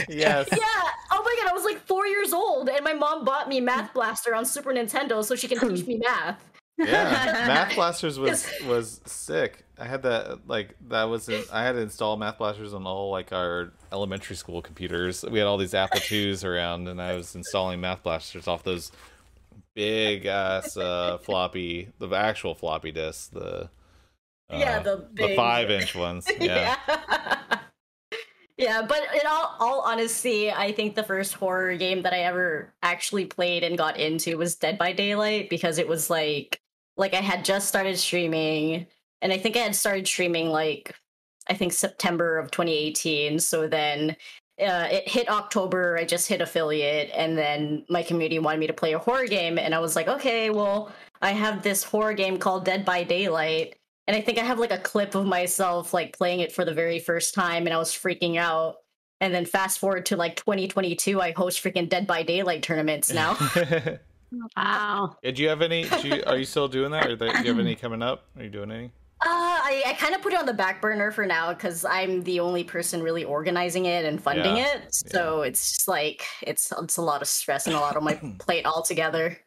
yes. 0.10 0.46
yeah 0.52 0.82
oh 1.14 1.22
my 1.24 1.36
god 1.42 1.50
i 1.50 1.54
was 1.54 1.64
like 1.64 1.80
four 1.88 2.06
years 2.06 2.34
old 2.34 2.68
and 2.68 2.84
my 2.84 2.92
mom 2.92 3.24
bought 3.24 3.48
me 3.48 3.62
math 3.62 3.94
blaster 3.94 4.36
on 4.36 4.44
super 4.46 4.74
nintendo 4.74 5.24
so 5.24 5.36
she 5.38 5.48
can 5.48 5.58
teach 5.58 5.88
me 5.88 6.02
math 6.04 6.44
Yeah. 6.78 6.86
Math 7.48 7.76
Blasters 7.76 8.20
was 8.20 8.48
was 8.66 9.02
sick. 9.06 9.66
I 9.80 9.86
had 9.86 10.04
that 10.04 10.48
like 10.48 10.76
that 10.90 11.06
was 11.06 11.30
in, 11.30 11.44
I 11.52 11.64
had 11.64 11.74
to 11.74 11.80
install 11.80 12.18
Math 12.18 12.38
Blasters 12.38 12.74
on 12.74 12.86
all 12.86 13.12
like 13.12 13.32
our 13.32 13.72
elementary 13.92 14.36
school 14.36 14.62
computers. 14.62 15.24
We 15.24 15.40
had 15.40 15.48
all 15.48 15.58
these 15.58 15.74
Apple 15.74 16.00
IIs 16.12 16.44
around, 16.44 16.88
and 16.88 17.02
I 17.02 17.16
was 17.16 17.36
installing 17.36 17.82
Math 17.82 18.04
Blasters 18.04 18.48
off 18.48 18.64
those 18.64 18.92
big 19.76 20.26
ass 20.26 20.78
uh, 20.78 21.18
floppy, 21.20 21.90
the 22.00 22.10
actual 22.10 22.56
floppy 22.56 22.92
disks, 22.92 23.28
the 23.28 23.70
uh, 24.50 24.58
Yeah, 24.58 24.80
the 24.80 25.08
big... 25.14 25.30
the 25.30 25.36
five 25.36 25.70
inch 25.70 25.96
ones. 25.96 26.28
Yeah. 26.40 26.76
yeah. 26.88 27.60
yeah, 28.58 28.82
but 28.88 29.02
in 29.14 29.22
all, 29.28 29.56
all 29.60 29.82
honesty, 29.82 30.52
I 30.52 30.72
think 30.72 30.96
the 30.96 31.04
first 31.04 31.34
horror 31.36 31.76
game 31.76 32.02
that 32.04 32.14
I 32.14 32.20
ever 32.20 32.74
actually 32.82 33.26
played 33.26 33.64
and 33.64 33.78
got 33.78 33.98
into 33.98 34.38
was 34.38 34.56
Dead 34.56 34.78
by 34.78 34.94
Daylight 34.94 35.50
because 35.50 35.78
it 35.78 35.88
was 35.88 36.10
like 36.10 36.60
like 36.98 37.14
I 37.14 37.22
had 37.22 37.46
just 37.46 37.68
started 37.68 37.98
streaming 37.98 38.88
and 39.22 39.34
I 39.34 39.38
think 39.38 39.56
I 39.56 39.60
had 39.60 39.76
started 39.76 40.08
streaming 40.08 40.50
like 40.50 40.96
I 41.50 41.54
think 41.54 41.74
September 41.74 42.38
of 42.38 42.52
2018. 42.52 43.40
So 43.40 43.68
then 43.68 44.16
uh, 44.60 44.88
it 44.92 45.08
hit 45.08 45.30
October. 45.30 45.98
I 45.98 46.04
just 46.04 46.28
hit 46.28 46.42
affiliate, 46.42 47.12
and 47.16 47.38
then 47.38 47.86
my 47.90 48.02
community 48.02 48.40
wanted 48.40 48.60
me 48.60 48.68
to 48.68 48.74
play 48.74 48.94
a 48.94 49.00
horror 49.00 49.28
game, 49.28 49.60
and 49.60 49.76
I 49.76 49.80
was 49.80 49.96
like, 49.96 50.08
okay, 50.08 50.50
well, 50.50 50.92
I 51.22 51.32
have 51.32 51.62
this 51.62 51.84
horror 51.84 52.14
game 52.14 52.38
called 52.38 52.66
Dead 52.66 52.84
by 52.84 53.04
Daylight, 53.04 53.76
and 54.08 54.18
I 54.18 54.22
think 54.22 54.40
I 54.40 54.44
have 54.44 54.58
like 54.58 54.72
a 54.72 54.80
clip 54.80 55.14
of 55.14 55.28
myself 55.28 55.94
like 55.94 56.18
playing 56.18 56.40
it 56.40 56.52
for 56.52 56.66
the 56.66 56.74
very 56.74 57.00
first 57.00 57.36
time, 57.36 57.68
and 57.68 57.74
I 57.74 57.78
was 57.78 57.92
freaking 57.92 58.38
out. 58.38 58.78
And 59.20 59.34
then 59.34 59.46
fast 59.46 59.80
forward 59.80 60.06
to 60.08 60.16
like 60.16 60.36
2022, 60.36 61.20
I 61.20 61.32
host 61.32 61.64
freaking 61.64 61.90
Dead 61.90 62.06
by 62.06 62.22
Daylight 62.22 62.62
tournaments 62.62 63.12
now. 63.12 63.36
Wow. 64.56 65.18
Yeah, 65.24 65.32
do 65.32 65.42
you 65.44 65.50
have 65.50 65.62
any? 65.62 65.84
Do 65.88 66.08
you, 66.08 66.24
are 66.26 66.38
you 66.38 66.46
still 66.46 66.68
doing 66.68 66.92
that, 66.92 67.08
or 67.08 67.16
do 67.16 67.26
you 67.26 67.32
have 67.32 67.60
any 67.60 67.76
coming 67.76 68.02
up? 68.02 68.26
Are 68.38 68.44
you 68.44 68.50
doing 68.50 68.72
any? 68.72 68.92
Uh, 69.20 69.30
I, 69.30 69.82
I 69.88 69.94
kind 69.94 70.14
of 70.14 70.22
put 70.22 70.34
it 70.34 70.40
on 70.40 70.46
the 70.46 70.54
back 70.54 70.80
burner 70.80 71.10
for 71.12 71.26
now 71.26 71.52
because 71.52 71.84
I'm 71.84 72.24
the 72.24 72.40
only 72.40 72.64
person 72.64 73.02
really 73.02 73.24
organizing 73.24 73.86
it 73.86 74.06
and 74.06 74.22
funding 74.22 74.58
Yeah, 74.58 74.76
it. 74.76 74.94
So 74.94 75.42
it's 75.42 75.72
just 75.72 75.88
like 75.88 76.24
it's 76.44 76.72
it's 76.80 76.98
a 76.98 77.02
lot 77.02 77.24
of 77.24 77.28
stress 77.28 77.66
and 77.66 77.76
a 77.76 77.80
lot 77.80 77.96
on 77.98 78.04
my 78.04 78.14
plate 78.40 78.66
altogether. 78.66 79.38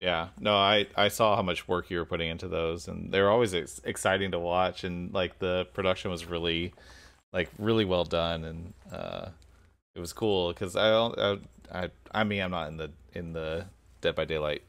Yeah, 0.00 0.28
no, 0.38 0.54
I 0.56 0.86
I 0.96 1.08
saw 1.08 1.36
how 1.36 1.42
much 1.42 1.68
work 1.68 1.90
you 1.90 1.98
were 1.98 2.06
putting 2.06 2.30
into 2.30 2.48
those, 2.48 2.88
and 2.88 3.12
they 3.12 3.20
were 3.20 3.28
always 3.28 3.52
ex- 3.52 3.80
exciting 3.84 4.30
to 4.30 4.38
watch, 4.38 4.84
and 4.84 5.12
like 5.12 5.38
the 5.40 5.66
production 5.74 6.10
was 6.10 6.24
really, 6.24 6.72
like 7.32 7.50
really 7.58 7.84
well 7.84 8.04
done, 8.04 8.44
and 8.44 8.72
uh, 8.90 9.26
it 9.94 10.00
was 10.00 10.12
cool 10.12 10.52
because 10.54 10.74
I, 10.76 10.88
don't- 10.90 11.18
I 11.18 11.82
I 11.84 11.90
I 12.12 12.24
mean 12.24 12.40
I'm 12.40 12.52
not 12.52 12.68
in 12.68 12.76
the 12.78 12.90
in 13.12 13.32
the 13.34 13.66
Dead 14.00 14.14
by 14.14 14.24
Daylight 14.24 14.62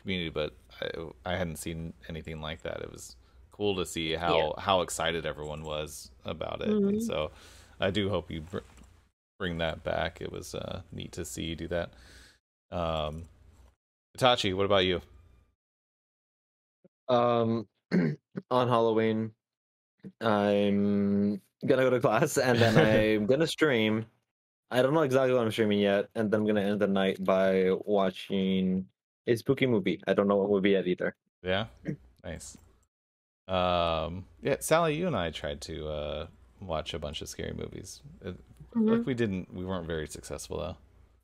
community, 0.00 0.30
but 0.30 0.54
I 0.80 1.32
I 1.32 1.36
hadn't 1.36 1.56
seen 1.56 1.92
anything 2.08 2.40
like 2.40 2.62
that. 2.62 2.80
It 2.80 2.90
was 2.92 3.16
cool 3.52 3.76
to 3.76 3.86
see 3.86 4.12
how 4.14 4.54
how 4.58 4.80
excited 4.82 5.26
everyone 5.26 5.62
was 5.62 6.10
about 6.24 6.60
it, 6.62 6.68
and 6.68 6.96
Mhm. 6.96 7.02
so 7.02 7.30
I 7.80 7.90
do 7.90 8.08
hope 8.08 8.30
you 8.30 8.42
br- 8.42 8.58
bring 9.38 9.58
that 9.58 9.82
back. 9.84 10.20
It 10.20 10.32
was 10.32 10.54
uh, 10.54 10.82
neat 10.92 11.12
to 11.12 11.24
see 11.24 11.44
you 11.44 11.56
do 11.56 11.68
that. 11.68 11.90
Um, 12.70 13.28
Itachi, 14.16 14.54
what 14.54 14.66
about 14.66 14.84
you? 14.84 15.00
Um, 17.08 17.68
on 18.50 18.68
Halloween, 18.68 19.32
I'm 20.20 21.40
gonna 21.66 21.82
go 21.82 21.90
to 21.90 22.00
class 22.00 22.38
and 22.38 22.58
then 22.58 22.76
I'm 23.20 23.26
gonna 23.26 23.46
stream. 23.46 24.06
I 24.72 24.82
don't 24.82 24.94
know 24.94 25.02
exactly 25.02 25.34
what 25.34 25.42
I'm 25.44 25.52
streaming 25.52 25.80
yet, 25.80 26.08
and 26.14 26.30
then 26.30 26.40
I'm 26.40 26.46
gonna 26.46 26.62
end 26.62 26.80
the 26.80 26.86
night 26.86 27.22
by 27.22 27.70
watching 27.84 28.86
a 29.26 29.36
spooky 29.36 29.66
movie. 29.66 30.00
I 30.06 30.14
don't 30.14 30.26
know 30.28 30.36
what 30.36 30.50
movie 30.50 30.70
yet 30.70 30.86
either. 30.86 31.14
Yeah, 31.42 31.66
nice. 32.24 32.56
Um, 33.48 34.24
yeah, 34.42 34.56
Sally, 34.60 34.96
you 34.96 35.06
and 35.06 35.16
I 35.16 35.30
tried 35.30 35.60
to 35.62 35.88
uh, 35.88 36.26
watch 36.60 36.94
a 36.94 36.98
bunch 36.98 37.20
of 37.22 37.28
scary 37.28 37.52
movies. 37.54 38.00
It, 38.24 38.36
Mhm. 38.74 38.96
Like 38.98 39.06
we 39.06 39.12
didn't, 39.12 39.52
we 39.52 39.66
weren't 39.66 39.86
very 39.86 40.06
successful 40.06 40.56
though. 40.58 40.76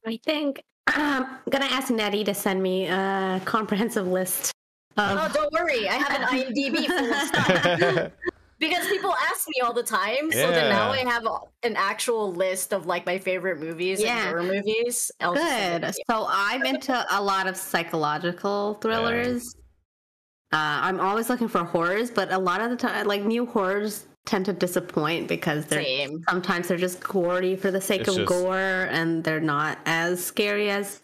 I 0.06 0.18
think 0.22 0.62
um, 0.94 1.24
I'm 1.24 1.38
gonna 1.50 1.64
ask 1.64 1.90
Nettie 1.90 2.22
to 2.24 2.34
send 2.34 2.62
me 2.62 2.86
a 2.86 3.40
comprehensive 3.46 4.06
list 4.06 4.52
Oh, 4.98 5.30
don't 5.32 5.50
worry, 5.52 5.88
I 5.88 5.94
have 5.94 6.20
an 6.20 6.26
IMDb 6.54 6.84
full 6.86 7.10
of 7.10 7.22
stuff 7.28 8.12
because 8.58 8.86
people 8.88 9.12
ask 9.30 9.46
me 9.48 9.60
all 9.62 9.72
the 9.72 9.82
time. 9.82 10.30
So 10.32 10.50
then 10.50 10.68
now 10.70 10.90
I 10.90 10.98
have 10.98 11.24
an 11.62 11.76
actual 11.76 12.32
list 12.32 12.72
of 12.72 12.86
like 12.86 13.06
my 13.06 13.18
favorite 13.18 13.60
movies 13.60 14.00
Yeah. 14.00 14.18
and 14.18 14.28
horror 14.28 14.42
movies. 14.42 15.10
I'll 15.20 15.34
Good. 15.34 15.42
it 15.42 15.80
to 15.80 15.86
you. 15.88 16.02
So 16.10 16.26
I'm 16.28 16.64
into 16.72 17.06
a 17.10 17.20
lot 17.22 17.46
of 17.46 17.56
psychological 17.56 18.74
thrillers. 18.74 19.54
Uh, 20.52 20.56
I'm 20.82 20.98
always 21.00 21.28
looking 21.28 21.48
for 21.48 21.62
horrors, 21.64 22.10
but 22.10 22.32
a 22.32 22.38
lot 22.38 22.60
of 22.62 22.70
the 22.70 22.76
time, 22.76 23.06
like 23.06 23.22
new 23.22 23.44
horrors 23.44 24.06
tend 24.24 24.46
to 24.46 24.52
disappoint 24.52 25.28
because 25.28 25.66
they're 25.66 25.82
Same. 25.82 26.22
sometimes 26.28 26.68
they're 26.68 26.76
just 26.78 27.00
gory 27.02 27.54
for 27.56 27.70
the 27.70 27.80
sake 27.80 28.00
It's 28.02 28.10
of 28.10 28.16
just- 28.16 28.28
gore, 28.28 28.88
and 28.90 29.22
they're 29.24 29.40
not 29.40 29.78
as 29.86 30.24
scary 30.24 30.70
as 30.70 31.00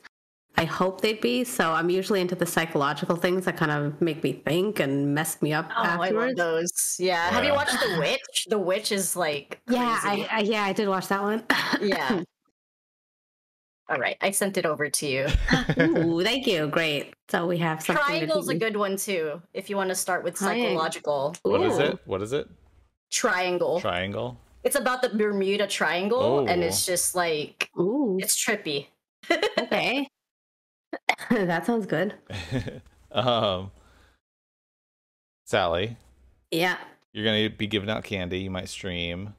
I 0.57 0.65
hope 0.65 1.01
they'd 1.01 1.21
be. 1.21 1.43
So 1.45 1.73
I'm 1.73 1.91
usually 1.91 2.21
into 2.21 2.35
the 2.37 2.47
psychological 2.47 3.17
things 3.17 3.45
that 3.47 3.57
kind 3.57 3.73
of 3.73 4.01
make 4.01 4.23
me 4.23 4.33
think 4.47 4.79
and 4.79 5.15
mess 5.15 5.43
me 5.43 5.53
up 5.53 5.69
Oh, 5.77 5.83
I 5.83 6.11
love 6.11 6.37
those. 6.37 6.97
Yeah. 6.99 7.29
Have 7.31 7.45
you 7.45 7.53
watched 7.53 7.73
The 7.73 7.97
Witch? 7.99 8.47
The 8.49 8.59
Witch 8.59 8.93
is 8.93 9.17
like 9.17 9.61
Yeah. 9.69 9.99
I, 10.03 10.29
I 10.31 10.41
yeah 10.41 10.63
I 10.63 10.73
did 10.73 10.89
watch 10.89 11.09
that 11.09 11.23
one. 11.23 11.43
yeah. 11.83 12.23
All 13.91 13.99
right, 13.99 14.17
I 14.23 14.31
sent 14.31 14.57
it 14.57 14.65
over 14.65 14.89
to 14.89 15.07
you. 15.07 15.27
Ooh, 15.79 16.23
thank 16.23 16.47
you. 16.47 16.69
Great. 16.69 17.13
So 17.29 17.47
we 17.47 17.59
have 17.59 17.83
something. 17.83 18.03
to 18.03 18.11
Triangle's 18.13 18.49
a 18.49 18.55
good 18.55 18.77
one 18.79 18.97
too. 18.97 19.43
If 19.53 19.69
you 19.69 19.77
want 19.77 19.91
to 19.91 19.95
start 19.95 20.25
with 20.25 20.37
Triangle. 20.37 20.69
psychological. 20.69 21.37
What 21.43 21.61
is 21.61 21.79
Ooh. 21.79 21.83
it? 21.83 21.99
What 22.07 22.23
is 22.23 22.33
it? 22.33 22.49
Triangle. 23.11 23.81
Triangle. 23.81 24.41
It's 24.63 24.77
about 24.77 25.03
the 25.03 25.11
Bermuda 25.11 25.67
Triangle, 25.67 26.49
and 26.49 26.63
Oh. 26.63 26.67
it's 26.67 26.87
just 26.87 27.15
like 27.15 27.69
Ooh, 27.79 28.17
it's 28.19 28.43
trippy. 28.43 28.87
okay. 29.61 30.09
that 31.31 31.67
sounds 31.67 31.87
good. 31.87 32.15
um, 33.13 33.71
Sally, 35.45 35.97
Yeah. 36.51 36.77
you're 37.13 37.25
gonna 37.25 37.51
be 37.51 37.67
giving 37.67 37.91
out 37.91 38.05
candy. 38.05 38.41
You 38.41 38.51
might 38.51 38.69
stream. 38.69 39.35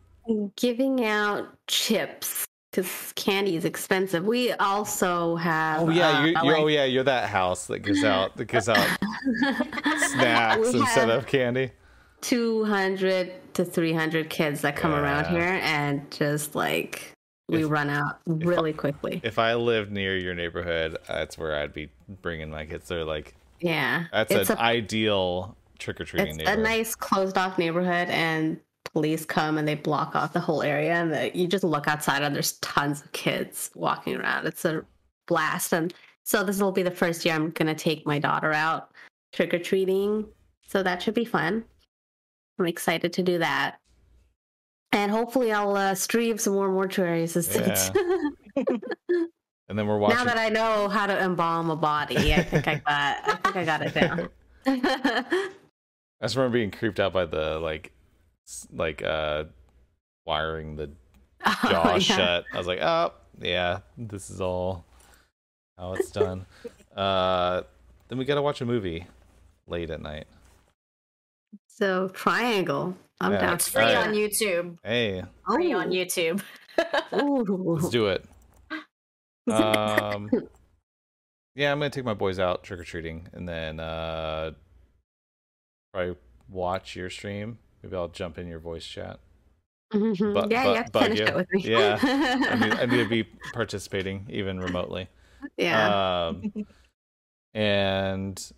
Giving 0.55 1.05
out 1.05 1.47
chips 1.67 2.45
because 2.71 3.13
candy 3.15 3.55
is 3.55 3.65
expensive. 3.65 4.25
We 4.25 4.51
also 4.53 5.35
have. 5.35 5.83
Oh 5.83 5.89
yeah, 5.89 6.09
uh, 6.09 6.21
you're, 6.25 6.43
you're 6.43 6.57
oh 6.57 6.67
yeah, 6.67 6.85
you're 6.85 7.03
that 7.03 7.29
house 7.29 7.67
that 7.67 7.79
gives 7.79 8.03
out 8.03 8.35
that 8.37 8.45
gives 8.45 8.67
out 8.67 8.77
snacks 10.11 10.73
instead 10.73 11.09
of 11.09 11.25
candy. 11.27 11.71
200 12.21 13.53
to 13.53 13.63
300 13.63 14.29
kids 14.29 14.61
that 14.61 14.75
come 14.75 14.93
around 14.93 15.25
here 15.27 15.59
and 15.63 16.09
just 16.11 16.55
like 16.55 17.14
we 17.47 17.63
If- 17.63 17.69
run 17.69 17.89
out 17.89 18.19
really 18.25 18.73
quickly. 18.73 19.21
If 19.23 19.39
I 19.39 19.53
lived 19.53 19.91
near 19.91 20.17
your 20.17 20.33
neighborhood, 20.33 20.97
that's 21.07 21.37
where 21.37 21.55
I'd 21.55 21.73
be 21.73 21.89
bringing 22.21 22.49
my 22.49 22.65
kids. 22.65 22.87
They're 22.87 23.05
like 23.05 23.35
yeah. 23.59 24.05
that's 24.11 24.31
it's 24.31 24.49
an 24.49 24.57
a, 24.57 24.61
ideal 24.61 25.55
trick 25.79 25.99
or 25.99 26.05
treating 26.05 26.39
it's 26.39 26.49
a 26.49 26.55
nice 26.55 26.95
closed 26.95 27.37
off 27.37 27.57
neighborhood 27.57 28.09
and 28.09 28.59
police 28.85 29.25
come 29.25 29.57
and 29.57 29.67
they 29.67 29.75
block 29.75 30.15
off 30.15 30.33
the 30.33 30.39
whole 30.39 30.63
area 30.63 30.93
and 30.93 31.11
the, 31.11 31.37
you 31.37 31.47
just 31.47 31.63
look 31.63 31.87
outside 31.87 32.23
and 32.23 32.33
there's 32.33 32.53
tons 32.59 33.01
of 33.01 33.11
kids 33.11 33.69
walking 33.75 34.15
around. 34.15 34.47
It's 34.47 34.63
a 34.65 34.85
blast. 35.27 35.73
And 35.73 35.93
so 36.23 36.43
this 36.43 36.59
will 36.61 36.71
be 36.71 36.83
the 36.83 36.91
first 36.91 37.25
year 37.25 37.35
I'm 37.35 37.51
going 37.51 37.67
to 37.67 37.75
take 37.75 38.05
my 38.05 38.19
daughter 38.19 38.53
out 38.53 38.91
trick 39.33 39.53
or 39.53 39.59
treating. 39.59 40.25
So 40.67 40.81
that 40.81 41.01
should 41.01 41.13
be 41.13 41.25
fun. 41.25 41.65
I'm 42.57 42.67
excited 42.67 43.11
to 43.13 43.23
do 43.23 43.37
that. 43.39 43.79
And 44.91 45.11
hopefully 45.11 45.51
I'll 45.51 45.75
uh, 45.75 45.95
stream 45.95 46.37
some 46.37 46.53
more 46.53 46.69
mortuary 46.71 47.23
assistants. 47.23 47.91
and 48.55 49.77
then 49.77 49.87
we're 49.87 49.97
watching. 49.97 50.17
now 50.17 50.23
that 50.25 50.37
I 50.37 50.49
know 50.49 50.87
how 50.87 51.05
to 51.05 51.17
embalm 51.19 51.69
a 51.69 51.75
body, 51.75 52.33
I 52.33 52.43
think 52.43 52.67
I 52.67 52.75
got 52.85 52.85
I 52.87 53.35
think 53.43 53.55
I 53.57 53.65
got 53.65 53.81
it 53.81 53.93
down. 53.93 54.29
I 54.67 55.47
just 56.21 56.35
remember 56.35 56.57
being 56.57 56.71
creeped 56.71 56.99
out 56.99 57.13
by 57.13 57.25
the 57.25 57.59
like, 57.59 57.91
like 58.71 59.03
uh, 59.03 59.45
wiring 60.25 60.75
the 60.77 60.87
jaw 61.63 61.83
Oh, 61.85 61.91
yeah. 61.93 61.99
shut. 61.99 62.45
I 62.53 62.57
was 62.57 62.67
like, 62.67 62.79
oh 62.81 63.11
yeah, 63.41 63.79
this 63.97 64.29
is 64.29 64.39
all 64.39 64.85
how 65.77 65.93
it's 65.93 66.09
done. 66.11 66.45
uh, 66.95 67.63
then 68.07 68.17
we 68.17 68.23
gotta 68.25 68.41
watch 68.41 68.61
a 68.61 68.65
movie 68.65 69.05
late 69.67 69.89
at 69.89 70.01
night. 70.01 70.25
So 71.67 72.07
triangle. 72.09 72.95
I'm 73.21 73.31
Yeah. 73.33 73.41
down. 73.41 73.53
It's 73.55 73.67
free 73.69 73.83
Alright. 73.83 74.07
on 74.07 74.13
YouTube. 74.13 74.77
Hey, 74.83 75.23
Free 75.47 75.73
on 75.73 75.89
YouTube. 75.89 76.41
Let's 77.11 77.89
do 77.89 78.07
it. 78.07 78.25
Um, 79.49 80.29
yeah, 81.55 81.71
I'm 81.71 81.79
gonna 81.79 81.89
take 81.89 82.03
my 82.05 82.13
boys 82.13 82.39
out 82.39 82.63
trick 82.63 82.79
or 82.79 82.83
treating, 82.83 83.27
and 83.33 83.47
then 83.47 83.79
uh, 83.79 84.51
probably 85.93 86.15
watch 86.49 86.95
your 86.95 87.09
stream. 87.09 87.57
Maybe 87.81 87.95
I'll 87.95 88.07
jump 88.09 88.37
in 88.37 88.47
your 88.47 88.59
voice 88.59 88.85
chat. 88.85 89.19
Mhm. 89.93 90.17
Bu- 90.33 90.47
yeah, 90.51 90.63
bu- 90.63 90.69
you 90.69 90.75
have 90.75 90.85
to 90.87 90.91
bug 90.91 91.03
finish 91.03 91.19
you. 91.19 91.25
it 91.27 91.35
with 91.35 91.51
me. 91.53 91.61
Yeah. 91.61 91.99
I 92.01 92.55
need, 92.55 92.73
I 92.73 92.85
need 92.87 93.03
to 93.03 93.07
be 93.09 93.23
participating 93.53 94.25
even 94.29 94.59
remotely. 94.59 95.07
yeah. 95.57 96.27
Um, 96.27 96.51
and 97.53 98.51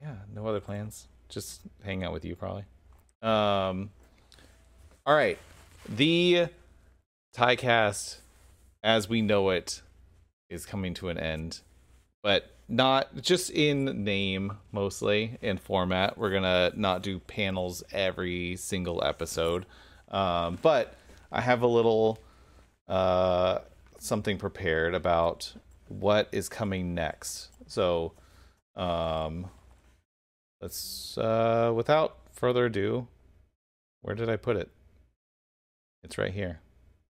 yeah, 0.00 0.14
no 0.32 0.46
other 0.46 0.60
plans. 0.60 1.08
Just 1.28 1.62
hang 1.84 2.04
out 2.04 2.12
with 2.12 2.24
you 2.24 2.36
probably. 2.36 2.64
Um, 3.22 3.90
all 5.06 5.14
right, 5.14 5.38
the 5.88 6.48
TieCast 7.36 8.18
as 8.82 9.08
we 9.08 9.22
know 9.22 9.50
it 9.50 9.82
is 10.50 10.64
coming 10.64 10.94
to 10.94 11.08
an 11.08 11.18
end, 11.18 11.60
but 12.22 12.50
not 12.68 13.22
just 13.22 13.50
in 13.50 14.04
name 14.04 14.58
mostly 14.72 15.38
in 15.40 15.58
format. 15.58 16.18
We're 16.18 16.30
gonna 16.30 16.72
not 16.76 17.02
do 17.02 17.18
panels 17.18 17.82
every 17.92 18.56
single 18.56 19.02
episode, 19.02 19.66
um, 20.08 20.58
but 20.62 20.94
I 21.32 21.40
have 21.40 21.62
a 21.62 21.66
little 21.66 22.18
uh, 22.86 23.60
something 23.98 24.38
prepared 24.38 24.94
about 24.94 25.52
what 25.88 26.28
is 26.32 26.48
coming 26.48 26.94
next. 26.94 27.48
So, 27.66 28.12
um, 28.76 29.46
let's 30.60 31.16
uh, 31.18 31.72
without 31.74 32.27
further 32.38 32.66
ado, 32.66 33.08
where 34.00 34.14
did 34.14 34.30
I 34.30 34.36
put 34.36 34.56
it? 34.56 34.70
It's 36.04 36.16
right 36.16 36.32
here. 36.32 36.60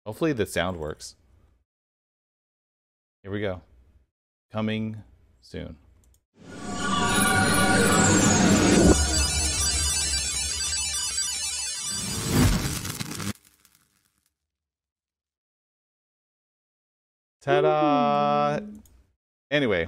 Hopefully 0.06 0.34
the 0.34 0.46
sound 0.46 0.78
works. 0.78 1.16
Here 3.24 3.32
we 3.32 3.42
go. 3.42 3.62
Coming 4.52 5.02
soon. 5.42 5.78
Ta-da! 17.42 18.60
Anyway, 19.50 19.88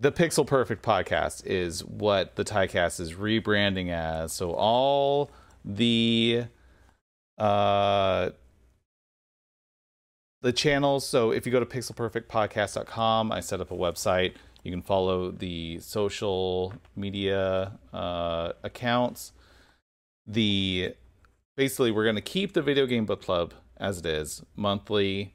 the 0.00 0.10
Pixel 0.10 0.46
Perfect 0.46 0.82
podcast 0.82 1.44
is 1.44 1.84
what 1.84 2.36
the 2.36 2.44
TieCast 2.44 3.00
is 3.00 3.12
rebranding 3.12 3.90
as. 3.90 4.32
So 4.32 4.52
all 4.52 5.30
the 5.64 6.44
uh 7.36 8.30
the 10.42 10.52
channels. 10.52 11.06
So 11.06 11.32
if 11.32 11.44
you 11.44 11.52
go 11.52 11.60
to 11.60 11.66
pixelperfectpodcast.com, 11.66 13.30
I 13.30 13.40
set 13.40 13.60
up 13.60 13.70
a 13.70 13.76
website. 13.76 14.34
You 14.62 14.70
can 14.70 14.80
follow 14.80 15.30
the 15.30 15.78
social 15.80 16.72
media 16.96 17.78
uh, 17.92 18.52
accounts. 18.62 19.32
The 20.26 20.94
basically, 21.56 21.90
we're 21.90 22.04
going 22.04 22.16
to 22.16 22.22
keep 22.22 22.54
the 22.54 22.62
video 22.62 22.86
game 22.86 23.04
book 23.04 23.20
club 23.22 23.52
as 23.76 23.98
it 23.98 24.06
is 24.06 24.42
monthly. 24.56 25.34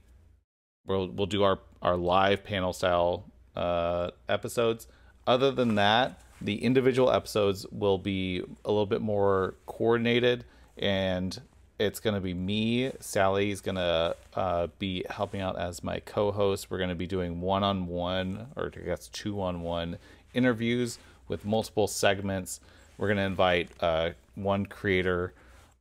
We'll 0.87 1.07
we'll 1.09 1.27
do 1.27 1.43
our 1.43 1.59
our 1.83 1.97
live 1.97 2.43
panel 2.43 2.73
style 2.73 3.31
uh, 3.56 4.11
episodes. 4.30 4.88
Other 5.27 5.52
than 5.52 5.76
that, 5.76 6.22
the 6.41 6.64
individual 6.64 7.11
episodes 7.11 7.65
will 7.72 7.98
be 7.98 8.44
a 8.64 8.69
little 8.69 8.86
bit 8.86 9.02
more 9.02 9.56
coordinated 9.65 10.45
and 10.77 11.41
it's 11.80 11.99
going 11.99 12.14
to 12.14 12.22
be 12.22 12.34
me. 12.34 12.91
Sally's 12.99 13.61
going 13.61 13.76
to 13.76 14.15
uh, 14.34 14.68
be 14.80 15.03
helping 15.10 15.41
out 15.41 15.57
as 15.57 15.84
my 15.84 15.99
co 15.99 16.32
host. 16.32 16.69
We're 16.69 16.77
going 16.77 16.90
to 16.90 16.95
be 16.95 17.07
doing 17.07 17.41
one 17.41 17.64
on 17.64 17.88
one, 17.88 18.48
or 18.56 18.72
I 18.76 18.86
guess 18.86 19.07
two 19.10 19.41
on 19.41 19.61
one 19.61 19.98
interviews 20.34 20.99
with 21.27 21.45
multiple 21.45 21.88
segments. 21.88 22.61
We're 22.98 23.07
going 23.07 23.18
to 23.18 23.23
invite 23.23 23.72
uh, 23.82 24.11
one 24.36 24.65
creator 24.65 25.34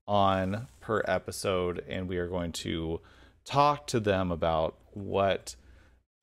on 0.07 0.67
per 0.81 1.03
episode, 1.07 1.85
and 1.89 2.09
we 2.09 2.19
are 2.19 2.29
going 2.29 2.53
to 2.53 3.01
talk 3.45 3.87
to 3.89 4.01
them 4.01 4.33
about 4.33 4.75
what 4.93 5.55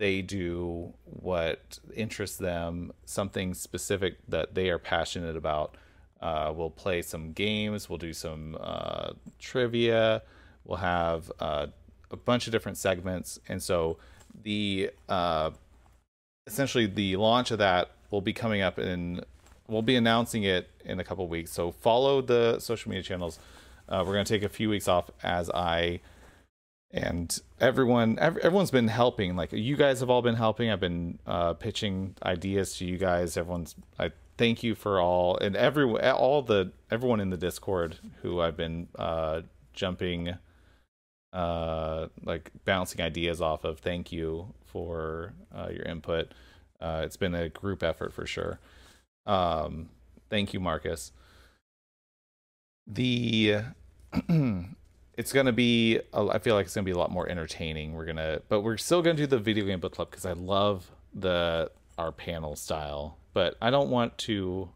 they 0.01 0.21
do, 0.21 0.93
what 1.05 1.79
interests 1.95 2.37
them, 2.37 2.91
something 3.05 3.53
specific 3.53 4.17
that 4.27 4.55
they 4.55 4.69
are 4.69 4.79
passionate 4.79 5.37
about 5.37 5.77
uh, 6.21 6.53
we'll 6.55 6.69
play 6.69 7.01
some 7.01 7.31
games. 7.31 7.89
We'll 7.89 7.97
do 7.97 8.13
some 8.13 8.57
uh, 8.59 9.13
trivia. 9.39 10.21
We'll 10.63 10.77
have 10.77 11.31
uh, 11.39 11.67
a 12.11 12.17
bunch 12.17 12.45
of 12.45 12.51
different 12.51 12.77
segments, 12.77 13.39
and 13.47 13.61
so 13.61 13.97
the 14.43 14.91
uh, 15.09 15.49
essentially 16.45 16.85
the 16.85 17.15
launch 17.15 17.51
of 17.51 17.57
that 17.57 17.91
will 18.11 18.21
be 18.21 18.33
coming 18.33 18.61
up 18.61 18.77
in. 18.77 19.21
We'll 19.67 19.81
be 19.81 19.95
announcing 19.95 20.43
it 20.43 20.69
in 20.83 20.99
a 20.99 21.03
couple 21.03 21.27
weeks. 21.27 21.51
So 21.51 21.71
follow 21.71 22.21
the 22.21 22.59
social 22.59 22.89
media 22.89 23.03
channels. 23.03 23.39
Uh, 23.87 24.03
we're 24.05 24.13
going 24.13 24.25
to 24.25 24.33
take 24.33 24.43
a 24.43 24.49
few 24.49 24.69
weeks 24.69 24.87
off 24.87 25.09
as 25.23 25.49
I 25.49 26.01
and 26.93 27.39
everyone 27.59 28.19
everyone's 28.19 28.71
been 28.71 28.89
helping 28.89 29.35
like 29.35 29.53
you 29.53 29.77
guys 29.77 30.01
have 30.01 30.09
all 30.09 30.21
been 30.21 30.35
helping 30.35 30.69
i've 30.69 30.79
been 30.79 31.17
uh, 31.25 31.53
pitching 31.53 32.13
ideas 32.23 32.77
to 32.77 32.85
you 32.85 32.97
guys 32.97 33.37
everyone's 33.37 33.75
i 33.97 34.11
thank 34.41 34.63
you 34.63 34.73
for 34.73 34.99
all 34.99 35.37
and 35.37 35.55
every 35.55 35.85
all 36.11 36.41
the 36.41 36.71
everyone 36.89 37.19
in 37.19 37.29
the 37.29 37.37
Discord 37.37 37.97
who 38.23 38.41
I've 38.41 38.57
been 38.57 38.87
uh, 38.97 39.41
jumping, 39.73 40.35
uh, 41.31 42.07
like 42.23 42.51
bouncing 42.65 43.01
ideas 43.01 43.39
off 43.39 43.63
of. 43.63 43.79
Thank 43.79 44.11
you 44.11 44.53
for 44.65 45.33
uh, 45.55 45.69
your 45.71 45.85
input. 45.85 46.33
Uh, 46.79 47.03
it's 47.05 47.17
been 47.17 47.35
a 47.35 47.49
group 47.49 47.83
effort 47.83 48.13
for 48.13 48.25
sure. 48.25 48.59
Um, 49.27 49.89
thank 50.31 50.53
you, 50.53 50.59
Marcus. 50.59 51.11
The 52.87 53.57
it's 55.17 55.33
gonna 55.33 55.51
be 55.51 55.99
I 56.13 56.39
feel 56.39 56.55
like 56.55 56.65
it's 56.65 56.75
gonna 56.75 56.85
be 56.85 56.91
a 56.91 56.97
lot 56.97 57.11
more 57.11 57.27
entertaining. 57.27 57.93
We're 57.93 58.05
gonna, 58.05 58.41
but 58.49 58.61
we're 58.61 58.77
still 58.77 59.01
gonna 59.01 59.17
do 59.17 59.27
the 59.27 59.39
video 59.39 59.65
game 59.65 59.79
book 59.79 59.93
club 59.93 60.09
because 60.11 60.25
I 60.25 60.33
love 60.33 60.91
the 61.13 61.71
our 61.97 62.11
panel 62.11 62.55
style 62.55 63.17
but 63.33 63.55
I 63.61 63.69
don't 63.69 63.89
want 63.89 64.17
to, 64.19 64.69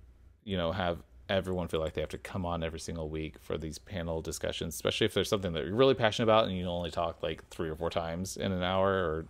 you 0.43 0.57
know, 0.57 0.71
have 0.71 0.99
everyone 1.27 1.67
feel 1.67 1.79
like 1.79 1.93
they 1.93 2.01
have 2.01 2.09
to 2.11 2.17
come 2.17 2.45
on 2.45 2.63
every 2.63 2.79
single 2.79 3.09
week 3.09 3.35
for 3.41 3.57
these 3.57 3.77
panel 3.77 4.21
discussions, 4.21 4.75
especially 4.75 5.05
if 5.05 5.13
there's 5.13 5.29
something 5.29 5.53
that 5.53 5.65
you're 5.65 5.75
really 5.75 5.95
passionate 5.95 6.25
about 6.25 6.47
and 6.47 6.57
you 6.57 6.65
only 6.65 6.91
talk 6.91 7.21
like 7.23 7.47
three 7.49 7.69
or 7.69 7.75
four 7.75 7.89
times 7.89 8.37
in 8.37 8.51
an 8.51 8.63
hour 8.63 8.89
or 8.89 9.25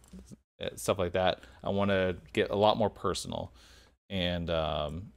eh, 0.60 0.70
stuff 0.76 1.00
like 1.00 1.14
that. 1.14 1.42
I 1.64 1.70
want 1.70 1.92
to 1.92 2.18
get 2.34 2.50
a 2.50 2.56
lot 2.56 2.78
more 2.78 2.90
personal. 2.90 3.54
And 4.10 4.50
um, 4.50 5.12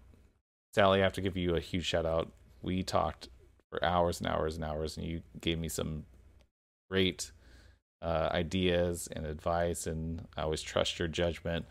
Sally, 0.74 1.00
I 1.00 1.02
have 1.02 1.12
to 1.14 1.20
give 1.20 1.36
you 1.36 1.56
a 1.56 1.60
huge 1.60 1.84
shout 1.84 2.06
out. 2.06 2.30
We 2.62 2.82
talked 2.82 3.28
for 3.70 3.82
hours 3.84 4.20
and 4.20 4.28
hours 4.28 4.56
and 4.56 4.64
hours, 4.64 4.96
and 4.96 5.06
you 5.06 5.22
gave 5.40 5.58
me 5.58 5.68
some 5.68 6.04
great 6.90 7.32
uh, 8.02 8.28
ideas 8.32 9.08
and 9.12 9.26
advice, 9.26 9.86
and 9.86 10.26
I 10.36 10.42
always 10.42 10.62
trust 10.62 10.98
your 10.98 11.08
judgment. 11.08 11.66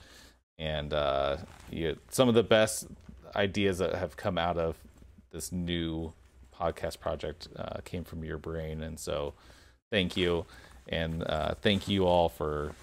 And 0.60 0.94
uh, 0.94 1.38
you, 1.70 1.98
some 2.10 2.30
of 2.30 2.36
the 2.36 2.44
best 2.44 2.88
ideas 3.36 3.78
that 3.78 3.96
have 3.96 4.18
come 4.18 4.38
out 4.38 4.58
of 4.58 4.76
this 5.32 5.52
new 5.52 6.14
podcast 6.54 7.00
project 7.00 7.48
uh, 7.56 7.80
came 7.86 8.04
from 8.04 8.24
your 8.24 8.38
brain, 8.38 8.82
and 8.82 9.00
so 9.00 9.34
thank 9.92 10.18
you, 10.18 10.46
and 10.90 11.24
uh, 11.24 11.54
thank 11.62 11.88
you 11.88 12.06
all 12.06 12.30
for 12.30 12.74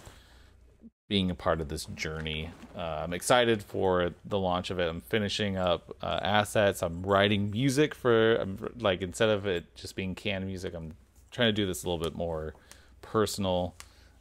being 1.09 1.31
a 1.31 1.35
part 1.35 1.61
of 1.61 1.69
this 1.69 1.85
journey. 1.87 2.51
Uh, 2.77 3.03
I'm 3.05 3.13
excited 3.13 3.63
for 3.63 4.11
the 4.25 4.39
launch 4.39 4.71
of 4.71 4.79
it. 4.79 4.89
I'm 4.89 5.03
finishing 5.03 5.57
up 5.57 5.95
uh, 6.03 6.21
assets. 6.23 6.83
I'm 6.83 7.03
writing 7.03 7.51
music 7.51 7.95
for 7.95 8.37
I'm, 8.37 8.73
like 8.79 9.03
instead 9.03 9.29
of 9.29 9.47
it 9.47 9.75
just 9.75 9.97
being 9.97 10.15
canned 10.15 10.47
music, 10.47 10.75
I'm 10.75 10.95
trying 11.31 11.49
to 11.49 11.53
do 11.53 11.67
this 11.67 11.85
a 11.85 11.89
little 11.89 12.03
bit 12.03 12.17
more 12.17 12.55
personal. 13.03 13.75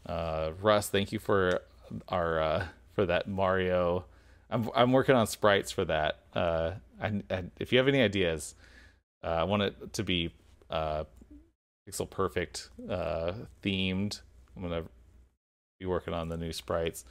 Uh, 0.05 0.51
Russ, 0.61 0.89
thank 0.89 1.11
you 1.11 1.19
for 1.19 1.61
our 2.09 2.69
for 2.93 3.05
that 3.05 3.27
Mario. 3.27 4.05
I'm 4.49 4.69
I'm 4.75 4.91
working 4.91 5.15
on 5.15 5.27
sprites 5.27 5.71
for 5.71 5.83
that. 5.85 6.19
Uh, 6.33 6.73
and, 6.99 7.51
if 7.59 7.71
you 7.71 7.79
have 7.79 7.87
any 7.87 8.01
ideas, 8.01 8.55
uh, 9.23 9.27
I 9.27 9.43
want 9.43 9.63
it 9.63 9.93
to 9.93 10.03
be 10.03 10.31
uh, 10.69 11.03
pixel 11.89 12.09
perfect 12.09 12.69
uh, 12.89 13.33
themed. 13.63 14.21
I'm 14.55 14.61
gonna 14.61 14.83
be 15.83 15.89
working 15.89 16.13
on 16.13 16.29
the 16.29 16.37
new 16.37 16.53
sprites. 16.53 17.05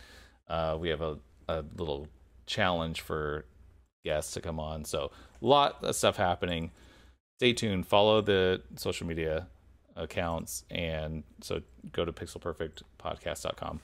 Uh, 0.48 0.76
we 0.80 0.88
have 0.88 1.02
a, 1.02 1.18
a 1.48 1.64
little 1.76 2.08
challenge 2.46 3.00
for 3.00 3.44
guests 4.04 4.32
to 4.34 4.40
come 4.40 4.58
on. 4.58 4.84
So 4.84 5.10
a 5.40 5.46
lot 5.46 5.82
of 5.82 5.94
stuff 5.94 6.16
happening. 6.16 6.70
Stay 7.38 7.52
tuned. 7.52 7.86
Follow 7.86 8.20
the 8.20 8.62
social 8.76 9.06
media 9.06 9.46
accounts, 9.96 10.64
and 10.70 11.22
so 11.40 11.60
go 11.92 12.04
to 12.04 12.12
pixelperfectpodcast.com. 12.12 13.80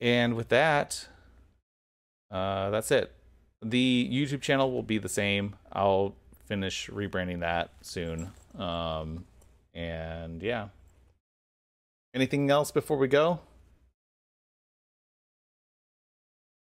And 0.00 0.34
with 0.34 0.48
that, 0.50 1.08
uh, 2.30 2.70
that's 2.70 2.90
it. 2.90 3.12
The 3.62 4.08
YouTube 4.12 4.42
channel 4.42 4.70
will 4.70 4.82
be 4.82 4.98
the 4.98 5.08
same. 5.08 5.56
I'll 5.72 6.14
finish 6.46 6.88
rebranding 6.88 7.40
that 7.40 7.70
soon. 7.82 8.30
Um, 8.56 9.24
and 9.74 10.42
yeah. 10.42 10.68
Anything 12.14 12.50
else 12.50 12.70
before 12.70 12.96
we 12.96 13.08
go? 13.08 13.40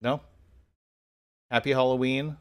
No? 0.01 0.21
Happy 1.51 1.71
Halloween. 1.71 2.37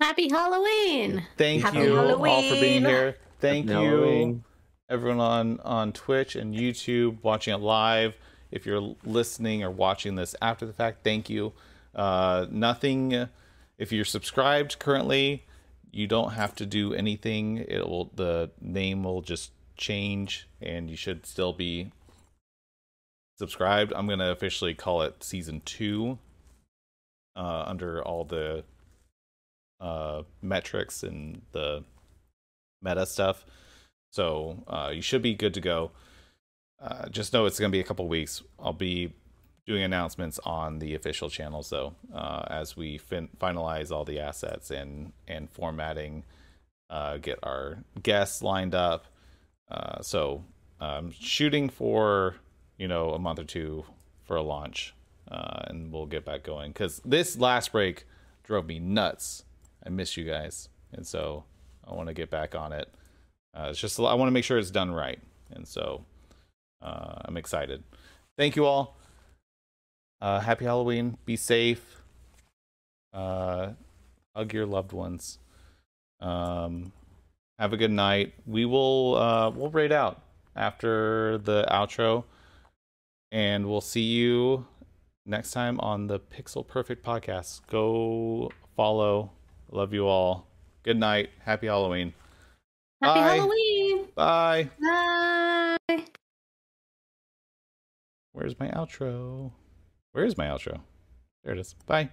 Happy 0.00 0.28
Halloween. 0.28 1.26
Thank 1.36 1.62
Happy 1.62 1.78
you 1.78 1.96
all 1.96 2.16
for 2.16 2.54
being 2.54 2.84
here. 2.84 3.16
Thank 3.40 3.68
Happy 3.68 3.84
you 3.84 3.90
Halloween. 3.90 4.44
everyone 4.88 5.20
on 5.20 5.60
on 5.60 5.92
Twitch 5.92 6.36
and 6.36 6.54
YouTube 6.54 7.18
watching 7.22 7.54
it 7.54 7.58
live. 7.58 8.14
If 8.50 8.64
you're 8.64 8.94
listening 9.04 9.62
or 9.62 9.70
watching 9.70 10.14
this 10.14 10.34
after 10.40 10.64
the 10.66 10.72
fact, 10.72 11.04
thank 11.04 11.28
you. 11.28 11.52
Uh, 11.94 12.46
nothing. 12.50 13.28
If 13.76 13.92
you're 13.92 14.04
subscribed 14.04 14.78
currently, 14.78 15.44
you 15.90 16.06
don't 16.06 16.32
have 16.32 16.54
to 16.56 16.66
do 16.66 16.94
anything. 16.94 17.58
It 17.58 17.88
will 17.88 18.10
the 18.14 18.50
name 18.60 19.04
will 19.04 19.22
just 19.22 19.52
change, 19.76 20.48
and 20.62 20.88
you 20.88 20.96
should 20.96 21.26
still 21.26 21.52
be 21.52 21.90
subscribed. 23.38 23.92
I'm 23.94 24.06
gonna 24.08 24.30
officially 24.32 24.74
call 24.74 25.02
it 25.02 25.22
season 25.22 25.60
two. 25.64 26.18
Uh, 27.36 27.64
under 27.68 28.02
all 28.02 28.24
the 28.24 28.64
uh, 29.80 30.22
metrics 30.42 31.04
and 31.04 31.40
the 31.52 31.84
meta 32.82 33.06
stuff. 33.06 33.46
So 34.10 34.64
uh, 34.66 34.90
you 34.92 35.02
should 35.02 35.22
be 35.22 35.34
good 35.34 35.54
to 35.54 35.60
go. 35.60 35.92
uh, 36.80 37.08
just 37.08 37.32
know 37.32 37.46
it's 37.46 37.58
going 37.58 37.70
to 37.70 37.76
be 37.76 37.80
a 37.80 37.84
couple 37.84 38.08
weeks. 38.08 38.42
I'll 38.58 38.72
be 38.72 39.12
doing 39.66 39.82
announcements 39.82 40.38
on 40.44 40.78
the 40.78 40.94
official 40.94 41.28
channels 41.28 41.70
though, 41.70 41.94
uh, 42.14 42.44
as 42.48 42.76
we 42.76 42.98
fin- 42.98 43.28
finalize 43.38 43.90
all 43.90 44.04
the 44.04 44.18
assets 44.20 44.70
and 44.70 45.12
and 45.26 45.50
formatting, 45.50 46.24
uh, 46.90 47.18
get 47.18 47.38
our 47.42 47.78
guests 48.02 48.42
lined 48.42 48.74
up. 48.74 49.06
Uh, 49.70 50.00
so 50.02 50.44
um, 50.80 51.10
shooting 51.12 51.68
for 51.68 52.36
you 52.78 52.88
know 52.88 53.10
a 53.10 53.18
month 53.18 53.38
or 53.38 53.44
two 53.44 53.84
for 54.24 54.36
a 54.36 54.42
launch, 54.42 54.94
uh, 55.30 55.62
and 55.66 55.92
we'll 55.92 56.06
get 56.06 56.24
back 56.24 56.42
going 56.42 56.72
because 56.72 57.00
this 57.04 57.36
last 57.38 57.72
break 57.72 58.06
drove 58.44 58.66
me 58.66 58.78
nuts. 58.78 59.44
I 59.84 59.90
miss 59.90 60.16
you 60.16 60.24
guys, 60.24 60.68
and 60.92 61.06
so 61.06 61.44
I 61.86 61.94
want 61.94 62.08
to 62.08 62.14
get 62.14 62.30
back 62.30 62.54
on 62.54 62.72
it. 62.72 62.88
Uh, 63.54 63.68
it's 63.70 63.78
just 63.80 63.98
I 63.98 64.14
want 64.14 64.28
to 64.28 64.32
make 64.32 64.44
sure 64.44 64.58
it's 64.58 64.70
done 64.70 64.90
right, 64.90 65.18
and 65.50 65.66
so 65.66 66.04
uh, 66.82 67.14
I'm 67.24 67.36
excited. 67.36 67.82
Thank 68.36 68.56
you 68.56 68.64
all. 68.64 68.96
Uh, 70.20 70.40
happy 70.40 70.64
Halloween. 70.64 71.16
Be 71.24 71.36
safe. 71.36 72.02
Uh, 73.12 73.72
hug 74.34 74.52
your 74.52 74.66
loved 74.66 74.92
ones. 74.92 75.38
Um, 76.20 76.92
have 77.58 77.72
a 77.72 77.76
good 77.76 77.90
night. 77.90 78.34
We 78.46 78.64
will 78.64 79.16
uh, 79.16 79.50
we'll 79.50 79.70
raid 79.70 79.92
out 79.92 80.22
after 80.54 81.38
the 81.38 81.66
outro, 81.70 82.24
and 83.32 83.66
we'll 83.68 83.80
see 83.80 84.02
you 84.02 84.66
next 85.26 85.52
time 85.52 85.78
on 85.80 86.06
the 86.06 86.18
Pixel 86.18 86.66
Perfect 86.66 87.04
podcast. 87.04 87.60
Go 87.70 88.50
follow. 88.76 89.32
Love 89.70 89.92
you 89.92 90.06
all. 90.06 90.46
Good 90.82 90.98
night. 90.98 91.30
Happy 91.40 91.66
Halloween. 91.66 92.14
Happy 93.02 93.20
Bye. 93.20 93.36
Halloween! 93.36 94.08
Bye. 94.14 94.70
Bye! 94.80 96.04
Where's 98.32 98.58
my 98.58 98.68
outro? 98.68 99.52
Where 100.12 100.24
is 100.24 100.36
my 100.36 100.46
outro? 100.46 100.80
There 101.44 101.52
it 101.52 101.60
is. 101.60 101.74
Bye. 101.86 102.10